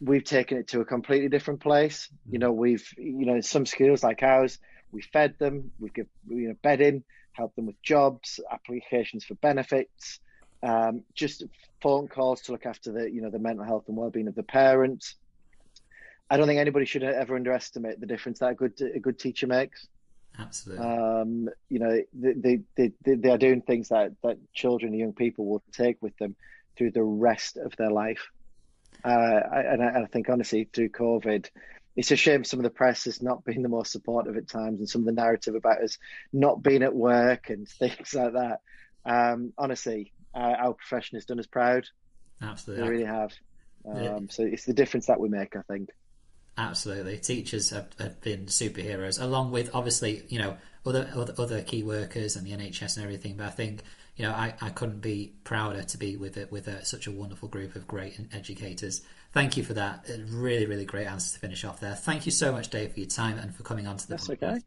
we've 0.00 0.24
taken 0.24 0.56
it 0.56 0.68
to 0.68 0.80
a 0.80 0.84
completely 0.84 1.28
different 1.28 1.60
place. 1.60 2.08
You 2.30 2.38
mm. 2.38 2.42
know 2.42 2.52
we've 2.52 2.88
you 2.96 3.26
know 3.26 3.40
some 3.40 3.66
schools 3.66 4.02
like 4.02 4.22
ours 4.22 4.58
we 4.92 5.02
fed 5.02 5.34
them 5.38 5.70
we 5.78 5.90
give 5.90 6.06
you 6.28 6.48
know 6.48 6.56
bedding 6.62 7.04
help 7.32 7.54
them 7.54 7.66
with 7.66 7.80
jobs 7.82 8.40
applications 8.50 9.24
for 9.24 9.34
benefits 9.36 10.18
um, 10.62 11.04
just 11.14 11.44
phone 11.80 12.08
calls 12.08 12.42
to 12.42 12.52
look 12.52 12.66
after 12.66 12.92
the 12.92 13.10
you 13.10 13.22
know 13.22 13.30
the 13.30 13.38
mental 13.38 13.64
health 13.64 13.84
and 13.88 13.96
well-being 13.96 14.28
of 14.28 14.34
the 14.34 14.42
parents. 14.42 15.16
I 16.28 16.36
don't 16.36 16.46
think 16.46 16.60
anybody 16.60 16.86
should 16.86 17.02
ever 17.02 17.34
underestimate 17.34 17.98
the 17.98 18.06
difference 18.06 18.38
that 18.40 18.50
a 18.50 18.54
good 18.54 18.80
a 18.80 19.00
good 19.00 19.18
teacher 19.18 19.46
makes 19.46 19.88
Absolutely. 20.38 20.86
Um, 20.86 21.48
you 21.68 21.78
know, 21.78 22.02
they, 22.14 22.62
they, 22.76 22.92
they, 23.04 23.14
they 23.14 23.30
are 23.30 23.38
doing 23.38 23.62
things 23.62 23.88
that, 23.88 24.12
that 24.22 24.38
children 24.54 24.92
and 24.92 25.00
young 25.00 25.12
people 25.12 25.46
will 25.46 25.62
take 25.72 26.00
with 26.00 26.16
them 26.18 26.36
through 26.76 26.92
the 26.92 27.02
rest 27.02 27.56
of 27.56 27.74
their 27.76 27.90
life. 27.90 28.30
Uh, 29.04 29.08
and, 29.52 29.82
I, 29.82 29.86
and 29.88 30.04
I 30.04 30.06
think, 30.06 30.28
honestly, 30.28 30.68
through 30.72 30.90
COVID, 30.90 31.48
it's 31.96 32.10
a 32.10 32.16
shame 32.16 32.44
some 32.44 32.60
of 32.60 32.64
the 32.64 32.70
press 32.70 33.04
has 33.04 33.20
not 33.20 33.44
been 33.44 33.62
the 33.62 33.68
most 33.68 33.92
supportive 33.92 34.36
at 34.36 34.48
times 34.48 34.78
and 34.78 34.88
some 34.88 35.02
of 35.02 35.06
the 35.06 35.12
narrative 35.12 35.54
about 35.54 35.82
us 35.82 35.98
not 36.32 36.62
being 36.62 36.82
at 36.82 36.94
work 36.94 37.50
and 37.50 37.68
things 37.78 38.14
like 38.14 38.32
that. 38.32 38.60
Um, 39.04 39.52
honestly, 39.58 40.12
uh, 40.34 40.54
our 40.58 40.74
profession 40.74 41.16
has 41.16 41.24
done 41.24 41.40
us 41.40 41.46
proud. 41.46 41.84
Absolutely. 42.40 42.84
They 42.84 42.90
really 42.90 43.04
have. 43.04 43.32
Um, 43.86 44.02
yeah. 44.02 44.18
So 44.30 44.44
it's 44.44 44.64
the 44.64 44.72
difference 44.72 45.06
that 45.06 45.20
we 45.20 45.28
make, 45.28 45.56
I 45.56 45.62
think. 45.62 45.90
Absolutely, 46.60 47.16
teachers 47.16 47.70
have, 47.70 47.88
have, 47.98 48.20
been 48.20 48.44
superheroes, 48.44 49.20
along 49.20 49.50
with 49.50 49.74
obviously 49.74 50.24
you 50.28 50.38
know 50.38 50.58
other, 50.84 51.10
other, 51.14 51.32
other 51.38 51.62
key 51.62 51.82
workers 51.82 52.36
and 52.36 52.46
the 52.46 52.50
NHS 52.50 52.96
and 52.96 53.04
everything. 53.04 53.36
But 53.38 53.46
I 53.46 53.50
think 53.50 53.82
you 54.16 54.26
know 54.26 54.32
I, 54.32 54.52
I 54.60 54.68
couldn't 54.68 55.00
be 55.00 55.32
prouder 55.42 55.82
to 55.82 55.96
be 55.96 56.16
with 56.16 56.36
it 56.36 56.52
with 56.52 56.68
a, 56.68 56.84
such 56.84 57.06
a 57.06 57.10
wonderful 57.10 57.48
group 57.48 57.76
of 57.76 57.88
great 57.88 58.20
educators. 58.34 59.00
Thank 59.32 59.56
you 59.56 59.62
for 59.62 59.72
that. 59.72 60.06
A 60.10 60.22
really, 60.24 60.66
really 60.66 60.84
great 60.84 61.06
answer 61.06 61.32
to 61.32 61.40
finish 61.40 61.64
off 61.64 61.80
there. 61.80 61.94
Thank 61.94 62.26
you 62.26 62.32
so 62.32 62.52
much, 62.52 62.68
Dave, 62.68 62.92
for 62.92 63.00
your 63.00 63.08
time 63.08 63.38
and 63.38 63.54
for 63.54 63.62
coming 63.62 63.86
on 63.86 63.96
to 63.96 64.06
the 64.06 64.14
That's 64.14 64.28
podcast. 64.28 64.56
okay. 64.56 64.60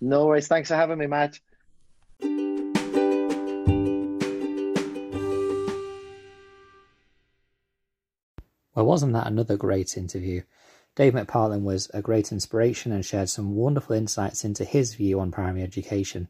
No 0.00 0.26
worries. 0.26 0.48
Thanks 0.48 0.70
for 0.70 0.74
having 0.74 0.98
me, 0.98 1.06
Matt. 1.06 1.38
Well, 8.74 8.84
wasn't 8.84 9.12
that 9.12 9.28
another 9.28 9.56
great 9.56 9.96
interview? 9.96 10.42
Dave 10.96 11.12
McPartlin 11.12 11.62
was 11.62 11.90
a 11.92 12.00
great 12.00 12.32
inspiration 12.32 12.90
and 12.90 13.04
shared 13.04 13.28
some 13.28 13.54
wonderful 13.54 13.94
insights 13.94 14.44
into 14.44 14.64
his 14.64 14.94
view 14.94 15.20
on 15.20 15.30
primary 15.30 15.62
education. 15.62 16.28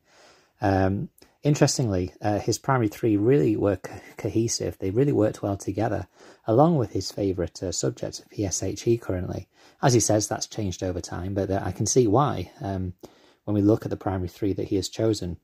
Um, 0.61 1.09
interestingly, 1.45 2.13
uh, 2.21 2.41
his 2.41 2.59
primary 2.59 2.89
three 2.89 3.17
really 3.17 3.57
were 3.57 3.77
co- 3.77 4.01
cohesive. 4.17 4.77
They 4.79 4.91
really 4.91 5.13
worked 5.13 5.41
well 5.41 5.57
together, 5.57 6.09
along 6.49 6.79
with 6.79 6.93
his 6.93 7.13
favourite 7.13 7.63
uh, 7.63 7.71
subject, 7.71 8.25
PSHE, 8.37 9.01
currently. 9.01 9.47
As 9.81 9.95
he 9.95 10.01
says, 10.01 10.27
that's 10.27 10.49
changed 10.49 10.83
over 10.83 11.01
time, 11.01 11.33
but 11.33 11.49
uh, 11.49 11.63
I 11.65 11.71
can 11.71 11.87
see 11.87 12.09
why 12.09 12.51
um, 12.61 12.95
when 13.45 13.55
we 13.55 13.63
look 13.63 13.85
at 13.85 13.91
the 13.91 13.97
primary 13.97 14.29
three 14.29 14.53
that 14.55 14.69
he 14.69 14.77
has 14.77 14.89
chosen. 14.89 15.37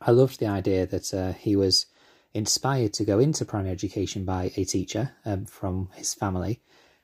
I 0.00 0.12
loved 0.12 0.40
the 0.40 0.46
idea 0.46 0.86
that 0.86 1.12
uh, 1.12 1.32
he 1.34 1.56
was 1.56 1.84
inspired 2.32 2.94
to 2.94 3.04
go 3.04 3.18
into 3.18 3.44
primary 3.44 3.72
education 3.72 4.24
by 4.24 4.50
a 4.56 4.64
teacher 4.64 5.12
um, 5.26 5.44
from 5.44 5.90
his 5.94 6.14
family 6.14 6.60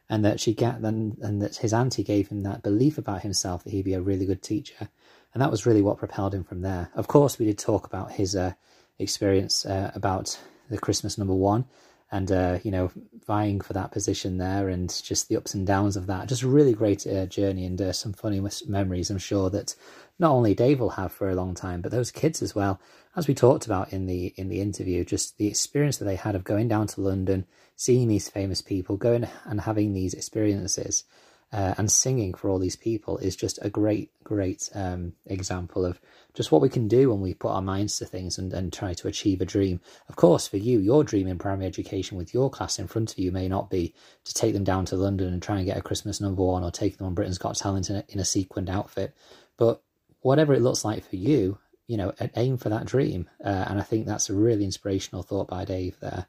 and 0.08 0.24
that 0.24 0.40
she 0.40 0.54
get 0.54 0.76
and, 0.76 1.18
and 1.20 1.42
that 1.42 1.56
his 1.56 1.72
auntie 1.72 2.04
gave 2.04 2.28
him 2.28 2.42
that 2.42 2.62
belief 2.62 2.98
about 2.98 3.22
himself 3.22 3.64
that 3.64 3.70
he'd 3.70 3.84
be 3.84 3.94
a 3.94 4.00
really 4.00 4.26
good 4.26 4.42
teacher, 4.42 4.88
and 5.34 5.42
that 5.42 5.50
was 5.50 5.66
really 5.66 5.82
what 5.82 5.98
propelled 5.98 6.34
him 6.34 6.44
from 6.44 6.62
there. 6.62 6.90
Of 6.94 7.08
course, 7.08 7.38
we 7.38 7.46
did 7.46 7.58
talk 7.58 7.86
about 7.86 8.12
his 8.12 8.36
uh, 8.36 8.52
experience 8.98 9.66
uh, 9.66 9.90
about 9.94 10.38
the 10.70 10.78
Christmas 10.78 11.18
number 11.18 11.34
one, 11.34 11.66
and 12.10 12.30
uh, 12.30 12.58
you 12.62 12.70
know 12.70 12.90
vying 13.26 13.60
for 13.60 13.72
that 13.72 13.90
position 13.90 14.38
there 14.38 14.68
and 14.68 14.88
just 15.02 15.28
the 15.28 15.36
ups 15.36 15.54
and 15.54 15.66
downs 15.66 15.96
of 15.96 16.06
that. 16.06 16.28
Just 16.28 16.42
a 16.42 16.48
really 16.48 16.72
great 16.72 17.06
uh, 17.06 17.26
journey 17.26 17.66
and 17.66 17.80
uh, 17.80 17.92
some 17.92 18.12
funny 18.12 18.40
memories 18.66 19.10
i'm 19.10 19.18
sure 19.18 19.50
that 19.50 19.74
not 20.18 20.30
only 20.30 20.54
dave 20.54 20.78
will 20.78 20.90
have 20.90 21.12
for 21.12 21.28
a 21.28 21.34
long 21.34 21.54
time 21.54 21.80
but 21.80 21.90
those 21.90 22.10
kids 22.10 22.42
as 22.42 22.54
well. 22.54 22.80
As 23.16 23.26
we 23.26 23.34
talked 23.34 23.66
about 23.66 23.92
in 23.92 24.06
the 24.06 24.32
in 24.36 24.48
the 24.48 24.60
interview 24.60 25.04
just 25.04 25.38
the 25.38 25.48
experience 25.48 25.98
that 25.98 26.04
they 26.04 26.16
had 26.16 26.34
of 26.34 26.44
going 26.44 26.68
down 26.68 26.86
to 26.88 27.00
london 27.00 27.46
seeing 27.76 28.08
these 28.08 28.28
famous 28.28 28.62
people 28.62 28.96
going 28.96 29.28
and 29.44 29.60
having 29.60 29.92
these 29.92 30.14
experiences 30.14 31.04
uh, 31.52 31.74
and 31.78 31.90
singing 31.90 32.34
for 32.34 32.50
all 32.50 32.58
these 32.58 32.76
people 32.76 33.18
is 33.18 33.36
just 33.36 33.58
a 33.62 33.70
great, 33.70 34.10
great 34.24 34.68
um, 34.74 35.12
example 35.26 35.84
of 35.84 36.00
just 36.34 36.50
what 36.50 36.60
we 36.60 36.68
can 36.68 36.88
do 36.88 37.10
when 37.10 37.20
we 37.20 37.34
put 37.34 37.50
our 37.50 37.62
minds 37.62 37.98
to 37.98 38.04
things 38.04 38.36
and, 38.36 38.52
and 38.52 38.72
try 38.72 38.92
to 38.92 39.08
achieve 39.08 39.40
a 39.40 39.46
dream. 39.46 39.80
Of 40.08 40.16
course, 40.16 40.48
for 40.48 40.56
you, 40.56 40.80
your 40.80 41.04
dream 41.04 41.28
in 41.28 41.38
primary 41.38 41.66
education 41.66 42.18
with 42.18 42.34
your 42.34 42.50
class 42.50 42.78
in 42.78 42.88
front 42.88 43.12
of 43.12 43.18
you 43.18 43.30
may 43.30 43.46
not 43.46 43.70
be 43.70 43.94
to 44.24 44.34
take 44.34 44.54
them 44.54 44.64
down 44.64 44.86
to 44.86 44.96
London 44.96 45.32
and 45.32 45.40
try 45.40 45.58
and 45.58 45.66
get 45.66 45.78
a 45.78 45.82
Christmas 45.82 46.20
number 46.20 46.42
one 46.42 46.64
or 46.64 46.70
take 46.70 46.98
them 46.98 47.06
on 47.06 47.14
Britain's 47.14 47.38
Got 47.38 47.56
Talent 47.56 47.90
in 47.90 47.96
a, 47.96 48.04
in 48.08 48.18
a 48.18 48.24
sequined 48.24 48.68
outfit. 48.68 49.14
But 49.56 49.80
whatever 50.22 50.52
it 50.52 50.62
looks 50.62 50.84
like 50.84 51.08
for 51.08 51.16
you, 51.16 51.58
you 51.86 51.96
know, 51.96 52.12
aim 52.34 52.56
for 52.56 52.70
that 52.70 52.86
dream. 52.86 53.30
Uh, 53.42 53.66
and 53.68 53.78
I 53.78 53.82
think 53.82 54.06
that's 54.06 54.28
a 54.28 54.34
really 54.34 54.64
inspirational 54.64 55.22
thought 55.22 55.46
by 55.46 55.64
Dave 55.64 55.96
there. 56.00 56.26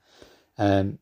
Um, 0.60 1.00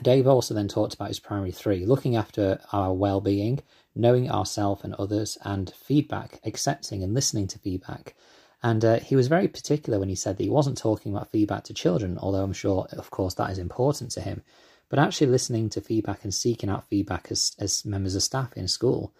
Dave 0.00 0.26
also 0.26 0.54
then 0.54 0.68
talked 0.68 0.94
about 0.94 1.08
his 1.08 1.20
primary 1.20 1.52
three 1.52 1.84
looking 1.84 2.16
after 2.16 2.60
our 2.72 2.94
well 2.94 3.20
being, 3.20 3.60
knowing 3.94 4.30
ourselves 4.30 4.84
and 4.84 4.94
others, 4.94 5.36
and 5.42 5.70
feedback, 5.74 6.40
accepting 6.44 7.02
and 7.02 7.12
listening 7.12 7.46
to 7.48 7.58
feedback. 7.58 8.14
And 8.62 8.84
uh, 8.84 9.00
he 9.00 9.16
was 9.16 9.28
very 9.28 9.48
particular 9.48 9.98
when 9.98 10.08
he 10.08 10.14
said 10.14 10.36
that 10.36 10.44
he 10.44 10.48
wasn't 10.48 10.78
talking 10.78 11.12
about 11.12 11.30
feedback 11.30 11.64
to 11.64 11.74
children, 11.74 12.16
although 12.18 12.44
I'm 12.44 12.52
sure, 12.52 12.86
of 12.92 13.10
course, 13.10 13.34
that 13.34 13.50
is 13.50 13.58
important 13.58 14.12
to 14.12 14.20
him, 14.20 14.42
but 14.88 14.98
actually 14.98 15.26
listening 15.26 15.68
to 15.70 15.80
feedback 15.80 16.22
and 16.22 16.32
seeking 16.32 16.70
out 16.70 16.88
feedback 16.88 17.26
as, 17.30 17.54
as 17.58 17.84
members 17.84 18.14
of 18.14 18.22
staff 18.22 18.52
in 18.56 18.68
school. 18.68 19.12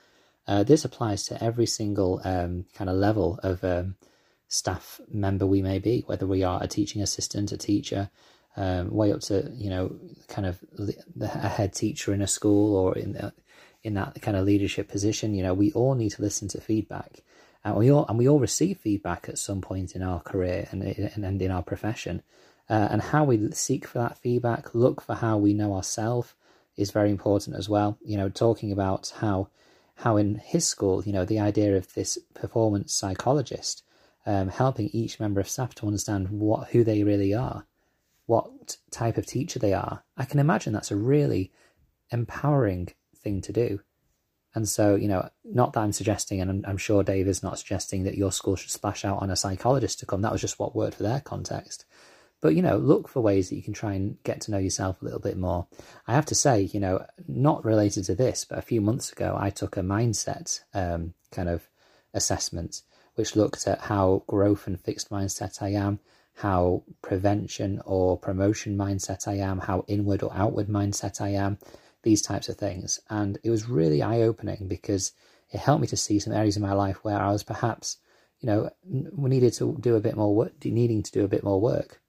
Uh, 0.47 0.63
this 0.63 0.85
applies 0.85 1.25
to 1.25 1.43
every 1.43 1.67
single 1.67 2.21
um, 2.25 2.65
kind 2.75 2.89
of 2.89 2.97
level 2.97 3.39
of 3.43 3.63
um, 3.65 3.97
staff 4.49 5.01
member 5.13 5.47
we 5.47 5.61
may 5.61 5.79
be, 5.79 6.03
whether 6.07 6.27
we 6.27 6.43
are 6.43 6.63
a 6.63 6.69
teaching 6.69 7.03
assistant, 7.03 7.53
a 7.53 7.57
teacher, 7.57 8.11
um, 8.57 8.91
way 8.91 9.13
up 9.13 9.21
to 9.21 9.51
you 9.55 9.71
know 9.71 9.97
kind 10.29 10.47
of 10.47 10.59
a 11.21 11.49
head 11.49 11.73
teacher 11.73 12.13
in 12.13 12.23
a 12.23 12.27
school 12.27 12.77
or 12.77 12.97
in 12.97 13.13
the, 13.13 13.33
in 13.83 13.95
that 13.95 14.21
kind 14.21 14.37
of 14.37 14.45
leadership 14.45 14.89
position. 14.89 15.35
You 15.35 15.43
know, 15.43 15.55
we 15.55 15.73
all 15.73 15.95
need 15.95 16.11
to 16.11 16.23
listen 16.23 16.49
to 16.49 16.61
feedback, 16.61 17.23
and 17.65 17.77
we 17.77 17.91
all 17.91 18.07
and 18.09 18.19
we 18.19 18.29
all 18.29 18.39
receive 18.41 18.79
feedback 18.79 19.29
at 19.29 19.39
some 19.39 19.61
point 19.61 19.95
in 19.95 20.03
our 20.03 20.21
career 20.21 20.69
and 20.71 20.83
and, 20.83 21.43
in 21.43 21.51
our 21.51 21.63
profession. 21.63 22.23
Uh, 22.71 22.89
and 22.91 23.03
how 23.03 23.25
we 23.25 23.51
seek 23.53 23.87
for 23.87 23.99
that 23.99 24.19
feedback, 24.19 24.75
look 24.75 25.03
for 25.03 25.15
how 25.15 25.37
we 25.37 25.53
know 25.53 25.75
ourselves 25.75 26.35
is 26.77 26.91
very 26.91 27.11
important 27.11 27.57
as 27.57 27.69
well. 27.69 27.99
You 28.05 28.17
know, 28.17 28.29
talking 28.29 28.73
about 28.73 29.13
how 29.19 29.49
how 29.97 30.17
in 30.17 30.37
his 30.37 30.67
school, 30.67 31.03
you 31.05 31.13
know, 31.13 31.25
the 31.25 31.41
idea 31.41 31.77
of 31.77 31.93
this 31.95 32.19
performance 32.35 32.95
psychologist 32.95 33.83
um, 34.27 34.49
helping 34.49 34.89
each 34.93 35.19
member 35.21 35.41
of 35.41 35.49
staff 35.49 35.75
to 35.77 35.87
understand 35.87 36.31
what 36.31 36.69
who 36.69 36.85
they 36.85 37.03
really 37.03 37.35
are 37.35 37.67
what 38.33 38.79
type 38.91 39.19
of 39.19 39.27
teacher 39.27 39.59
they 39.59 39.75
are, 39.75 40.03
I 40.17 40.25
can 40.25 40.41
imagine 40.41 40.73
that's 40.73 40.91
a 40.91 40.97
really 40.97 41.53
empowering 42.11 42.89
thing 43.15 43.43
to 43.43 43.53
do. 43.53 43.81
And 44.55 44.67
so, 44.67 44.95
you 44.95 45.07
know, 45.07 45.29
not 45.45 45.75
that 45.75 45.81
I'm 45.81 45.93
suggesting, 45.93 46.41
and 46.41 46.51
I'm, 46.51 46.65
I'm, 46.67 46.79
sure 46.79 47.03
Dave 47.03 47.29
is 47.29 47.43
not 47.43 47.59
suggesting 47.59 48.05
that 48.05 48.17
your 48.17 48.33
school 48.33 48.57
should 48.57 48.71
splash 48.71 49.05
out 49.05 49.21
on 49.21 49.29
a 49.29 49.37
psychologist 49.37 49.99
to 49.99 50.07
come. 50.07 50.23
That 50.23 50.33
was 50.33 50.41
just 50.41 50.59
what 50.59 50.75
worked 50.75 50.95
for 50.95 51.03
their 51.03 51.21
context. 51.21 51.85
But, 52.41 52.55
you 52.55 52.63
know, 52.63 52.79
look 52.79 53.07
for 53.07 53.21
ways 53.21 53.51
that 53.51 53.57
you 53.57 53.63
can 53.63 53.75
try 53.75 53.93
and 53.93 54.17
get 54.25 54.41
to 54.43 54.51
know 54.51 54.57
yourself 54.57 55.03
a 55.03 55.05
little 55.05 55.21
bit 55.21 55.37
more. 55.37 55.67
I 56.07 56.15
have 56.15 56.27
to 56.27 56.35
say, 56.35 56.63
you 56.73 56.81
know, 56.81 57.05
not 57.29 57.67
related 57.67 58.05
to 58.05 58.15
this, 58.15 58.47
but 58.47 58.59
a 58.59 58.63
few 58.63 58.81
months 58.81 59.13
ago, 59.13 59.37
I 59.39 59.51
took 59.51 59.77
a 59.77 59.83
mindset 59.83 60.61
um, 60.73 61.13
kind 61.31 61.51
of 61.51 61.69
assessment, 62.15 62.81
which 63.15 63.37
looked 63.37 63.67
at 63.67 63.83
how 63.83 64.25
growth 64.27 64.67
and 64.67 64.81
fixed 64.81 65.11
mindset 65.11 65.61
I 65.61 65.73
am, 65.73 66.01
how 66.35 66.83
prevention 67.03 67.81
or 67.85 68.19
promotion 68.19 68.77
mindset 68.77 69.29
I 69.29 69.35
am, 69.35 69.59
how 69.59 69.85
inward 69.87 70.23
or 70.23 70.33
outward 70.35 70.69
mindset 70.69 71.21
I 71.21 71.31
am, 71.31 71.59
these 72.03 72.23
types 72.23 72.49
of 72.49 72.57
things. 72.57 73.01
And 73.11 73.39
it 73.43 73.51
was 73.51 73.69
really 73.69 74.03
eye 74.03 74.23
opening 74.23 74.67
because 74.69 75.13
it 75.51 75.61
helped 75.61 75.83
me 75.83 75.87
to 75.89 75.97
see 75.97 76.19
some 76.19 76.33
areas 76.33 76.57
in 76.57 76.63
my 76.63 76.73
life 76.73 77.05
where 77.05 77.21
I 77.21 77.31
was 77.31 77.43
perhaps, 77.43 77.99
you 78.41 78.47
know, 78.47 78.71
needed 78.85 79.53
to 79.55 79.77
do 79.81 79.97
a 79.97 80.01
bit 80.01 80.17
more 80.17 80.35
work, 80.35 80.53
needing 80.65 81.03
to 81.03 81.13
do 81.13 81.25
a 81.25 81.29
bit 81.29 81.45
more 81.45 81.61
work. 81.61 82.01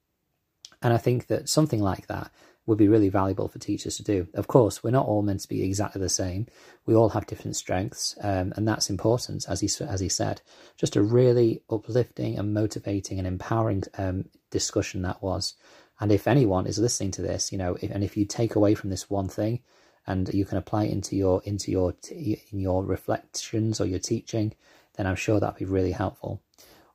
And 0.82 0.94
I 0.94 0.98
think 0.98 1.28
that 1.28 1.50
something 1.50 1.82
like 1.82 2.08
that 2.08 2.32
would 2.66 2.78
be 2.78 2.88
really 2.88 3.10
valuable 3.10 3.48
for 3.48 3.60
teachers 3.60 3.98
to 3.98 4.04
do. 4.04 4.28
Of 4.34 4.48
course, 4.48 4.84
we're 4.84 4.92
not 4.92 5.06
all 5.06 5.22
meant 5.22 5.42
to 5.42 5.50
be 5.50 5.64
exactly 5.64 6.02
the 6.02 6.10
same. 6.10 6.48
We 6.86 6.96
all 6.96 7.10
have 7.10 7.28
different 7.28 7.56
strengths, 7.56 8.16
um, 8.22 8.54
and 8.56 8.68
that's 8.68 8.90
important, 8.90 9.46
as 9.50 9.60
he 9.60 9.70
as 9.86 10.00
he 10.00 10.10
said. 10.10 10.42
Just 10.78 10.96
a 10.96 11.02
really 11.02 11.62
uplifting 11.70 12.38
and 12.38 12.54
motivating 12.54 13.18
and 13.18 13.28
empowering 13.28 13.84
um, 13.98 14.26
discussion 14.50 15.02
that 15.02 15.22
was. 15.22 15.56
And 16.00 16.12
if 16.12 16.28
anyone 16.28 16.66
is 16.66 16.80
listening 16.80 17.12
to 17.12 17.22
this, 17.22 17.52
you 17.52 17.58
know, 17.58 17.78
if, 17.82 17.92
and 17.92 18.04
if 18.04 18.18
you 18.18 18.26
take 18.26 18.56
away 18.56 18.76
from 18.76 18.90
this 18.90 19.10
one 19.10 19.28
thing, 19.28 19.62
and 20.08 20.34
you 20.34 20.46
can 20.46 20.58
apply 20.58 20.86
it 20.86 20.92
into 20.92 21.16
your 21.16 21.42
into 21.46 21.72
your 21.72 21.94
in 22.12 22.60
your 22.60 22.84
reflections 22.86 23.80
or 23.80 23.86
your 23.86 24.00
teaching, 24.00 24.54
then 24.96 25.08
I'm 25.08 25.16
sure 25.16 25.40
that'd 25.40 25.60
be 25.60 25.66
really 25.66 25.92
helpful. 25.92 26.42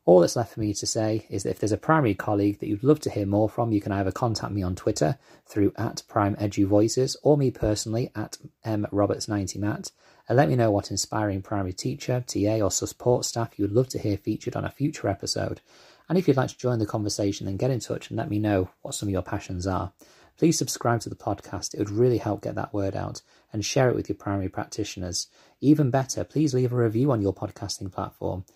All 0.09 0.20
that's 0.20 0.36
left 0.36 0.54
for 0.54 0.61
me 0.61 0.72
to 0.72 0.86
say 0.86 1.26
is 1.28 1.42
that 1.42 1.50
if 1.50 1.59
there's 1.59 1.70
a 1.70 1.76
primary 1.76 2.14
colleague 2.14 2.61
that 2.61 2.66
you'd 2.66 2.82
love 2.82 2.98
to 3.00 3.11
hear 3.11 3.26
more 3.26 3.46
from, 3.46 3.72
you 3.72 3.82
can 3.82 3.92
either 3.92 4.11
contact 4.11 4.54
me 4.54 4.62
on 4.62 4.74
Twitter 4.74 5.18
through 5.44 5.74
at 5.76 6.02
Prime 6.09 6.34
Edu 6.36 6.66
Voices 6.66 7.14
or 7.22 7.36
me 7.36 7.50
personally 7.50 8.11
at 8.16 8.38
mroberts90matt 8.64 9.92
and 10.26 10.36
let 10.38 10.48
me 10.48 10.56
know 10.56 10.70
what 10.70 10.90
inspiring 10.90 11.42
primary 11.42 11.74
teacher, 11.74 12.24
TA, 12.26 12.59
or 12.62 12.70
support 12.70 13.26
staff 13.26 13.59
you 13.59 13.64
would 13.64 13.74
love 13.74 13.90
to 13.90 13.98
hear 13.98 14.16
featured 14.16 14.56
on 14.56 14.64
a 14.64 14.70
future 14.70 15.09
episode. 15.09 15.61
And 16.09 16.16
if 16.16 16.26
you'd 16.26 16.38
like 16.38 16.48
to 16.48 16.56
join 16.56 16.78
the 16.78 16.86
conversation, 16.86 17.44
then 17.44 17.59
get 17.59 17.70
in 17.70 17.80
touch 17.80 18.09
and 18.09 18.16
let 18.16 18.30
me 18.30 18.38
know 18.38 18.70
what 18.80 18.94
some 18.94 19.11
of 19.11 19.12
your 19.12 19.20
passions 19.20 19.66
are. 19.66 19.92
Please 20.38 20.56
subscribe 20.56 21.00
to 21.00 21.11
the 21.11 21.16
podcast, 21.16 21.74
it 21.74 21.80
would 21.80 21.90
really 21.90 22.16
help 22.16 22.40
get 22.40 22.54
that 22.54 22.72
word 22.72 22.96
out, 22.96 23.20
and 23.52 23.62
share 23.62 23.90
it 23.90 23.94
with 23.94 24.09
your 24.09 24.16
primary 24.16 24.48
practitioners. 24.48 25.26
Even 25.61 25.90
better, 25.90 26.24
please 26.24 26.54
leave 26.54 26.72
a 26.72 26.76
review 26.76 27.12
on 27.12 27.20
your 27.20 27.34
podcasting 27.34 27.92
platform. 27.92 28.46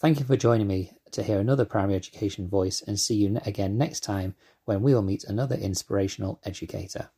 Thank 0.00 0.18
you 0.18 0.24
for 0.24 0.34
joining 0.34 0.66
me 0.66 0.92
to 1.10 1.22
hear 1.22 1.40
another 1.40 1.66
primary 1.66 1.94
education 1.94 2.48
voice 2.48 2.80
and 2.80 2.98
see 2.98 3.16
you 3.16 3.38
again 3.44 3.76
next 3.76 4.00
time 4.00 4.34
when 4.64 4.80
we 4.80 4.94
will 4.94 5.02
meet 5.02 5.24
another 5.24 5.56
inspirational 5.56 6.40
educator. 6.42 7.10